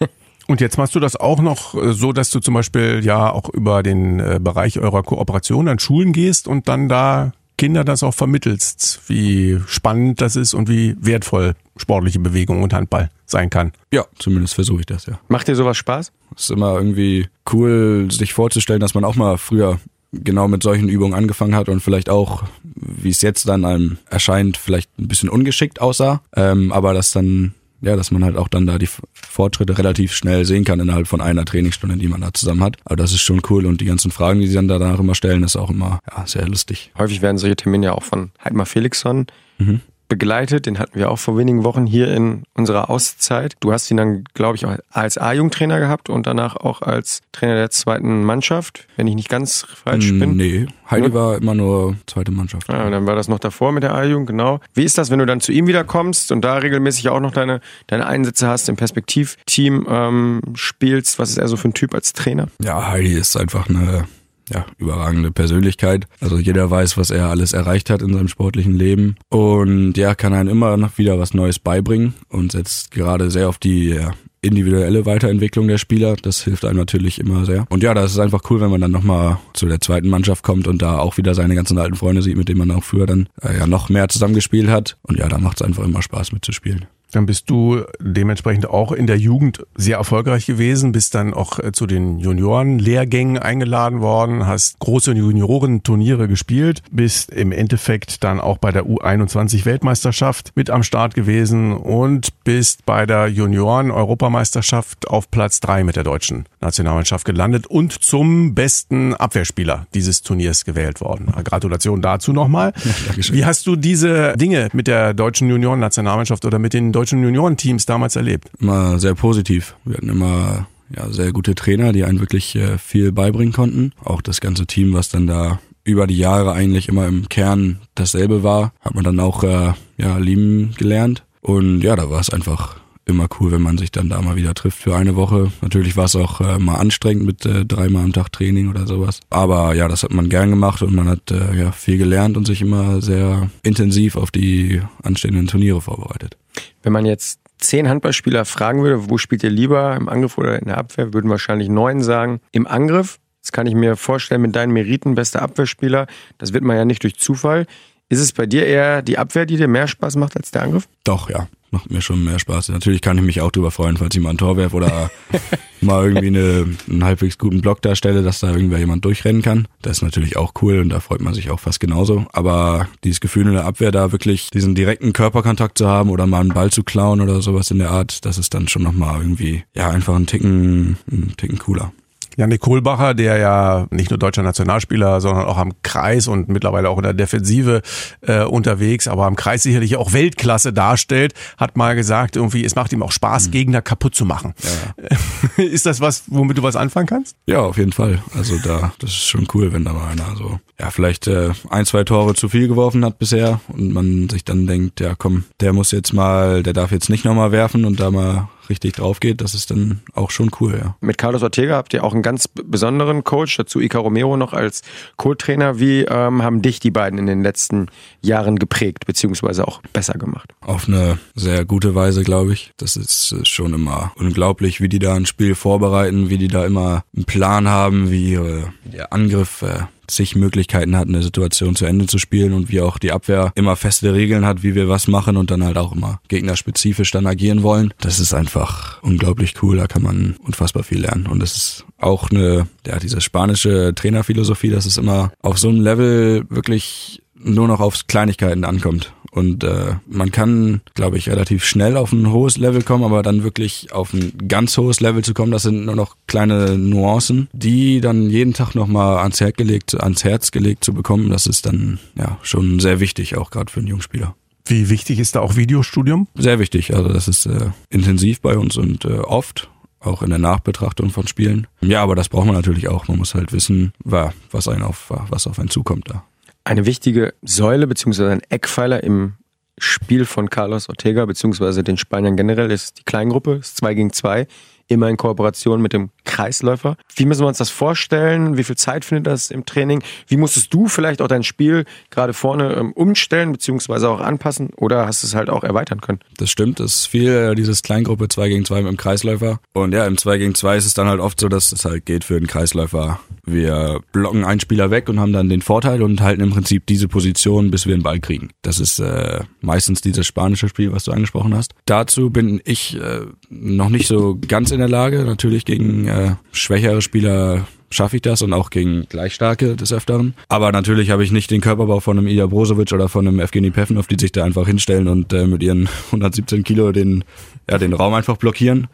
Und 0.46 0.60
jetzt 0.60 0.76
machst 0.76 0.94
du 0.94 1.00
das 1.00 1.16
auch 1.16 1.40
noch 1.40 1.74
äh, 1.74 1.92
so, 1.92 2.12
dass 2.12 2.30
du 2.30 2.40
zum 2.40 2.54
Beispiel 2.54 3.00
ja 3.04 3.30
auch 3.30 3.48
über 3.48 3.82
den 3.82 4.20
äh, 4.20 4.38
Bereich 4.40 4.78
eurer 4.78 5.02
Kooperation 5.02 5.68
an 5.68 5.78
Schulen 5.78 6.12
gehst 6.12 6.48
und 6.48 6.68
dann 6.68 6.88
da 6.88 7.32
Kinder 7.56 7.84
das 7.84 8.02
auch 8.02 8.14
vermittelst, 8.14 9.02
wie 9.06 9.60
spannend 9.66 10.20
das 10.20 10.34
ist 10.34 10.54
und 10.54 10.68
wie 10.68 10.96
wertvoll 11.00 11.54
sportliche 11.76 12.18
Bewegung 12.18 12.62
und 12.62 12.72
Handball 12.72 13.10
sein 13.26 13.48
kann. 13.48 13.72
Ja, 13.92 14.04
zumindest 14.18 14.54
versuche 14.54 14.80
ich 14.80 14.86
das, 14.86 15.06
ja. 15.06 15.20
Macht 15.28 15.46
dir 15.48 15.54
sowas 15.54 15.76
Spaß? 15.76 16.12
Es 16.36 16.44
ist 16.44 16.50
immer 16.50 16.74
irgendwie 16.74 17.28
cool, 17.52 18.08
sich 18.10 18.32
vorzustellen, 18.32 18.80
dass 18.80 18.94
man 18.94 19.04
auch 19.04 19.14
mal 19.14 19.38
früher 19.38 19.78
genau 20.12 20.48
mit 20.48 20.62
solchen 20.62 20.88
Übungen 20.88 21.14
angefangen 21.14 21.54
hat 21.54 21.68
und 21.68 21.80
vielleicht 21.80 22.08
auch, 22.10 22.44
wie 22.74 23.10
es 23.10 23.22
jetzt 23.22 23.48
dann 23.48 23.64
einem 23.64 23.98
erscheint, 24.10 24.56
vielleicht 24.56 24.90
ein 24.98 25.08
bisschen 25.08 25.28
ungeschickt 25.28 25.80
aussah. 25.80 26.22
Ähm, 26.36 26.72
aber 26.72 26.94
dass 26.94 27.12
dann, 27.12 27.54
ja, 27.80 27.96
dass 27.96 28.10
man 28.10 28.24
halt 28.24 28.36
auch 28.36 28.48
dann 28.48 28.66
da 28.66 28.78
die 28.78 28.88
Fortschritte 29.12 29.76
relativ 29.76 30.12
schnell 30.12 30.44
sehen 30.44 30.64
kann 30.64 30.80
innerhalb 30.80 31.06
von 31.06 31.20
einer 31.20 31.44
Trainingsstunde, 31.44 31.96
die 31.96 32.08
man 32.08 32.20
da 32.20 32.32
zusammen 32.32 32.62
hat. 32.62 32.76
Aber 32.84 32.96
das 32.96 33.12
ist 33.12 33.22
schon 33.22 33.42
cool 33.50 33.66
und 33.66 33.80
die 33.80 33.84
ganzen 33.84 34.10
Fragen, 34.10 34.40
die 34.40 34.46
sie 34.46 34.54
dann 34.54 34.68
danach 34.68 34.98
immer 34.98 35.14
stellen, 35.14 35.42
ist 35.42 35.56
auch 35.56 35.70
immer 35.70 36.00
ja, 36.10 36.26
sehr 36.26 36.46
lustig. 36.48 36.92
Häufig 36.96 37.22
werden 37.22 37.38
solche 37.38 37.56
Termine 37.56 37.86
ja 37.86 37.92
auch 37.92 38.02
von 38.02 38.30
Heidmar 38.42 38.66
Felixson 38.66 39.26
Mhm. 39.58 39.80
Begleitet. 40.08 40.66
Den 40.66 40.78
hatten 40.78 40.98
wir 40.98 41.10
auch 41.10 41.18
vor 41.18 41.36
wenigen 41.38 41.64
Wochen 41.64 41.86
hier 41.86 42.12
in 42.14 42.42
unserer 42.54 42.90
Auszeit. 42.90 43.54
Du 43.60 43.72
hast 43.72 43.90
ihn 43.90 43.96
dann, 43.96 44.24
glaube 44.34 44.56
ich, 44.56 44.66
auch 44.66 44.76
als 44.90 45.18
A-Jugendtrainer 45.18 45.78
gehabt 45.80 46.08
und 46.10 46.26
danach 46.26 46.56
auch 46.56 46.82
als 46.82 47.20
Trainer 47.32 47.54
der 47.54 47.70
zweiten 47.70 48.22
Mannschaft, 48.24 48.86
wenn 48.96 49.06
ich 49.06 49.14
nicht 49.14 49.28
ganz 49.28 49.66
falsch 49.84 50.10
bin. 50.10 50.34
Mm, 50.34 50.36
Nee, 50.36 50.66
Heidi 50.90 51.08
Ne? 51.08 51.14
war 51.14 51.36
immer 51.36 51.54
nur 51.54 51.96
zweite 52.06 52.30
Mannschaft. 52.32 52.68
Ja, 52.68 52.84
und 52.84 52.92
dann 52.92 53.06
war 53.06 53.14
das 53.16 53.28
noch 53.28 53.38
davor 53.38 53.72
mit 53.72 53.82
der 53.82 53.94
A-Jugend, 53.94 54.26
genau. 54.26 54.60
Wie 54.74 54.84
ist 54.84 54.98
das, 54.98 55.10
wenn 55.10 55.18
du 55.18 55.26
dann 55.26 55.40
zu 55.40 55.52
ihm 55.52 55.66
wiederkommst 55.66 56.32
und 56.32 56.42
da 56.42 56.56
regelmäßig 56.58 57.08
auch 57.08 57.20
noch 57.20 57.32
deine, 57.32 57.60
deine 57.86 58.06
Einsätze 58.06 58.46
hast, 58.48 58.68
im 58.68 58.76
Perspektivteam 58.76 59.86
ähm, 59.88 60.40
spielst? 60.54 61.18
Was 61.18 61.30
ist 61.30 61.38
er 61.38 61.48
so 61.48 61.56
für 61.56 61.68
ein 61.68 61.74
Typ 61.74 61.94
als 61.94 62.12
Trainer? 62.12 62.48
Ja, 62.62 62.88
Heidi 62.90 63.14
ist 63.14 63.36
einfach 63.36 63.68
eine 63.68 64.06
ja, 64.52 64.66
überragende 64.78 65.30
Persönlichkeit. 65.30 66.06
Also 66.20 66.38
jeder 66.38 66.70
weiß, 66.70 66.96
was 66.96 67.10
er 67.10 67.28
alles 67.28 67.52
erreicht 67.52 67.90
hat 67.90 68.02
in 68.02 68.12
seinem 68.12 68.28
sportlichen 68.28 68.74
Leben. 68.74 69.16
Und 69.30 69.96
ja, 69.96 70.14
kann 70.14 70.34
einem 70.34 70.50
immer 70.50 70.76
noch 70.76 70.98
wieder 70.98 71.18
was 71.18 71.34
Neues 71.34 71.58
beibringen 71.58 72.14
und 72.28 72.52
setzt 72.52 72.90
gerade 72.90 73.30
sehr 73.30 73.48
auf 73.48 73.58
die 73.58 73.90
ja, 73.90 74.12
individuelle 74.44 75.06
Weiterentwicklung 75.06 75.68
der 75.68 75.78
Spieler. 75.78 76.16
Das 76.16 76.42
hilft 76.44 76.64
einem 76.64 76.76
natürlich 76.76 77.18
immer 77.18 77.44
sehr. 77.44 77.66
Und 77.70 77.82
ja, 77.82 77.94
das 77.94 78.12
ist 78.12 78.18
einfach 78.18 78.42
cool, 78.50 78.60
wenn 78.60 78.70
man 78.70 78.80
dann 78.80 78.92
nochmal 78.92 79.38
zu 79.54 79.66
der 79.66 79.80
zweiten 79.80 80.08
Mannschaft 80.08 80.44
kommt 80.44 80.68
und 80.68 80.82
da 80.82 80.98
auch 80.98 81.16
wieder 81.16 81.34
seine 81.34 81.54
ganzen 81.54 81.78
alten 81.78 81.96
Freunde 81.96 82.22
sieht, 82.22 82.36
mit 82.36 82.48
denen 82.48 82.58
man 82.58 82.70
auch 82.70 82.84
früher 82.84 83.06
dann 83.06 83.28
äh, 83.42 83.58
ja 83.58 83.66
noch 83.66 83.88
mehr 83.88 84.08
zusammengespielt 84.08 84.68
hat. 84.68 84.96
Und 85.02 85.18
ja, 85.18 85.28
da 85.28 85.38
macht 85.38 85.60
es 85.60 85.66
einfach 85.66 85.84
immer 85.84 86.02
Spaß 86.02 86.32
mitzuspielen. 86.32 86.86
Dann 87.14 87.26
bist 87.26 87.48
du 87.48 87.82
dementsprechend 88.00 88.68
auch 88.68 88.90
in 88.90 89.06
der 89.06 89.18
Jugend 89.18 89.64
sehr 89.76 89.98
erfolgreich 89.98 90.46
gewesen, 90.46 90.90
bist 90.90 91.14
dann 91.14 91.32
auch 91.32 91.60
äh, 91.60 91.70
zu 91.70 91.86
den 91.86 92.18
Junioren-Lehrgängen 92.18 93.38
eingeladen 93.38 94.00
worden, 94.00 94.48
hast 94.48 94.80
große 94.80 95.12
Juniorenturniere 95.12 96.26
gespielt, 96.26 96.82
bist 96.90 97.30
im 97.30 97.52
Endeffekt 97.52 98.24
dann 98.24 98.40
auch 98.40 98.58
bei 98.58 98.72
der 98.72 98.84
U21-Weltmeisterschaft 98.84 100.50
mit 100.56 100.70
am 100.70 100.82
Start 100.82 101.14
gewesen 101.14 101.72
und 101.72 102.30
bist 102.42 102.84
bei 102.84 103.06
der 103.06 103.28
Junioren-Europameisterschaft 103.28 105.06
auf 105.06 105.30
Platz 105.30 105.60
drei 105.60 105.84
mit 105.84 105.94
der 105.94 106.02
deutschen 106.02 106.46
Nationalmannschaft 106.60 107.24
gelandet 107.24 107.68
und 107.68 107.92
zum 107.92 108.56
besten 108.56 109.14
Abwehrspieler 109.14 109.86
dieses 109.94 110.22
Turniers 110.22 110.64
gewählt 110.64 111.00
worden. 111.00 111.32
Gratulation 111.44 112.02
dazu 112.02 112.32
nochmal. 112.32 112.72
Dankeschön. 113.06 113.36
Wie 113.36 113.44
hast 113.44 113.68
du 113.68 113.76
diese 113.76 114.36
Dinge 114.36 114.68
mit 114.72 114.88
der 114.88 115.14
deutschen 115.14 115.48
Juniorennationalmannschaft 115.48 116.44
oder 116.44 116.58
mit 116.58 116.74
den 116.74 116.90
deutschen 116.92 117.03
Juniorenteams 117.12 117.86
damals 117.86 118.16
erlebt? 118.16 118.48
immer 118.58 118.98
sehr 118.98 119.14
positiv. 119.14 119.76
Wir 119.84 119.96
hatten 119.96 120.08
immer 120.08 120.66
ja, 120.94 121.10
sehr 121.10 121.32
gute 121.32 121.54
Trainer, 121.54 121.92
die 121.92 122.04
einen 122.04 122.20
wirklich 122.20 122.54
äh, 122.56 122.78
viel 122.78 123.12
beibringen 123.12 123.52
konnten. 123.52 123.92
Auch 124.02 124.22
das 124.22 124.40
ganze 124.40 124.66
Team, 124.66 124.92
was 124.92 125.08
dann 125.08 125.26
da 125.26 125.60
über 125.84 126.06
die 126.06 126.16
Jahre 126.16 126.52
eigentlich 126.52 126.88
immer 126.88 127.06
im 127.06 127.28
Kern 127.28 127.80
dasselbe 127.94 128.42
war, 128.42 128.72
hat 128.80 128.94
man 128.94 129.04
dann 129.04 129.20
auch 129.20 129.44
äh, 129.44 129.72
ja, 129.98 130.18
lieben 130.18 130.74
gelernt. 130.78 131.24
Und 131.40 131.82
ja, 131.82 131.94
da 131.94 132.08
war 132.08 132.20
es 132.20 132.30
einfach 132.30 132.76
immer 133.06 133.28
cool, 133.38 133.52
wenn 133.52 133.60
man 133.60 133.76
sich 133.76 133.92
dann 133.92 134.08
da 134.08 134.22
mal 134.22 134.36
wieder 134.36 134.54
trifft 134.54 134.78
für 134.78 134.96
eine 134.96 135.14
Woche. 135.14 135.52
Natürlich 135.60 135.96
war 135.96 136.06
es 136.06 136.16
auch 136.16 136.40
äh, 136.40 136.58
mal 136.58 136.76
anstrengend 136.76 137.26
mit 137.26 137.44
äh, 137.44 137.66
dreimal 137.66 138.04
am 138.04 138.14
Tag 138.14 138.32
Training 138.32 138.70
oder 138.70 138.86
sowas. 138.86 139.20
Aber 139.28 139.74
ja, 139.74 139.88
das 139.88 140.02
hat 140.04 140.12
man 140.12 140.30
gern 140.30 140.50
gemacht 140.50 140.80
und 140.82 140.94
man 140.94 141.08
hat 141.08 141.30
äh, 141.30 141.54
ja 141.54 141.72
viel 141.72 141.98
gelernt 141.98 142.38
und 142.38 142.46
sich 142.46 142.62
immer 142.62 143.02
sehr 143.02 143.50
intensiv 143.62 144.16
auf 144.16 144.30
die 144.30 144.80
anstehenden 145.02 145.46
Turniere 145.46 145.82
vorbereitet. 145.82 146.38
Wenn 146.82 146.92
man 146.92 147.06
jetzt 147.06 147.40
zehn 147.58 147.88
Handballspieler 147.88 148.44
fragen 148.44 148.82
würde, 148.82 149.08
wo 149.10 149.18
spielt 149.18 149.42
ihr 149.42 149.50
lieber, 149.50 149.96
im 149.96 150.08
Angriff 150.08 150.38
oder 150.38 150.58
in 150.58 150.66
der 150.66 150.78
Abwehr, 150.78 151.12
würden 151.12 151.30
wahrscheinlich 151.30 151.68
neun 151.68 152.02
sagen. 152.02 152.40
Im 152.52 152.66
Angriff, 152.66 153.18
das 153.42 153.52
kann 153.52 153.66
ich 153.66 153.74
mir 153.74 153.96
vorstellen, 153.96 154.42
mit 154.42 154.54
deinen 154.54 154.72
Meriten 154.72 155.14
bester 155.14 155.42
Abwehrspieler, 155.42 156.06
das 156.38 156.52
wird 156.52 156.64
man 156.64 156.76
ja 156.76 156.84
nicht 156.84 157.02
durch 157.02 157.16
Zufall. 157.16 157.66
Ist 158.08 158.20
es 158.20 158.32
bei 158.32 158.46
dir 158.46 158.66
eher 158.66 159.02
die 159.02 159.18
Abwehr, 159.18 159.46
die 159.46 159.56
dir 159.56 159.68
mehr 159.68 159.88
Spaß 159.88 160.16
macht 160.16 160.36
als 160.36 160.50
der 160.50 160.62
Angriff? 160.62 160.88
Doch, 161.04 161.30
ja. 161.30 161.48
Macht 161.74 161.90
mir 161.90 162.00
schon 162.00 162.24
mehr 162.24 162.38
Spaß. 162.38 162.70
Natürlich 162.70 163.00
kann 163.00 163.18
ich 163.18 163.24
mich 163.24 163.40
auch 163.40 163.50
drüber 163.50 163.70
freuen, 163.70 163.96
falls 163.96 164.14
ich 164.14 164.22
mal 164.22 164.30
ein 164.30 164.38
Tor 164.38 164.56
werfe 164.56 164.76
oder 164.76 165.10
mal 165.80 166.04
irgendwie 166.04 166.28
eine, 166.28 166.66
einen 166.88 167.04
halbwegs 167.04 167.36
guten 167.36 167.60
Block 167.60 167.82
darstelle, 167.82 168.22
dass 168.22 168.40
da 168.40 168.52
irgendwer 168.52 168.78
jemand 168.78 169.04
durchrennen 169.04 169.42
kann. 169.42 169.66
Das 169.82 169.98
ist 169.98 170.02
natürlich 170.02 170.36
auch 170.36 170.52
cool 170.62 170.78
und 170.78 170.88
da 170.88 171.00
freut 171.00 171.20
man 171.20 171.34
sich 171.34 171.50
auch 171.50 171.60
fast 171.60 171.80
genauso. 171.80 172.26
Aber 172.32 172.88
dieses 173.02 173.20
Gefühl 173.20 173.48
in 173.48 173.52
der 173.52 173.66
Abwehr, 173.66 173.90
da 173.90 174.12
wirklich 174.12 174.50
diesen 174.50 174.74
direkten 174.74 175.12
Körperkontakt 175.12 175.76
zu 175.76 175.88
haben 175.88 176.10
oder 176.10 176.26
mal 176.26 176.40
einen 176.40 176.54
Ball 176.54 176.70
zu 176.70 176.84
klauen 176.84 177.20
oder 177.20 177.42
sowas 177.42 177.70
in 177.70 177.78
der 177.78 177.90
Art, 177.90 178.24
das 178.24 178.38
ist 178.38 178.54
dann 178.54 178.68
schon 178.68 178.82
nochmal 178.82 179.20
irgendwie, 179.20 179.64
ja, 179.74 179.90
einfach 179.90 180.14
ein 180.14 180.26
Ticken, 180.26 180.96
ein 181.10 181.34
Ticken 181.36 181.58
cooler. 181.58 181.92
Janik 182.36 182.60
Kohlbacher, 182.60 183.14
der 183.14 183.38
ja 183.38 183.86
nicht 183.90 184.10
nur 184.10 184.18
deutscher 184.18 184.42
Nationalspieler, 184.42 185.20
sondern 185.20 185.44
auch 185.44 185.58
am 185.58 185.72
Kreis 185.82 186.28
und 186.28 186.48
mittlerweile 186.48 186.88
auch 186.88 186.96
in 186.98 187.04
der 187.04 187.14
Defensive 187.14 187.82
äh, 188.22 188.44
unterwegs, 188.44 189.08
aber 189.08 189.26
am 189.26 189.36
Kreis 189.36 189.62
sicherlich 189.62 189.96
auch 189.96 190.12
Weltklasse 190.12 190.72
darstellt, 190.72 191.34
hat 191.56 191.76
mal 191.76 191.94
gesagt, 191.94 192.36
irgendwie, 192.36 192.64
es 192.64 192.74
macht 192.74 192.92
ihm 192.92 193.02
auch 193.02 193.12
Spaß, 193.12 193.48
mhm. 193.48 193.50
Gegner 193.52 193.82
kaputt 193.82 194.14
zu 194.14 194.24
machen. 194.24 194.54
Ja. 194.62 195.16
ist 195.64 195.86
das 195.86 196.00
was, 196.00 196.24
womit 196.26 196.58
du 196.58 196.62
was 196.62 196.76
anfangen 196.76 197.06
kannst? 197.06 197.36
Ja, 197.46 197.60
auf 197.60 197.76
jeden 197.76 197.92
Fall. 197.92 198.22
Also 198.34 198.58
da, 198.58 198.92
das 198.98 199.10
ist 199.10 199.26
schon 199.26 199.46
cool, 199.54 199.72
wenn 199.72 199.84
da 199.84 199.92
mal 199.92 200.08
einer 200.08 200.36
so, 200.36 200.58
ja, 200.78 200.90
vielleicht 200.90 201.26
äh, 201.26 201.50
ein, 201.70 201.86
zwei 201.86 202.04
Tore 202.04 202.34
zu 202.34 202.48
viel 202.48 202.68
geworfen 202.68 203.04
hat 203.04 203.18
bisher 203.18 203.60
und 203.68 203.92
man 203.92 204.28
sich 204.28 204.44
dann 204.44 204.66
denkt, 204.66 205.00
ja 205.00 205.14
komm, 205.16 205.44
der 205.60 205.72
muss 205.72 205.90
jetzt 205.90 206.12
mal, 206.12 206.62
der 206.62 206.72
darf 206.72 206.90
jetzt 206.90 207.10
nicht 207.10 207.24
nochmal 207.24 207.52
werfen 207.52 207.84
und 207.84 208.00
da 208.00 208.10
mal 208.10 208.48
richtig 208.68 208.94
drauf 208.94 209.20
geht, 209.20 209.40
das 209.40 209.54
ist 209.54 209.70
dann 209.70 210.00
auch 210.14 210.30
schon 210.30 210.50
cool, 210.60 210.78
ja. 210.78 210.96
Mit 211.00 211.18
Carlos 211.18 211.42
Ortega 211.42 211.76
habt 211.76 211.94
ihr 211.94 212.04
auch 212.04 212.12
einen 212.12 212.22
ganz 212.22 212.48
besonderen 212.48 213.24
Coach, 213.24 213.56
dazu 213.56 213.80
Ica 213.80 213.98
Romero 213.98 214.36
noch 214.36 214.52
als 214.52 214.82
Co-Trainer. 215.16 215.78
Wie 215.78 216.02
ähm, 216.02 216.42
haben 216.42 216.62
dich 216.62 216.80
die 216.80 216.90
beiden 216.90 217.18
in 217.18 217.26
den 217.26 217.42
letzten 217.42 217.86
Jahren 218.20 218.58
geprägt, 218.58 219.06
beziehungsweise 219.06 219.66
auch 219.66 219.80
besser 219.92 220.14
gemacht? 220.14 220.52
Auf 220.60 220.88
eine 220.88 221.18
sehr 221.34 221.64
gute 221.64 221.94
Weise, 221.94 222.22
glaube 222.22 222.52
ich. 222.52 222.72
Das 222.76 222.96
ist 222.96 223.46
schon 223.46 223.74
immer 223.74 224.12
unglaublich, 224.16 224.80
wie 224.80 224.88
die 224.88 224.98
da 224.98 225.14
ein 225.14 225.26
Spiel 225.26 225.54
vorbereiten, 225.54 226.30
wie 226.30 226.38
die 226.38 226.48
da 226.48 226.64
immer 226.64 227.04
einen 227.14 227.24
Plan 227.24 227.68
haben, 227.68 228.10
wie 228.10 228.34
äh, 228.34 228.64
der 228.84 229.12
Angriff 229.12 229.62
äh, 229.62 229.84
zig 230.06 230.36
Möglichkeiten 230.36 230.96
hat, 230.96 231.08
eine 231.08 231.22
Situation 231.22 231.76
zu 231.76 231.86
Ende 231.86 232.06
zu 232.06 232.18
spielen 232.18 232.52
und 232.52 232.70
wie 232.70 232.80
auch 232.80 232.98
die 232.98 233.12
Abwehr 233.12 233.52
immer 233.54 233.76
feste 233.76 234.14
Regeln 234.14 234.44
hat, 234.44 234.62
wie 234.62 234.74
wir 234.74 234.88
was 234.88 235.08
machen 235.08 235.36
und 235.36 235.50
dann 235.50 235.64
halt 235.64 235.78
auch 235.78 235.92
immer 235.92 236.20
gegnerspezifisch 236.28 237.10
dann 237.10 237.26
agieren 237.26 237.62
wollen. 237.62 237.92
Das 238.00 238.20
ist 238.20 238.34
einfach 238.34 239.02
unglaublich 239.02 239.54
cool, 239.62 239.76
da 239.76 239.86
kann 239.86 240.02
man 240.02 240.36
unfassbar 240.44 240.82
viel 240.82 241.00
lernen 241.00 241.26
und 241.26 241.42
es 241.42 241.56
ist 241.56 241.84
auch 241.98 242.30
eine, 242.30 242.66
ja, 242.86 242.98
diese 242.98 243.20
spanische 243.20 243.92
Trainerphilosophie, 243.94 244.70
dass 244.70 244.86
es 244.86 244.98
immer 244.98 245.32
auf 245.40 245.58
so 245.58 245.68
einem 245.68 245.80
Level 245.80 246.44
wirklich 246.50 247.22
nur 247.34 247.68
noch 247.68 247.80
aufs 247.80 248.06
Kleinigkeiten 248.06 248.64
ankommt. 248.64 249.12
Und 249.34 249.64
äh, 249.64 249.96
man 250.06 250.30
kann, 250.30 250.80
glaube 250.94 251.18
ich, 251.18 251.28
relativ 251.28 251.64
schnell 251.64 251.96
auf 251.96 252.12
ein 252.12 252.30
hohes 252.30 252.56
Level 252.56 252.82
kommen, 252.82 253.02
aber 253.02 253.22
dann 253.22 253.42
wirklich 253.42 253.92
auf 253.92 254.12
ein 254.14 254.32
ganz 254.46 254.78
hohes 254.78 255.00
Level 255.00 255.24
zu 255.24 255.34
kommen, 255.34 255.50
das 255.50 255.64
sind 255.64 255.86
nur 255.86 255.96
noch 255.96 256.16
kleine 256.28 256.78
Nuancen, 256.78 257.48
die 257.52 258.00
dann 258.00 258.30
jeden 258.30 258.52
Tag 258.52 258.76
nochmal 258.76 259.18
ans 259.18 259.40
Herz 259.40 259.56
gelegt, 259.56 260.00
ans 260.00 260.22
Herz 260.22 260.52
gelegt 260.52 260.84
zu 260.84 260.94
bekommen, 260.94 261.30
das 261.30 261.48
ist 261.48 261.66
dann 261.66 261.98
ja 262.16 262.38
schon 262.42 262.78
sehr 262.78 263.00
wichtig, 263.00 263.36
auch 263.36 263.50
gerade 263.50 263.72
für 263.72 263.80
einen 263.80 263.88
Jungspieler. 263.88 264.36
Wie 264.66 264.88
wichtig 264.88 265.18
ist 265.18 265.34
da 265.34 265.40
auch 265.40 265.56
Videostudium? 265.56 266.28
Sehr 266.36 266.60
wichtig. 266.60 266.94
Also 266.94 267.08
das 267.08 267.26
ist 267.26 267.46
äh, 267.46 267.70
intensiv 267.90 268.40
bei 268.40 268.56
uns 268.56 268.76
und 268.76 269.04
äh, 269.04 269.18
oft 269.18 269.68
auch 269.98 270.22
in 270.22 270.30
der 270.30 270.38
Nachbetrachtung 270.38 271.10
von 271.10 271.26
Spielen. 271.26 271.66
Ja, 271.80 272.02
aber 272.02 272.14
das 272.14 272.28
braucht 272.28 272.46
man 272.46 272.54
natürlich 272.54 272.88
auch. 272.88 273.08
Man 273.08 273.18
muss 273.18 273.34
halt 273.34 273.52
wissen, 273.52 273.92
was 274.04 274.68
einen 274.68 274.82
auf 274.82 275.12
was 275.28 275.46
auf 275.46 275.58
einen 275.58 275.70
zukommt 275.70 276.08
da. 276.08 276.24
Eine 276.64 276.86
wichtige 276.86 277.34
Säule 277.42 277.86
bzw. 277.86 278.30
ein 278.30 278.42
Eckpfeiler 278.48 279.04
im 279.04 279.34
Spiel 279.76 280.24
von 280.24 280.48
Carlos 280.48 280.88
Ortega 280.88 281.26
bzw. 281.26 281.82
den 281.82 281.98
Spaniern 281.98 282.36
generell 282.36 282.70
ist 282.70 282.98
die 282.98 283.04
Kleingruppe, 283.04 283.56
ist 283.56 283.76
2 283.76 283.94
gegen 283.94 284.12
2 284.12 284.46
immer 284.88 285.08
in 285.08 285.16
Kooperation 285.16 285.80
mit 285.80 285.92
dem 285.92 286.10
Kreisläufer. 286.24 286.96
Wie 287.14 287.26
müssen 287.26 287.42
wir 287.42 287.48
uns 287.48 287.58
das 287.58 287.70
vorstellen? 287.70 288.56
Wie 288.56 288.64
viel 288.64 288.76
Zeit 288.76 289.04
findet 289.04 289.26
das 289.26 289.50
im 289.50 289.64
Training? 289.66 290.02
Wie 290.26 290.36
musstest 290.36 290.72
du 290.74 290.88
vielleicht 290.88 291.22
auch 291.22 291.28
dein 291.28 291.42
Spiel 291.42 291.84
gerade 292.10 292.32
vorne 292.32 292.74
ähm, 292.74 292.92
umstellen 292.92 293.52
beziehungsweise 293.52 294.08
auch 294.08 294.20
anpassen 294.20 294.70
oder 294.76 295.06
hast 295.06 295.22
es 295.22 295.34
halt 295.34 295.50
auch 295.50 295.64
erweitern 295.64 296.00
können? 296.00 296.20
Das 296.38 296.50
stimmt, 296.50 296.80
es 296.80 296.94
ist 296.94 297.06
viel 297.06 297.54
dieses 297.54 297.82
Kleingruppe 297.82 298.28
2 298.28 298.48
gegen 298.48 298.64
2 298.64 298.82
mit 298.82 298.92
dem 298.92 298.96
Kreisläufer. 298.96 299.60
Und 299.72 299.92
ja, 299.92 300.06
im 300.06 300.18
2 300.18 300.38
gegen 300.38 300.54
2 300.54 300.76
ist 300.76 300.86
es 300.86 300.94
dann 300.94 301.08
halt 301.08 301.20
oft 301.20 301.40
so, 301.40 301.48
dass 301.48 301.72
es 301.72 301.84
halt 301.84 302.06
geht 302.06 302.24
für 302.24 302.38
den 302.38 302.46
Kreisläufer. 302.46 303.20
Wir 303.46 304.00
blocken 304.12 304.44
einen 304.44 304.60
Spieler 304.60 304.90
weg 304.90 305.08
und 305.08 305.20
haben 305.20 305.32
dann 305.32 305.48
den 305.48 305.62
Vorteil 305.62 306.02
und 306.02 306.20
halten 306.20 306.42
im 306.42 306.50
Prinzip 306.50 306.86
diese 306.86 307.08
Position, 307.08 307.70
bis 307.70 307.86
wir 307.86 307.94
den 307.94 308.02
Ball 308.02 308.20
kriegen. 308.20 308.50
Das 308.62 308.80
ist 308.80 308.98
äh, 308.98 309.40
meistens 309.60 310.00
dieses 310.00 310.26
spanische 310.26 310.68
Spiel, 310.68 310.92
was 310.92 311.04
du 311.04 311.12
angesprochen 311.12 311.54
hast. 311.54 311.74
Dazu 311.86 312.30
bin 312.30 312.60
ich 312.64 312.98
äh, 313.00 313.20
noch 313.50 313.88
nicht 313.88 314.06
so 314.06 314.38
ganz 314.48 314.70
in 314.74 314.80
der 314.80 314.88
Lage. 314.88 315.24
Natürlich 315.24 315.64
gegen 315.64 316.06
äh, 316.06 316.34
schwächere 316.52 317.00
Spieler 317.00 317.66
schaffe 317.90 318.16
ich 318.16 318.22
das 318.22 318.42
und 318.42 318.52
auch 318.52 318.70
gegen 318.70 319.06
Gleichstarke 319.08 319.76
des 319.76 319.92
Öfteren. 319.92 320.34
Aber 320.48 320.72
natürlich 320.72 321.10
habe 321.10 321.24
ich 321.24 321.32
nicht 321.32 321.50
den 321.50 321.60
Körperbau 321.60 322.00
von 322.00 322.18
einem 322.18 322.26
Ilya 322.26 322.46
Brozovic 322.46 322.92
oder 322.92 323.08
von 323.08 323.26
einem 323.26 323.40
Evgeny 323.40 323.70
Pefenov, 323.70 324.06
die 324.06 324.16
sich 324.18 324.32
da 324.32 324.44
einfach 324.44 324.66
hinstellen 324.66 325.08
und 325.08 325.32
äh, 325.32 325.46
mit 325.46 325.62
ihren 325.62 325.88
117 326.06 326.64
Kilo 326.64 326.92
den, 326.92 327.24
ja, 327.70 327.78
den 327.78 327.92
Raum 327.92 328.14
einfach 328.14 328.36
blockieren. 328.36 328.88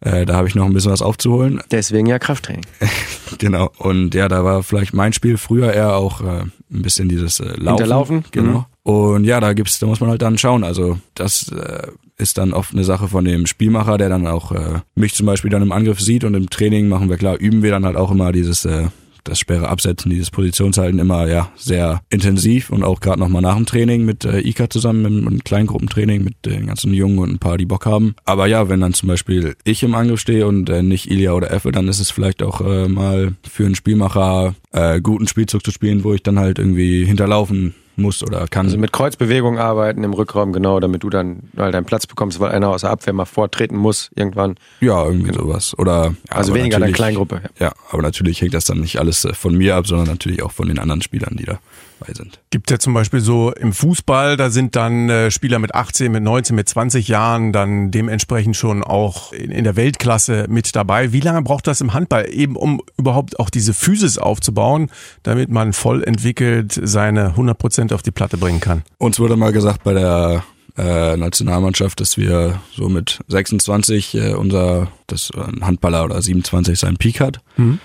Äh, 0.00 0.26
da 0.26 0.34
habe 0.34 0.46
ich 0.46 0.54
noch 0.54 0.66
ein 0.66 0.74
bisschen 0.74 0.92
was 0.92 1.00
aufzuholen. 1.00 1.60
Deswegen 1.70 2.06
ja 2.06 2.18
Krafttraining. 2.18 2.64
genau. 3.38 3.70
Und 3.78 4.14
ja, 4.14 4.28
da 4.28 4.44
war 4.44 4.62
vielleicht 4.62 4.92
mein 4.92 5.12
Spiel 5.12 5.38
früher 5.38 5.72
eher 5.72 5.96
auch 5.96 6.20
äh, 6.20 6.42
ein 6.42 6.52
bisschen 6.82 7.08
dieses 7.08 7.40
äh, 7.40 7.44
Laufen. 7.56 7.68
Hinterlaufen. 7.68 8.24
Genau. 8.30 8.58
Mhm. 8.58 8.64
Und 8.92 9.24
ja, 9.24 9.40
da 9.40 9.52
gibt's, 9.52 9.78
da 9.78 9.86
muss 9.86 10.00
man 10.00 10.10
halt 10.10 10.22
dann 10.22 10.38
schauen. 10.38 10.64
Also 10.64 10.98
das 11.14 11.50
äh, 11.50 11.88
ist 12.18 12.38
dann 12.38 12.52
oft 12.52 12.72
eine 12.72 12.84
Sache 12.84 13.08
von 13.08 13.24
dem 13.24 13.46
Spielmacher, 13.46 13.98
der 13.98 14.08
dann 14.08 14.26
auch 14.26 14.52
äh, 14.52 14.80
mich 14.94 15.14
zum 15.14 15.26
Beispiel 15.26 15.50
dann 15.50 15.62
im 15.62 15.72
Angriff 15.72 16.00
sieht 16.00 16.24
und 16.24 16.34
im 16.34 16.50
Training 16.50 16.88
machen 16.88 17.10
wir 17.10 17.16
klar, 17.16 17.36
üben 17.38 17.62
wir 17.62 17.70
dann 17.70 17.84
halt 17.84 17.96
auch 17.96 18.10
immer 18.10 18.32
dieses 18.32 18.64
äh, 18.64 18.86
das 19.28 19.40
schwere 19.40 19.68
Absetzen, 19.68 20.10
dieses 20.10 20.30
Positionshalten 20.30 20.98
immer 20.98 21.26
ja 21.26 21.50
sehr 21.56 22.00
intensiv 22.10 22.70
und 22.70 22.82
auch 22.82 23.00
gerade 23.00 23.20
nochmal 23.20 23.42
nach 23.42 23.56
dem 23.56 23.66
Training 23.66 24.04
mit 24.04 24.24
äh, 24.24 24.40
Ika 24.40 24.70
zusammen 24.70 25.04
im, 25.04 25.28
im 25.28 25.44
Kleingruppentraining 25.44 26.22
mit 26.22 26.34
den 26.44 26.66
ganzen 26.66 26.94
Jungen 26.94 27.18
und 27.18 27.30
ein 27.30 27.38
paar, 27.38 27.58
die 27.58 27.66
Bock 27.66 27.86
haben. 27.86 28.14
Aber 28.24 28.46
ja, 28.46 28.68
wenn 28.68 28.80
dann 28.80 28.94
zum 28.94 29.08
Beispiel 29.08 29.56
ich 29.64 29.82
im 29.82 29.94
Angriff 29.94 30.20
stehe 30.20 30.46
und 30.46 30.68
äh, 30.70 30.82
nicht 30.82 31.10
Ilya 31.10 31.32
oder 31.32 31.50
Effe, 31.50 31.72
dann 31.72 31.88
ist 31.88 32.00
es 32.00 32.10
vielleicht 32.10 32.42
auch 32.42 32.60
äh, 32.60 32.88
mal 32.88 33.34
für 33.48 33.66
einen 33.66 33.74
Spielmacher 33.74 34.54
äh, 34.72 35.00
guten 35.00 35.26
Spielzug 35.26 35.64
zu 35.64 35.70
spielen, 35.70 36.04
wo 36.04 36.14
ich 36.14 36.22
dann 36.22 36.38
halt 36.38 36.58
irgendwie 36.58 37.04
hinterlaufen 37.04 37.74
muss 37.96 38.22
oder 38.22 38.46
kann. 38.48 38.66
Also 38.66 38.78
mit 38.78 38.92
Kreuzbewegung 38.92 39.58
arbeiten 39.58 40.04
im 40.04 40.12
Rückraum, 40.12 40.52
genau, 40.52 40.80
damit 40.80 41.02
du 41.02 41.10
dann 41.10 41.50
halt 41.56 41.74
deinen 41.74 41.84
Platz 41.84 42.06
bekommst, 42.06 42.40
weil 42.40 42.52
einer 42.52 42.68
aus 42.68 42.82
der 42.82 42.90
Abwehr 42.90 43.12
mal 43.12 43.24
vortreten 43.24 43.76
muss 43.76 44.10
irgendwann. 44.14 44.56
Ja, 44.80 45.04
irgendwie 45.04 45.32
sowas. 45.32 45.76
Oder 45.78 46.14
also 46.28 46.54
weniger 46.54 46.76
eine 46.76 46.92
Kleingruppe. 46.92 47.42
Ja. 47.58 47.66
ja, 47.66 47.72
aber 47.90 48.02
natürlich 48.02 48.40
hängt 48.40 48.54
das 48.54 48.64
dann 48.64 48.80
nicht 48.80 48.98
alles 48.98 49.24
äh, 49.24 49.34
von 49.34 49.56
mir 49.56 49.76
ab, 49.76 49.86
sondern 49.86 50.06
natürlich 50.06 50.42
auch 50.42 50.52
von 50.52 50.68
den 50.68 50.78
anderen 50.78 51.02
Spielern, 51.02 51.36
die 51.36 51.44
da 51.44 51.58
bei 51.98 52.12
sind. 52.12 52.40
Gibt 52.50 52.70
ja 52.70 52.78
zum 52.78 52.94
Beispiel 52.94 53.20
so 53.20 53.52
im 53.52 53.72
Fußball, 53.72 54.36
da 54.36 54.50
sind 54.50 54.76
dann 54.76 55.08
äh, 55.08 55.30
Spieler 55.30 55.58
mit 55.58 55.74
18, 55.74 56.12
mit 56.12 56.22
19, 56.22 56.54
mit 56.54 56.68
20 56.68 57.08
Jahren 57.08 57.52
dann 57.52 57.90
dementsprechend 57.90 58.56
schon 58.56 58.82
auch 58.82 59.32
in, 59.32 59.50
in, 59.50 59.64
der 59.64 59.76
Weltklasse 59.76 60.46
mit 60.48 60.74
dabei. 60.76 61.12
Wie 61.12 61.20
lange 61.20 61.42
braucht 61.42 61.66
das 61.66 61.80
im 61.80 61.94
Handball 61.94 62.28
eben, 62.30 62.56
um 62.56 62.82
überhaupt 62.98 63.38
auch 63.38 63.50
diese 63.50 63.74
Physis 63.74 64.18
aufzubauen, 64.18 64.90
damit 65.22 65.50
man 65.50 65.72
voll 65.72 66.02
entwickelt 66.04 66.78
seine 66.82 67.28
100 67.28 67.58
Prozent 67.86 67.92
auf 67.92 68.02
die 68.02 68.10
Platte 68.10 68.36
bringen 68.36 68.60
kann? 68.60 68.82
Uns 68.98 69.18
wurde 69.18 69.36
mal 69.36 69.52
gesagt 69.52 69.84
bei 69.84 69.94
der 69.94 70.44
äh, 70.76 71.16
Nationalmannschaft, 71.16 72.00
dass 72.00 72.16
wir 72.16 72.60
so 72.74 72.88
mit 72.88 73.20
26 73.28 74.14
äh, 74.14 74.34
unser 74.34 74.88
das 75.06 75.30
ein 75.30 75.64
Handballer 75.64 76.04
oder 76.04 76.20
27 76.20 76.78
seinen 76.78 76.96
Peak 76.96 77.20
hat. 77.20 77.40
Mhm. 77.56 77.78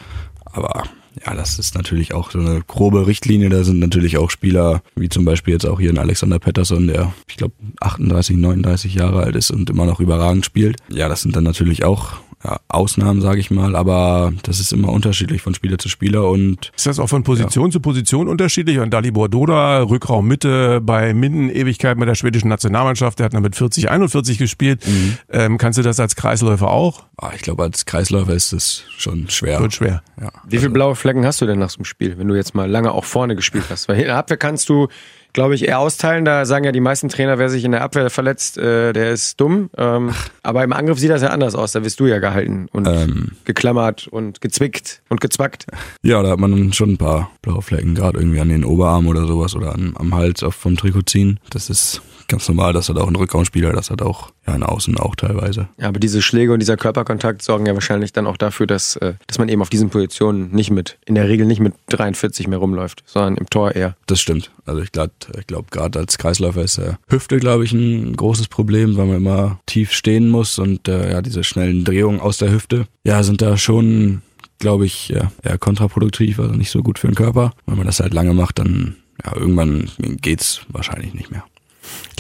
Aber 0.45 0.83
ja, 1.25 1.35
das 1.35 1.59
ist 1.59 1.75
natürlich 1.75 2.13
auch 2.13 2.31
so 2.31 2.39
eine 2.39 2.61
grobe 2.65 3.05
Richtlinie. 3.05 3.49
Da 3.49 3.63
sind 3.63 3.79
natürlich 3.79 4.17
auch 4.17 4.29
Spieler, 4.29 4.81
wie 4.95 5.09
zum 5.09 5.25
Beispiel 5.25 5.53
jetzt 5.53 5.65
auch 5.65 5.79
hier 5.79 5.91
ein 5.91 5.97
Alexander 5.97 6.39
Pettersson, 6.39 6.87
der, 6.87 7.13
ich 7.27 7.37
glaube, 7.37 7.53
38, 7.79 8.37
39 8.37 8.95
Jahre 8.95 9.23
alt 9.23 9.35
ist 9.35 9.51
und 9.51 9.69
immer 9.69 9.85
noch 9.85 9.99
überragend 9.99 10.45
spielt. 10.45 10.77
Ja, 10.89 11.09
das 11.09 11.21
sind 11.21 11.35
dann 11.35 11.43
natürlich 11.43 11.83
auch 11.83 12.13
ja, 12.43 12.60
Ausnahmen, 12.69 13.21
sage 13.21 13.39
ich 13.39 13.51
mal, 13.51 13.75
aber 13.75 14.34
das 14.43 14.60
ist 14.60 14.73
immer 14.73 14.89
unterschiedlich 14.89 15.41
von 15.41 15.54
Spieler 15.54 15.77
zu 15.77 15.89
Spieler 15.89 16.27
und 16.27 16.71
ist 16.75 16.88
das 16.88 16.99
auch 16.99 17.08
von 17.08 17.23
Position 17.23 17.65
ja. 17.65 17.71
zu 17.71 17.80
Position 17.80 18.27
unterschiedlich? 18.27 18.80
Und 18.80 18.91
Dalibor 18.91 19.30
Doda, 19.30 19.84
Rückraum 19.84 20.27
Mitte 20.27 20.82
bei 20.82 21.13
Minden 21.13 21.49
Ewigkeit 21.49 21.97
mit 21.97 22.08
der 22.08 22.15
schwedischen 22.15 22.47
Nationalmannschaft, 22.47 23.19
der 23.19 23.25
hat 23.25 23.34
dann 23.34 23.43
mit 23.43 23.56
40, 23.56 23.89
41 23.89 24.38
gespielt. 24.38 24.86
Mhm. 24.88 25.17
Ähm, 25.30 25.58
kannst 25.58 25.77
du 25.77 25.84
das 25.84 25.99
als 25.99 26.15
Kreisläufer 26.15 26.69
auch? 26.69 27.06
Ah, 27.17 27.32
ich 27.36 27.41
glaube, 27.41 27.63
als 27.63 27.86
Kreisläufer 27.86 28.34
ist 28.34 28.54
es 28.54 28.84
schon 28.97 29.30
schwer. 29.30 29.60
Wird 29.60 29.73
schwer. 29.73 30.01
Ja. 30.19 30.32
Wie 30.47 30.58
viele 30.58 30.71
blaue 30.71 30.95
Flecken 30.95 31.25
hast 31.25 31.41
du 31.41 31.45
denn 31.45 31.60
nach 31.60 31.69
so 31.69 31.77
einem 31.77 31.86
Spiel, 31.86 32.17
wenn 32.17 32.27
du 32.27 32.36
jetzt 32.36 32.56
mal 32.56 32.69
lange 32.69 32.91
auch 32.91 33.06
vorne 33.06 33.36
gespielt 33.36 33.65
hast? 33.69 33.88
Weil 33.88 33.99
in 33.99 34.06
der 34.06 34.17
Abwehr 34.17 34.38
kannst 34.38 34.69
du 34.69 34.88
glaube 35.33 35.55
ich, 35.55 35.67
eher 35.67 35.79
austeilen. 35.79 36.25
Da 36.25 36.45
sagen 36.45 36.65
ja 36.65 36.71
die 36.71 36.79
meisten 36.79 37.09
Trainer, 37.09 37.37
wer 37.39 37.49
sich 37.49 37.63
in 37.63 37.71
der 37.71 37.81
Abwehr 37.81 38.09
verletzt, 38.09 38.57
äh, 38.57 38.93
der 38.93 39.11
ist 39.11 39.39
dumm. 39.39 39.69
Ähm, 39.77 40.13
aber 40.43 40.63
im 40.63 40.73
Angriff 40.73 40.99
sieht 40.99 41.09
das 41.09 41.21
ja 41.21 41.29
anders 41.29 41.55
aus. 41.55 41.71
Da 41.71 41.83
wirst 41.83 41.99
du 41.99 42.07
ja 42.07 42.19
gehalten 42.19 42.67
und 42.71 42.87
ähm. 42.87 43.31
geklammert 43.45 44.07
und 44.07 44.41
gezwickt 44.41 45.01
und 45.09 45.21
gezwackt. 45.21 45.65
Ja, 46.03 46.21
da 46.23 46.31
hat 46.31 46.39
man 46.39 46.73
schon 46.73 46.91
ein 46.91 46.97
paar 46.97 47.31
blaue 47.41 47.61
Flecken, 47.61 47.95
gerade 47.95 48.19
irgendwie 48.19 48.39
an 48.39 48.49
den 48.49 48.65
Oberarm 48.65 49.07
oder 49.07 49.25
sowas 49.25 49.55
oder 49.55 49.73
an, 49.73 49.93
am 49.95 50.13
Hals 50.15 50.43
vom 50.49 50.77
Trikot 50.77 51.03
ziehen. 51.03 51.39
Das 51.49 51.69
ist 51.69 52.01
ganz 52.27 52.47
normal. 52.47 52.73
Das 52.73 52.89
hat 52.89 52.97
auch 52.97 53.07
ein 53.07 53.15
Rückraumspieler, 53.15 53.73
das 53.73 53.89
hat 53.91 54.01
auch 54.01 54.31
ja, 54.47 54.56
in 54.56 54.63
Außen 54.63 54.97
auch 54.97 55.15
teilweise. 55.15 55.69
Ja, 55.77 55.88
aber 55.88 55.99
diese 55.99 56.21
Schläge 56.21 56.54
und 56.54 56.60
dieser 56.60 56.77
Körperkontakt 56.77 57.43
sorgen 57.43 57.67
ja 57.67 57.75
wahrscheinlich 57.75 58.12
dann 58.12 58.25
auch 58.25 58.38
dafür, 58.38 58.65
dass, 58.65 58.95
äh, 58.95 59.13
dass 59.27 59.38
man 59.38 59.49
eben 59.49 59.62
auf 59.62 59.69
diesen 59.69 59.89
Positionen 59.89 60.51
nicht 60.51 60.71
mit, 60.71 60.97
in 61.06 61.15
der 61.15 61.27
Regel 61.27 61.45
nicht 61.45 61.60
mit 61.60 61.73
43 61.89 62.47
mehr 62.47 62.58
rumläuft, 62.58 63.04
sondern 63.06 63.38
im 63.38 63.49
Tor 63.49 63.75
eher. 63.75 63.95
Das 64.08 64.19
stimmt. 64.19 64.51
Also 64.65 64.82
ich 64.82 64.91
glaube, 64.91 65.13
ich 65.38 65.47
glaube 65.47 65.67
gerade 65.69 65.99
als 65.99 66.17
Kreisläufer 66.17 66.63
ist 66.63 66.80
äh, 66.80 66.93
Hüfte, 67.08 67.38
glaube 67.38 67.65
ich, 67.65 67.73
ein 67.73 68.15
großes 68.15 68.47
Problem, 68.47 68.97
weil 68.97 69.06
man 69.06 69.17
immer 69.17 69.60
tief 69.67 69.91
stehen 69.91 70.30
muss 70.30 70.58
und 70.58 70.88
äh, 70.88 71.12
ja, 71.12 71.21
diese 71.21 71.43
schnellen 71.43 71.84
Drehungen 71.84 72.19
aus 72.19 72.38
der 72.38 72.51
Hüfte, 72.51 72.88
ja, 73.04 73.21
sind 73.21 73.41
da 73.43 73.58
schon, 73.58 74.23
glaube 74.58 74.86
ich, 74.86 75.10
ja, 75.10 75.32
eher 75.43 75.60
kontraproduktiv, 75.60 76.39
also 76.39 76.54
nicht 76.54 76.71
so 76.71 76.82
gut 76.82 76.97
für 76.97 77.08
den 77.08 77.15
Körper. 77.15 77.54
Wenn 77.67 77.77
man 77.77 77.86
das 77.86 77.99
halt 77.99 78.13
lange 78.13 78.34
macht, 78.34 78.58
dann 78.58 78.95
ja, 79.23 79.36
irgendwann 79.36 79.89
geht's 79.99 80.62
wahrscheinlich 80.69 81.13
nicht 81.13 81.30
mehr. 81.30 81.43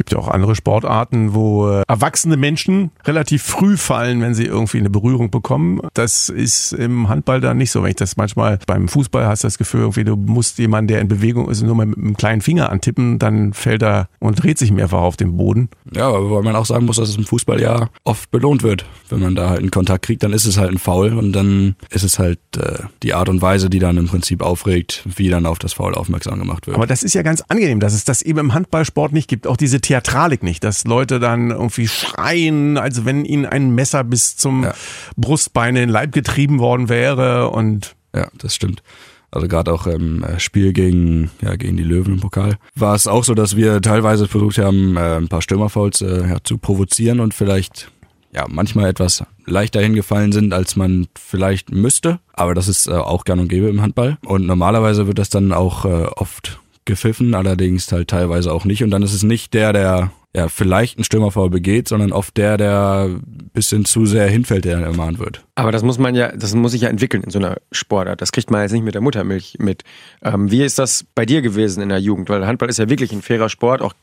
Gibt 0.01 0.13
ja 0.13 0.17
auch 0.17 0.29
andere 0.29 0.55
Sportarten, 0.55 1.35
wo 1.35 1.69
äh, 1.69 1.83
erwachsene 1.87 2.35
Menschen 2.35 2.89
relativ 3.05 3.43
früh 3.43 3.77
fallen, 3.77 4.19
wenn 4.19 4.33
sie 4.33 4.45
irgendwie 4.45 4.79
eine 4.79 4.89
Berührung 4.89 5.29
bekommen. 5.29 5.79
Das 5.93 6.27
ist 6.29 6.73
im 6.73 7.07
Handball 7.07 7.39
dann 7.39 7.59
nicht 7.59 7.69
so. 7.69 7.83
Wenn 7.83 7.91
ich 7.91 7.97
das 7.97 8.17
manchmal 8.17 8.57
beim 8.65 8.87
Fußball 8.87 9.27
hast, 9.27 9.43
das 9.43 9.59
Gefühl, 9.59 9.81
irgendwie 9.81 10.03
du 10.03 10.15
musst 10.15 10.57
jemanden, 10.57 10.87
der 10.87 11.01
in 11.01 11.07
Bewegung 11.07 11.51
ist, 11.51 11.61
nur 11.61 11.75
mal 11.75 11.85
mit 11.85 11.99
einem 11.99 12.17
kleinen 12.17 12.41
Finger 12.41 12.71
antippen, 12.71 13.19
dann 13.19 13.53
fällt 13.53 13.83
er 13.83 14.09
und 14.17 14.41
dreht 14.41 14.57
sich 14.57 14.71
mehrfach 14.71 15.01
auf 15.01 15.17
den 15.17 15.37
Boden. 15.37 15.69
Ja, 15.93 16.11
weil 16.11 16.41
man 16.41 16.55
auch 16.55 16.65
sagen 16.65 16.85
muss, 16.85 16.95
dass 16.95 17.09
es 17.09 17.17
im 17.17 17.25
Fußball 17.25 17.61
ja 17.61 17.89
oft 18.03 18.31
belohnt 18.31 18.63
wird. 18.63 18.85
Wenn 19.09 19.19
man 19.19 19.35
da 19.35 19.49
halt 19.49 19.59
einen 19.59 19.69
Kontakt 19.69 20.03
kriegt, 20.03 20.23
dann 20.23 20.33
ist 20.33 20.45
es 20.45 20.57
halt 20.57 20.71
ein 20.71 20.79
Foul 20.79 21.13
und 21.13 21.31
dann 21.33 21.75
ist 21.91 22.03
es 22.03 22.17
halt 22.17 22.39
äh, 22.57 22.79
die 23.03 23.13
Art 23.13 23.29
und 23.29 23.43
Weise, 23.43 23.69
die 23.69 23.77
dann 23.77 23.97
im 23.97 24.07
Prinzip 24.07 24.41
aufregt, 24.41 25.03
wie 25.05 25.29
dann 25.29 25.45
auf 25.45 25.59
das 25.59 25.73
Foul 25.73 25.93
aufmerksam 25.93 26.39
gemacht 26.39 26.65
wird. 26.65 26.75
Aber 26.75 26.87
das 26.87 27.03
ist 27.03 27.13
ja 27.13 27.21
ganz 27.21 27.43
angenehm, 27.49 27.79
dass 27.79 27.93
es 27.93 28.03
das 28.03 28.23
eben 28.23 28.39
im 28.39 28.53
Handballsport 28.55 29.13
nicht 29.13 29.27
gibt. 29.27 29.45
Auch 29.45 29.57
diese 29.57 29.79
Theatralik 29.91 30.41
nicht, 30.41 30.63
dass 30.63 30.85
Leute 30.85 31.19
dann 31.19 31.51
irgendwie 31.51 31.89
schreien, 31.89 32.77
als 32.77 33.03
wenn 33.03 33.25
ihnen 33.25 33.45
ein 33.45 33.71
Messer 33.75 34.05
bis 34.05 34.37
zum 34.37 34.63
Ja. 34.63 34.73
Brustbein 35.17 35.75
in 35.75 35.81
den 35.81 35.89
Leib 35.89 36.13
getrieben 36.13 36.59
worden 36.59 36.87
wäre 36.87 37.49
und 37.49 37.95
Ja, 38.15 38.29
das 38.37 38.55
stimmt. 38.55 38.83
Also 39.31 39.49
gerade 39.49 39.73
auch 39.73 39.87
im 39.87 40.23
äh, 40.23 40.39
Spiel 40.39 40.71
gegen, 40.71 41.29
ja, 41.41 41.57
gegen 41.57 41.75
die 41.75 41.83
Löwen 41.83 42.13
im 42.13 42.19
Pokal 42.21 42.57
war 42.73 42.95
es 42.95 43.05
auch 43.05 43.25
so, 43.25 43.33
dass 43.33 43.57
wir 43.57 43.81
teilweise 43.81 44.29
versucht 44.29 44.59
haben, 44.59 44.95
äh, 44.95 45.17
ein 45.17 45.27
paar 45.27 45.41
Stürmerfouls 45.41 45.99
äh, 46.01 46.27
ja, 46.29 46.37
zu 46.41 46.57
provozieren 46.57 47.19
und 47.19 47.33
vielleicht 47.33 47.91
ja 48.33 48.45
manchmal 48.49 48.89
etwas 48.89 49.25
leichter 49.45 49.81
hingefallen 49.81 50.31
sind, 50.31 50.53
als 50.53 50.77
man 50.77 51.07
vielleicht 51.19 51.69
müsste. 51.71 52.19
Aber 52.31 52.55
das 52.55 52.69
ist 52.69 52.87
äh, 52.87 52.91
auch 52.91 53.25
gang 53.25 53.41
und 53.41 53.49
gäbe 53.49 53.67
im 53.67 53.81
Handball. 53.81 54.17
Und 54.25 54.45
normalerweise 54.45 55.07
wird 55.07 55.19
das 55.19 55.29
dann 55.29 55.51
auch 55.51 55.83
äh, 55.83 56.05
oft 56.15 56.59
gepfiffen, 56.85 57.35
allerdings 57.35 57.91
halt 57.91 58.09
teilweise 58.09 58.51
auch 58.51 58.65
nicht. 58.65 58.83
Und 58.83 58.91
dann 58.91 59.03
ist 59.03 59.13
es 59.13 59.23
nicht 59.23 59.53
der, 59.53 59.73
der 59.73 60.11
ja 60.33 60.47
vielleicht 60.47 60.97
einen 60.97 61.03
Stürmerfoul 61.03 61.49
begeht, 61.49 61.89
sondern 61.89 62.13
oft 62.13 62.37
der, 62.37 62.57
der 62.57 63.09
ein 63.09 63.49
bisschen 63.53 63.83
zu 63.83 64.05
sehr 64.05 64.27
hinfällt, 64.29 64.63
der 64.63 64.77
ermahnt 64.77 65.19
wird. 65.19 65.45
Aber 65.55 65.71
das 65.71 65.83
muss 65.83 65.99
man 65.99 66.15
ja, 66.15 66.31
das 66.31 66.55
muss 66.55 66.71
sich 66.71 66.81
ja 66.81 66.89
entwickeln 66.89 67.23
in 67.23 67.31
so 67.31 67.39
einer 67.39 67.57
Sportart. 67.71 68.21
Das 68.21 68.31
kriegt 68.31 68.49
man 68.49 68.61
jetzt 68.61 68.71
nicht 68.71 68.83
mit 68.83 68.95
der 68.95 69.01
Muttermilch 69.01 69.57
mit. 69.59 69.83
Ähm, 70.23 70.49
wie 70.49 70.63
ist 70.63 70.79
das 70.79 71.05
bei 71.15 71.25
dir 71.25 71.41
gewesen 71.41 71.83
in 71.83 71.89
der 71.89 71.99
Jugend? 71.99 72.29
Weil 72.29 72.47
Handball 72.47 72.69
ist 72.69 72.79
ja 72.79 72.89
wirklich 72.89 73.11
ein 73.11 73.21
fairer 73.21 73.49
Sport. 73.49 73.81
Auch, 73.81 73.93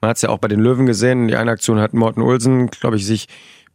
man 0.00 0.10
hat 0.10 0.16
es 0.16 0.22
ja 0.22 0.28
auch 0.28 0.38
bei 0.38 0.48
den 0.48 0.60
Löwen 0.60 0.84
gesehen. 0.84 1.28
Die 1.28 1.36
eine 1.36 1.52
Aktion 1.52 1.80
hat 1.80 1.94
Morten 1.94 2.20
Olsen, 2.20 2.68
glaube 2.68 2.96
ich, 2.96 3.06
sich 3.06 3.26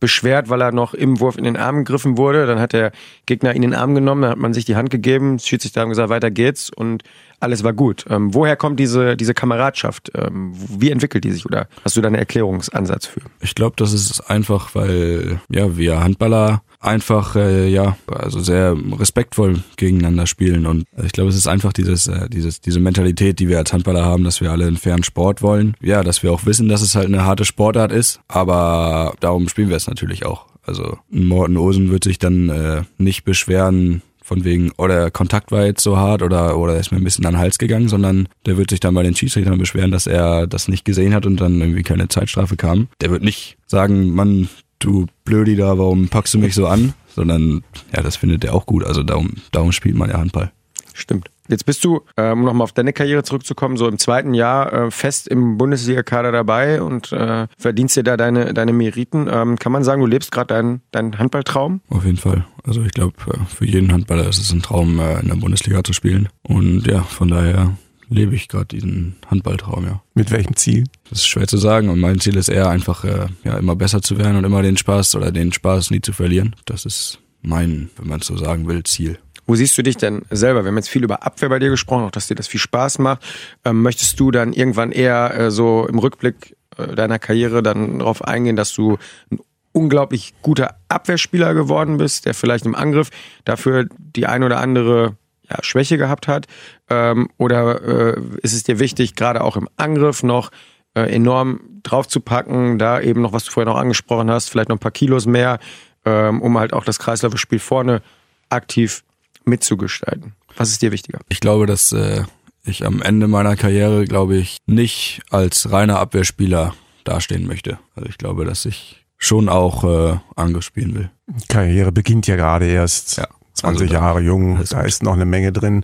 beschwert, 0.04 0.50
weil 0.50 0.62
er 0.62 0.74
noch 0.74 0.94
im 0.94 1.22
Wurf 1.22 1.38
in 1.38 1.46
den 1.46 1.56
Arm 1.56 1.86
gegriffen 1.86 2.18
wurde. 2.18 2.46
Dann 2.46 2.60
hat 2.60 2.74
der 2.74 2.92
Gegner 3.26 3.56
ihn 3.56 3.64
in 3.64 3.72
den 3.72 3.80
Arm 3.80 3.96
genommen, 3.96 4.24
dann 4.24 4.32
hat 4.32 4.38
man 4.38 4.54
sich 4.54 4.66
die 4.66 4.76
Hand 4.76 4.90
gegeben, 4.90 5.40
Schiedsrichter 5.40 5.80
haben 5.80 5.88
gesagt, 5.88 6.10
weiter 6.10 6.30
geht's 6.30 6.70
und 6.70 7.04
alles 7.40 7.64
war 7.64 7.72
gut. 7.72 8.04
Ähm, 8.10 8.34
woher 8.34 8.58
kommt 8.58 8.82
diese, 8.82 9.16
diese 9.16 9.34
Kameradschaft? 9.34 10.12
Ähm, 10.14 10.52
wie 10.54 10.92
entwickelt 10.92 11.24
die 11.24 11.32
sich? 11.32 11.46
Oder 11.46 11.70
hast 11.86 11.96
du 11.96 12.02
da 12.02 12.08
einen 12.08 12.18
Erklärungsansatz 12.18 13.06
für? 13.06 13.22
Ich 13.40 13.56
glaube, 13.56 13.76
das 13.78 13.94
ist 13.94 14.20
einfach, 14.30 14.76
weil 14.76 15.40
ja 15.48 15.78
wir 15.78 16.04
Handballer 16.04 16.64
einfach 16.84 17.36
äh, 17.36 17.68
ja 17.68 17.98
also 18.08 18.40
sehr 18.40 18.76
respektvoll 19.00 19.64
gegeneinander 19.78 20.28
spielen 20.28 20.66
und 20.66 20.86
ich 21.04 21.12
glaube, 21.12 21.30
es 21.30 21.36
ist 21.36 21.48
einfach 21.48 21.74
dieses 21.74 22.08
äh, 22.08 22.30
dieses 22.30 22.62
diese 22.62 22.80
Mentalität, 22.80 23.40
die 23.40 23.50
wir 23.50 23.58
als 23.58 23.74
Handballer 23.74 24.06
haben, 24.06 24.24
dass 24.24 24.42
wir 24.42 24.52
alle 24.52 24.68
einen 24.68 24.78
fairen 24.78 25.04
Sport 25.04 25.42
wollen. 25.42 25.76
Ja, 25.82 26.04
dass 26.04 26.24
wir 26.24 26.32
auch 26.32 26.46
wissen, 26.46 26.68
dass 26.68 26.82
es 26.82 26.96
halt 26.96 27.08
eine 27.08 27.26
harte 27.26 27.46
Sportart 27.46 27.92
ist, 27.92 28.20
aber 28.28 29.16
darum 29.20 29.50
spielen 29.50 29.70
wir 29.70 29.78
es 29.78 29.88
natürlich 29.88 30.26
auch. 30.26 30.46
Also 30.66 30.98
Morten 31.10 31.58
Osen 31.58 31.92
wird 31.92 32.04
sich 32.04 32.20
dann 32.20 32.50
äh, 32.50 32.84
nicht 32.98 33.24
beschweren 33.26 34.02
von 34.24 34.46
wegen, 34.46 34.72
oh, 34.78 34.88
der 34.88 35.12
Kontakt 35.12 35.52
war 35.52 35.66
jetzt 35.66 35.84
so 35.84 35.98
hart 35.98 36.22
oder, 36.22 36.58
oder 36.58 36.74
er 36.74 36.80
ist 36.80 36.92
mir 36.92 36.98
ein 36.98 37.04
bisschen 37.04 37.26
an 37.26 37.34
den 37.34 37.40
Hals 37.40 37.58
gegangen, 37.58 37.90
sondern 37.90 38.30
der 38.46 38.58
wird 38.58 38.70
sich 38.70 38.80
dann 38.80 38.94
bei 38.94 39.04
den 39.04 39.16
Schiedsrichtern 39.16 39.58
beschweren, 39.58 39.92
dass 39.92 40.08
er 40.08 40.48
das 40.48 40.70
nicht 40.70 40.86
gesehen 40.86 41.14
hat 41.14 41.26
und 41.26 41.42
dann 41.42 41.60
irgendwie 41.60 41.84
keine 41.84 42.08
Zeitstrafe 42.08 42.56
kam. 42.56 42.88
Der 43.02 43.12
wird 43.12 43.22
nicht 43.22 43.58
sagen, 43.68 44.12
Mann, 44.12 44.48
du 44.84 45.08
Blödi 45.26 45.56
da, 45.56 45.78
warum 45.78 46.10
packst 46.10 46.34
du 46.34 46.40
mich 46.40 46.56
so 46.56 46.68
an? 46.68 46.94
Sondern, 47.16 47.64
ja, 47.96 48.02
das 48.02 48.16
findet 48.16 48.44
er 48.44 48.56
auch 48.56 48.66
gut. 48.66 48.84
Also 48.84 49.04
darum, 49.04 49.34
darum 49.52 49.72
spielt 49.72 49.96
man 49.96 50.10
ja 50.10 50.18
Handball. 50.18 50.52
Stimmt. 50.94 51.30
Jetzt 51.50 51.66
bist 51.66 51.84
du, 51.84 52.02
ähm, 52.16 52.40
um 52.40 52.46
nochmal 52.46 52.64
auf 52.64 52.72
deine 52.72 52.94
Karriere 52.94 53.24
zurückzukommen, 53.24 53.76
so 53.76 53.88
im 53.88 53.98
zweiten 53.98 54.34
Jahr 54.34 54.72
äh, 54.72 54.92
fest 54.92 55.28
im 55.28 55.58
Bundesliga-Kader 55.58 56.32
dabei 56.32 56.82
und 56.82 57.12
äh, 57.12 57.48
verdienst 57.58 57.98
dir 57.98 58.04
da 58.04 58.16
deine, 58.16 58.54
deine 58.54 58.72
Meriten. 58.72 59.28
Ähm, 59.30 59.60
kann 59.60 59.74
man 59.74 59.84
sagen, 59.84 60.00
du 60.00 60.08
lebst 60.08 60.32
gerade 60.32 60.48
deinen 60.48 60.82
dein 60.92 61.20
Handballtraum? 61.20 61.82
Auf 61.90 62.06
jeden 62.06 62.18
Fall. 62.18 62.46
Also 62.64 62.82
ich 62.84 62.94
glaube, 62.94 63.16
für 63.48 63.66
jeden 63.66 63.92
Handballer 63.92 64.28
ist 64.30 64.40
es 64.40 64.54
ein 64.54 64.62
Traum, 64.62 65.00
äh, 65.00 65.20
in 65.20 65.28
der 65.28 65.36
Bundesliga 65.36 65.84
zu 65.84 65.92
spielen. 65.92 66.30
Und 66.44 66.88
ja, 66.88 67.02
von 67.02 67.28
daher 67.28 67.76
lebe 68.14 68.36
ich 68.36 68.48
gerade 68.48 68.66
diesen 68.66 69.16
Handballtraum, 69.28 69.86
ja. 69.86 70.02
mit 70.14 70.32
welchem 70.32 70.56
Ziel? 70.56 70.86
Das 71.10 71.20
ist 71.20 71.28
schwer 71.28 71.48
zu 71.48 71.58
sagen 71.58 71.90
und 71.90 72.00
mein 72.00 72.20
Ziel 72.20 72.38
ist 72.38 72.50
eher 72.50 72.70
einfach, 72.70 73.04
äh, 73.04 73.28
ja, 73.44 73.58
immer 73.58 73.76
besser 73.76 74.02
zu 74.02 74.18
werden 74.18 74.38
und 74.38 74.44
immer 74.44 74.62
den 74.62 74.78
Spaß 74.78 75.16
oder 75.16 75.32
den 75.32 75.52
Spaß 75.52 75.92
nie 75.92 76.02
zu 76.02 76.14
verlieren. 76.14 76.56
Das 76.66 76.86
ist 76.86 77.20
mein, 77.42 77.90
wenn 77.98 78.08
man 78.08 78.22
es 78.22 78.28
so 78.28 78.38
sagen 78.38 78.68
will, 78.68 78.84
Ziel. 78.84 79.20
Wo 79.46 79.56
siehst 79.56 79.78
du 79.78 79.84
dich 79.84 79.98
denn 79.98 80.22
selber? 80.30 80.64
Wir 80.64 80.70
haben 80.70 80.78
jetzt 80.78 80.90
viel 80.90 81.04
über 81.04 81.24
Abwehr 81.24 81.50
bei 81.50 81.60
dir 81.60 81.70
gesprochen, 81.70 82.06
auch 82.06 82.12
dass 82.12 82.28
dir 82.28 82.36
das 82.36 82.48
viel 82.48 82.62
Spaß 82.62 83.00
macht. 83.00 83.22
Ähm, 83.66 83.82
möchtest 83.82 84.20
du 84.20 84.32
dann 84.32 84.54
irgendwann 84.54 84.92
eher 84.92 85.34
äh, 85.38 85.52
so 85.52 85.86
im 85.88 86.00
Rückblick 86.00 86.56
äh, 86.78 86.96
deiner 86.96 87.20
Karriere 87.20 87.62
dann 87.62 88.00
darauf 88.00 88.24
eingehen, 88.24 88.56
dass 88.56 88.74
du 88.74 88.98
ein 89.32 89.40
unglaublich 89.74 90.34
guter 90.42 90.76
Abwehrspieler 90.88 91.54
geworden 91.54 91.98
bist, 91.98 92.26
der 92.26 92.34
vielleicht 92.34 92.66
im 92.66 92.76
Angriff 92.76 93.10
dafür 93.44 93.88
die 93.98 94.28
ein 94.28 94.44
oder 94.44 94.60
andere 94.60 95.18
ja, 95.50 95.58
Schwäche 95.62 95.98
gehabt 95.98 96.28
hat? 96.28 96.48
Ähm, 96.90 97.30
oder 97.38 98.16
äh, 98.16 98.22
ist 98.42 98.54
es 98.54 98.64
dir 98.64 98.80
wichtig, 98.80 99.16
gerade 99.16 99.44
auch 99.44 99.58
im 99.58 99.70
Angriff 99.78 100.24
noch 100.24 100.52
äh, 100.96 101.14
enorm 101.14 101.60
draufzupacken, 101.84 102.80
da 102.80 103.02
eben 103.02 103.22
noch, 103.22 103.34
was 103.34 103.46
du 103.46 103.52
vorher 103.52 103.72
noch 103.72 103.80
angesprochen 103.80 104.32
hast, 104.32 104.50
vielleicht 104.50 104.70
noch 104.70 104.78
ein 104.78 104.80
paar 104.80 104.92
Kilos 104.92 105.26
mehr, 105.26 105.60
ähm, 106.06 106.42
um 106.42 106.58
halt 106.58 106.74
auch 106.74 106.86
das 106.86 107.00
Kreislaufspiel 107.00 107.60
vorne 107.60 108.02
aktiv 108.50 109.04
mitzugestalten? 109.46 110.34
Was 110.56 110.70
ist 110.70 110.82
dir 110.82 110.92
wichtiger? 110.92 111.20
Ich 111.30 111.40
glaube, 111.40 111.66
dass 111.66 111.92
äh, 111.92 112.24
ich 112.64 112.86
am 112.86 113.02
Ende 113.02 113.28
meiner 113.28 113.56
Karriere, 113.56 114.06
glaube 114.06 114.38
ich, 114.38 114.58
nicht 114.66 115.22
als 115.30 115.72
reiner 115.72 116.00
Abwehrspieler 116.00 116.74
dastehen 117.04 117.46
möchte. 117.48 117.80
Also 117.96 118.10
ich 118.10 118.18
glaube, 118.18 118.46
dass 118.46 118.66
ich 118.66 119.06
schon 119.18 119.50
auch 119.50 119.84
äh, 119.84 120.18
Angriff 120.36 120.66
spielen 120.66 120.96
will. 120.96 121.10
Karriere 121.48 121.92
beginnt 121.92 122.28
ja 122.28 122.36
gerade 122.36 122.68
erst. 122.68 123.18
Ja. 123.18 123.28
20 123.54 123.82
Also 123.82 123.94
Jahre 123.94 124.20
jung, 124.22 124.60
da 124.70 124.82
ist 124.82 125.04
noch 125.04 125.14
eine 125.14 125.26
Menge 125.26 125.52
drin. 125.52 125.84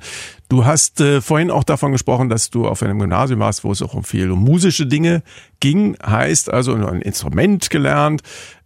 Du 0.49 0.65
hast 0.65 0.99
äh, 0.99 1.21
vorhin 1.21 1.51
auch 1.51 1.63
davon 1.63 1.91
gesprochen, 1.91 2.27
dass 2.27 2.49
du 2.49 2.67
auf 2.67 2.81
einem 2.81 2.97
Gymnasium 2.99 3.39
warst, 3.39 3.63
wo 3.63 3.71
es 3.71 3.83
auch 3.83 3.93
um 3.93 4.03
viel 4.03 4.31
um 4.31 4.43
musische 4.43 4.87
Dinge 4.87 5.21
ging. 5.59 5.95
Heißt 6.03 6.51
also 6.51 6.73
ein 6.73 7.01
Instrument 7.03 7.69
gelernt. 7.69 8.21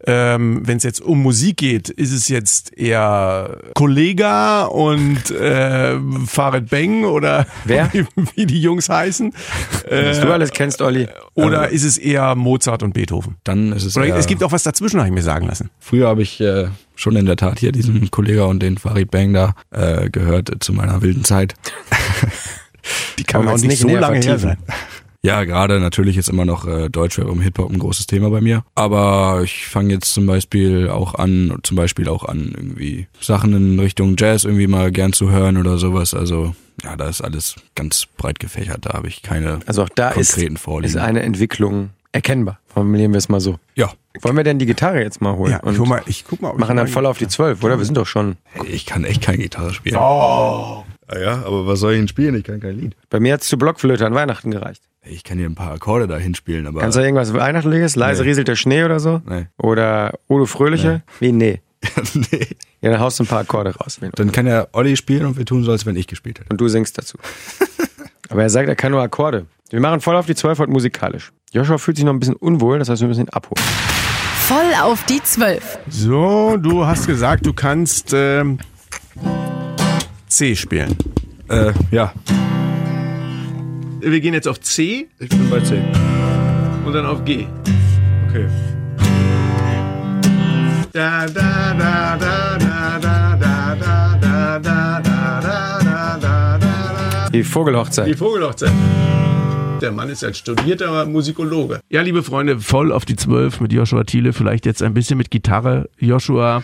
Ähm, 0.05 0.61
Wenn 0.65 0.77
es 0.77 0.83
jetzt 0.83 1.01
um 1.01 1.21
Musik 1.21 1.57
geht, 1.57 1.89
ist 1.89 2.11
es 2.13 2.27
jetzt 2.29 2.77
eher 2.77 3.57
Kollega 3.73 4.63
und 4.65 5.31
äh, 5.31 5.97
Farid 6.25 6.69
Beng 6.69 7.05
oder 7.05 7.47
Wer? 7.65 7.89
wie, 7.93 8.05
wie 8.35 8.45
die 8.45 8.61
Jungs 8.61 8.89
heißen. 8.89 9.33
Was 9.89 10.17
Äh, 10.17 10.21
du 10.21 10.31
alles 10.33 10.51
kennst, 10.51 10.81
Olli. 10.81 11.07
oder 11.35 11.69
ist 11.69 11.83
es 11.83 11.97
eher 11.97 12.35
Mozart 12.35 12.83
und 12.83 12.93
Beethoven? 12.93 13.35
Dann 13.45 13.71
ist 13.73 13.85
es 13.85 13.95
Oder 13.97 14.07
eher, 14.07 14.15
es 14.17 14.27
gibt 14.27 14.43
auch 14.43 14.51
was 14.51 14.63
dazwischen, 14.63 14.99
habe 14.99 15.07
ich 15.07 15.13
mir 15.15 15.21
sagen 15.21 15.47
lassen. 15.47 15.69
Früher 15.79 16.07
habe 16.09 16.21
ich 16.21 16.41
äh, 16.41 16.67
schon 16.95 17.15
in 17.15 17.25
der 17.25 17.37
Tat 17.37 17.59
hier 17.59 17.71
diesen 17.71 18.11
Kollege 18.11 18.45
und 18.45 18.61
den 18.61 18.77
Farid 18.77 19.09
Bang 19.09 19.31
da 19.33 19.55
äh, 19.71 20.09
gehört 20.09 20.51
zu 20.59 20.73
meiner 20.73 21.01
wilden 21.01 21.23
Zeit. 21.23 21.53
Die 23.17 23.23
kann 23.23 23.47
auch 23.47 23.53
nicht 23.53 23.67
nicht 23.67 23.79
so 23.79 23.87
lange 23.87 24.19
her 24.19 24.39
sein. 24.39 24.57
Ja, 25.25 25.45
gerade 25.45 25.79
natürlich 25.79 26.17
ist 26.17 26.27
immer 26.27 26.43
noch 26.43 26.67
äh, 26.67 26.89
Deutschrap 26.89 27.29
und 27.29 27.39
Hip-Hop 27.39 27.71
ein 27.71 27.79
großes 27.79 28.07
Thema 28.07 28.29
bei 28.29 28.41
mir. 28.41 28.65
Aber 28.75 29.39
ich 29.41 29.67
fange 29.67 29.93
jetzt 29.93 30.13
zum 30.13 30.25
Beispiel 30.25 30.89
auch 30.89 31.15
an, 31.15 31.59
zum 31.63 31.77
Beispiel 31.77 32.09
auch 32.09 32.25
an, 32.25 32.51
irgendwie 32.53 33.07
Sachen 33.21 33.53
in 33.53 33.79
Richtung 33.79 34.17
Jazz 34.19 34.43
irgendwie 34.43 34.67
mal 34.67 34.91
gern 34.91 35.13
zu 35.13 35.31
hören 35.31 35.55
oder 35.55 35.77
sowas. 35.77 36.13
Also 36.13 36.55
ja, 36.83 36.97
da 36.97 37.07
ist 37.07 37.21
alles 37.21 37.55
ganz 37.75 38.05
breit 38.17 38.41
gefächert. 38.41 38.79
Da 38.85 38.95
habe 38.95 39.07
ich 39.07 39.21
keine 39.21 39.59
Also 39.65 39.83
auch 39.83 39.89
da 39.95 40.09
ist, 40.09 40.33
konkreten 40.33 40.57
Vorlieben. 40.57 40.93
ist 40.93 41.01
eine 41.01 41.21
Entwicklung 41.23 41.91
erkennbar. 42.11 42.59
Formulieren 42.67 43.13
wir 43.13 43.17
es 43.19 43.29
mal 43.29 43.39
so. 43.39 43.59
ja, 43.75 43.93
Wollen 44.21 44.35
wir 44.35 44.43
denn 44.43 44.59
die 44.59 44.65
Gitarre 44.65 45.01
jetzt 45.01 45.21
mal 45.21 45.37
holen? 45.37 45.53
Ja, 45.53 45.59
ich, 45.59 45.63
und 45.63 45.77
guck 45.77 45.87
mal, 45.87 46.01
ich 46.05 46.25
guck 46.27 46.41
mal. 46.41 46.49
ob 46.49 46.55
ich 46.55 46.59
machen 46.59 46.75
dann 46.75 46.89
voll 46.89 47.05
auf 47.05 47.17
die 47.17 47.29
Zwölf, 47.29 47.63
oder? 47.63 47.77
Wir 47.77 47.85
sind 47.85 47.95
doch 47.95 48.07
schon. 48.07 48.35
ich 48.67 48.85
kann 48.85 49.05
echt 49.05 49.21
keine 49.21 49.37
Gitarre 49.37 49.73
spielen. 49.73 49.95
Oh. 49.97 50.83
Ja, 51.19 51.43
aber 51.45 51.67
was 51.67 51.79
soll 51.79 51.93
ich 51.93 51.99
denn 51.99 52.07
spielen? 52.07 52.35
Ich 52.35 52.43
kann 52.43 52.59
kein 52.59 52.77
Lied. 52.77 52.95
Bei 53.09 53.19
mir 53.19 53.33
hat's 53.33 53.47
zu 53.47 53.57
Blockflöte 53.57 54.05
an 54.05 54.13
Weihnachten 54.13 54.51
gereicht. 54.51 54.83
Ich 55.05 55.23
kann 55.23 55.37
hier 55.37 55.47
ein 55.49 55.55
paar 55.55 55.73
Akkorde 55.73 56.07
da 56.07 56.17
hinspielen, 56.17 56.65
aber. 56.67 56.79
Kannst 56.79 56.97
du 56.97 57.01
irgendwas 57.01 57.33
Weihnachtliches? 57.33 57.95
Leise 57.95 58.21
Nee. 58.23 58.29
rieselt 58.29 58.47
der 58.47 58.55
Schnee 58.55 58.83
oder 58.85 58.99
so? 58.99 59.21
Nee. 59.27 59.47
Oder 59.57 60.13
Udo 60.29 60.45
Fröhliche? 60.45 61.03
Wie? 61.19 61.31
Nee. 61.33 61.61
nee. 62.13 62.47
Ja, 62.81 62.91
dann 62.91 62.99
haust 63.01 63.19
du 63.19 63.23
ein 63.23 63.27
paar 63.27 63.39
Akkorde 63.41 63.75
raus. 63.75 63.99
Dann 64.15 64.31
kann 64.31 64.47
ja 64.47 64.67
Olli 64.71 64.95
spielen 64.95 65.25
und 65.25 65.37
wir 65.37 65.45
tun 65.45 65.63
so, 65.63 65.71
als 65.71 65.85
wenn 65.85 65.95
ich 65.97 66.07
gespielt 66.07 66.39
hätte. 66.39 66.49
Und 66.49 66.61
du 66.61 66.67
singst 66.69 66.97
dazu. 66.97 67.17
Aber 68.29 68.41
er 68.43 68.49
sagt, 68.49 68.69
er 68.69 68.75
kann 68.75 68.91
nur 68.91 69.01
Akkorde. 69.01 69.45
Wir 69.69 69.79
machen 69.81 69.99
voll 69.99 70.15
auf 70.15 70.25
die 70.25 70.35
12 70.35 70.59
heute 70.59 70.71
musikalisch. 70.71 71.31
Joshua 71.51 71.77
fühlt 71.77 71.97
sich 71.97 72.05
noch 72.05 72.13
ein 72.13 72.19
bisschen 72.19 72.35
unwohl, 72.35 72.79
das 72.79 72.89
heißt, 72.89 73.01
wir 73.01 73.07
müssen 73.09 73.25
ihn 73.25 73.29
abholen. 73.29 73.63
Voll 74.47 74.73
auf 74.81 75.03
die 75.05 75.21
12. 75.21 75.79
So, 75.89 76.57
du 76.57 76.85
hast 76.85 77.07
gesagt, 77.07 77.45
du 77.45 77.53
kannst 77.53 78.11
ähm, 78.13 78.59
C 80.33 80.55
spielen. 80.55 80.95
Äh, 81.47 81.73
ja. 81.91 82.11
Wir 83.99 84.19
gehen 84.19 84.33
jetzt 84.33 84.47
auf 84.47 84.59
C 84.59 85.07
Ich 85.19 85.29
bin 85.29 85.47
bei 85.49 85.59
C. 85.59 85.79
und 86.83 86.91
dann 86.93 87.05
auf 87.05 87.23
G. 87.23 87.45
Okay. 88.29 88.47
Da, 90.91 91.27
da, 91.27 91.73
da, 91.77 92.17
da, 92.17 92.57
da, 92.57 92.99
da, 92.99 93.35
da, 93.35 93.75
da, 93.75 94.19
da, 94.19 94.59
da, 94.59 95.01
da, 95.01 95.79
da, 95.79 96.17
da, 96.19 96.57
da. 96.57 97.29
Die 97.29 97.43
Vogelhochzeit. 97.43 98.07
Die 98.07 98.15
Vogelhochzeit. 98.15 98.71
Der 99.81 99.91
Mann 99.91 100.09
ist 100.09 100.23
ein 100.23 100.33
studierter 100.33 101.05
Musikologe. 101.05 101.79
Ja, 101.89 102.01
liebe 102.01 102.23
Freunde, 102.23 102.59
voll 102.59 102.91
auf 102.91 103.05
die 103.05 103.15
Zwölf 103.15 103.59
mit 103.59 103.71
Joshua 103.71 104.03
Thiele. 104.03 104.33
Vielleicht 104.33 104.65
jetzt 104.65 104.81
ein 104.81 104.95
bisschen 104.95 105.17
mit 105.17 105.29
Gitarre. 105.29 105.89
Joshua 105.99 106.63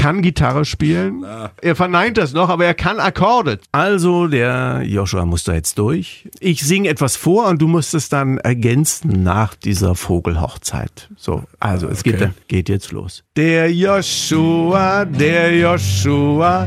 kann 0.00 0.22
Gitarre 0.22 0.64
spielen. 0.64 1.26
Er 1.60 1.76
verneint 1.76 2.16
das 2.16 2.32
noch, 2.32 2.48
aber 2.48 2.64
er 2.64 2.72
kann 2.72 2.98
Akkorde. 3.00 3.58
Also, 3.70 4.28
der 4.28 4.80
Joshua 4.84 5.26
muss 5.26 5.44
da 5.44 5.52
jetzt 5.52 5.78
durch. 5.78 6.26
Ich 6.40 6.62
singe 6.62 6.88
etwas 6.88 7.16
vor 7.16 7.48
und 7.48 7.60
du 7.60 7.68
musst 7.68 7.92
es 7.92 8.08
dann 8.08 8.38
ergänzen 8.38 9.22
nach 9.22 9.54
dieser 9.54 9.94
Vogelhochzeit. 9.94 11.10
So, 11.16 11.42
also, 11.58 11.86
es 11.88 12.02
geht, 12.02 12.14
Okay. 12.16 12.30
geht 12.48 12.68
jetzt 12.70 12.92
los. 12.92 13.24
Der 13.36 13.70
Joshua, 13.72 15.04
der 15.04 15.54
Joshua 15.54 16.66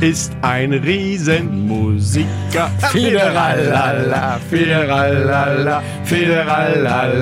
ist 0.00 0.32
ein 0.42 0.72
Riesenmusiker. 0.72 2.70
Fideralala, 2.92 4.38
fideralala, 4.48 5.82
fideralala. 6.04 7.20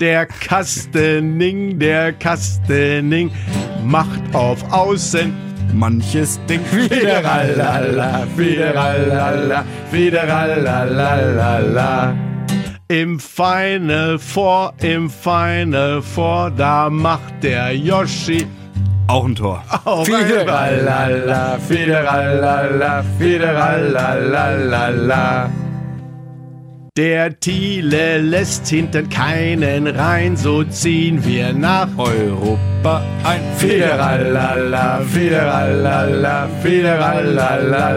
Der 0.00 0.24
Kastening, 0.24 1.78
der 1.78 2.14
Kastening 2.14 3.30
macht 3.84 4.22
auf 4.32 4.72
Außen 4.72 5.34
Manches 5.74 6.40
Ding. 6.48 6.64
Fideralala, 6.64 8.26
fideralala, 8.34 9.62
fideralala. 9.90 11.34
Im 12.88 13.20
Final 13.20 14.18
Four, 14.18 14.72
im 14.80 15.10
Final 15.10 16.00
Four, 16.00 16.50
da 16.56 16.88
macht 16.88 17.42
der 17.42 17.76
Yoshi 17.76 18.46
Auch 19.06 19.26
ein 19.26 19.34
Tor. 19.34 19.62
auf 19.84 20.06
Fideralala, 20.06 21.58
fideralala, 21.68 23.04
fideralala. 23.18 24.10
Der 27.00 27.40
Thiele 27.40 28.20
lässt 28.20 28.68
hinten 28.68 29.08
keinen 29.08 29.86
rein, 29.86 30.36
so 30.36 30.62
ziehen 30.64 31.24
wir 31.24 31.54
nach 31.54 31.88
Europa 31.96 33.02
ein. 33.24 33.40
Fideralala, 33.56 35.00
fideralala, 35.10 36.46
fideralala. 36.62 37.88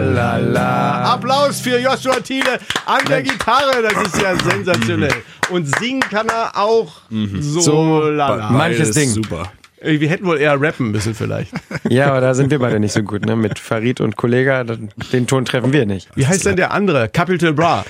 Applaus 1.12 1.60
für 1.60 1.78
Joshua 1.78 2.18
Thiele 2.20 2.58
an 2.86 3.04
der 3.06 3.22
Gitarre, 3.22 3.82
das 3.82 4.06
ist 4.06 4.22
ja 4.22 4.34
sensationell. 4.36 5.22
Und 5.50 5.66
singen 5.78 6.00
kann 6.00 6.28
er 6.30 6.56
auch 6.56 6.90
so 7.40 8.08
lala. 8.08 8.48
manches 8.52 8.92
Ding. 8.92 9.10
Super. 9.10 9.52
Wir 9.84 10.08
hätten 10.08 10.24
wohl 10.24 10.38
eher 10.38 10.60
rappen 10.60 10.90
müssen 10.90 11.14
vielleicht. 11.14 11.52
Ja, 11.88 12.06
aber 12.08 12.20
da 12.20 12.34
sind 12.34 12.50
wir 12.50 12.58
beide 12.58 12.80
nicht 12.80 12.92
so 12.92 13.02
gut, 13.02 13.26
ne? 13.26 13.36
Mit 13.36 13.58
Farid 13.58 14.00
und 14.00 14.16
Kollega, 14.16 14.64
den 14.64 15.26
Ton 15.26 15.44
treffen 15.44 15.72
wir 15.72 15.84
nicht. 15.86 16.08
Wie 16.14 16.26
heißt 16.26 16.46
denn 16.46 16.56
der 16.56 16.72
andere? 16.72 17.08
Capital 17.08 17.52
Bra. 17.52 17.84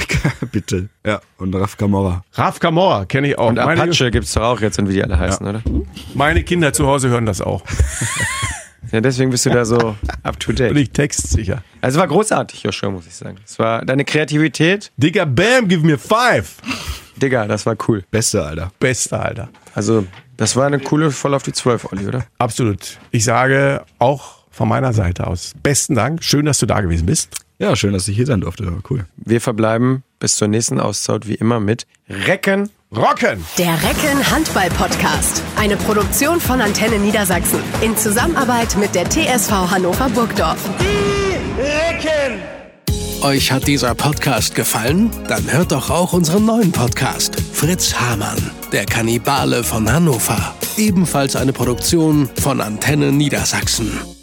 Bitte. 0.52 0.88
Ja, 1.04 1.20
und 1.38 1.54
Raf 1.54 1.76
Camorra. 1.76 2.24
Raf 2.34 2.60
Kamora 2.60 3.04
kenne 3.04 3.28
ich 3.28 3.38
auch. 3.38 3.48
Und 3.48 3.56
meine, 3.56 3.82
Apache 3.82 4.10
gibt's 4.10 4.32
doch 4.34 4.42
auch 4.42 4.60
jetzt 4.60 4.78
und 4.78 4.88
wie 4.88 4.94
die 4.94 5.02
alle 5.02 5.18
heißen, 5.18 5.46
oder? 5.46 5.62
meine 6.14 6.42
Kinder 6.44 6.72
zu 6.72 6.86
Hause 6.86 7.08
hören 7.08 7.26
das 7.26 7.40
auch. 7.40 7.62
Ja, 8.92 9.00
deswegen 9.00 9.30
bist 9.30 9.46
du 9.46 9.50
da 9.50 9.64
so 9.64 9.94
up 10.24 10.40
to 10.40 10.48
Bin 10.48 10.56
date. 10.56 10.76
ich 10.76 10.90
textsicher. 10.90 11.62
Also 11.80 11.96
es 11.96 12.00
war 12.00 12.08
großartig, 12.08 12.62
Joshua, 12.64 12.90
muss 12.90 13.06
ich 13.06 13.14
sagen. 13.14 13.36
Es 13.46 13.58
war 13.58 13.84
deine 13.84 14.04
Kreativität, 14.04 14.90
Digga, 14.96 15.26
bam, 15.26 15.68
give 15.68 15.86
me 15.86 15.96
five. 15.96 16.56
Digga, 17.20 17.46
das 17.46 17.66
war 17.66 17.76
cool. 17.88 18.04
Beste, 18.10 18.44
Alter. 18.44 18.72
Bester, 18.80 19.24
Alter. 19.24 19.48
Also, 19.74 20.06
das 20.36 20.56
war 20.56 20.66
eine 20.66 20.78
coole 20.78 21.10
voll 21.10 21.34
auf 21.34 21.42
die 21.42 21.52
12, 21.52 21.92
Olli, 21.92 22.06
oder? 22.06 22.26
Absolut. 22.38 22.98
Ich 23.10 23.24
sage 23.24 23.84
auch 23.98 24.40
von 24.50 24.68
meiner 24.68 24.92
Seite 24.92 25.26
aus 25.26 25.54
besten 25.62 25.94
Dank. 25.94 26.22
Schön, 26.24 26.46
dass 26.46 26.58
du 26.58 26.66
da 26.66 26.80
gewesen 26.80 27.06
bist. 27.06 27.34
Ja, 27.58 27.76
schön, 27.76 27.92
dass 27.92 28.08
ich 28.08 28.16
hier 28.16 28.26
sein 28.26 28.40
durfte. 28.40 28.72
Cool. 28.88 29.04
Wir 29.16 29.40
verbleiben 29.40 30.02
bis 30.18 30.36
zur 30.36 30.48
nächsten 30.48 30.80
Auszeit 30.80 31.28
wie 31.28 31.34
immer 31.34 31.60
mit 31.60 31.86
Recken. 32.08 32.70
Rocken! 32.90 33.44
Der 33.56 33.74
Recken 33.74 34.30
Handball 34.30 34.68
Podcast. 34.70 35.42
Eine 35.56 35.76
Produktion 35.76 36.40
von 36.40 36.60
Antenne 36.60 36.98
Niedersachsen. 36.98 37.60
In 37.82 37.96
Zusammenarbeit 37.96 38.76
mit 38.76 38.94
der 38.94 39.08
TSV 39.08 39.50
Hannover 39.70 40.08
Burgdorf. 40.08 40.58
Euch 43.22 43.52
hat 43.52 43.66
dieser 43.66 43.94
Podcast 43.94 44.54
gefallen? 44.54 45.10
Dann 45.28 45.52
hört 45.52 45.72
doch 45.72 45.90
auch 45.90 46.14
unseren 46.14 46.46
neuen 46.46 46.72
Podcast 46.72 47.38
Fritz 47.52 47.94
Hamann, 47.94 48.50
der 48.72 48.86
Kannibale 48.86 49.62
von 49.62 49.92
Hannover. 49.92 50.54
Ebenfalls 50.78 51.36
eine 51.36 51.52
Produktion 51.52 52.30
von 52.40 52.62
Antenne 52.62 53.12
Niedersachsen. 53.12 54.19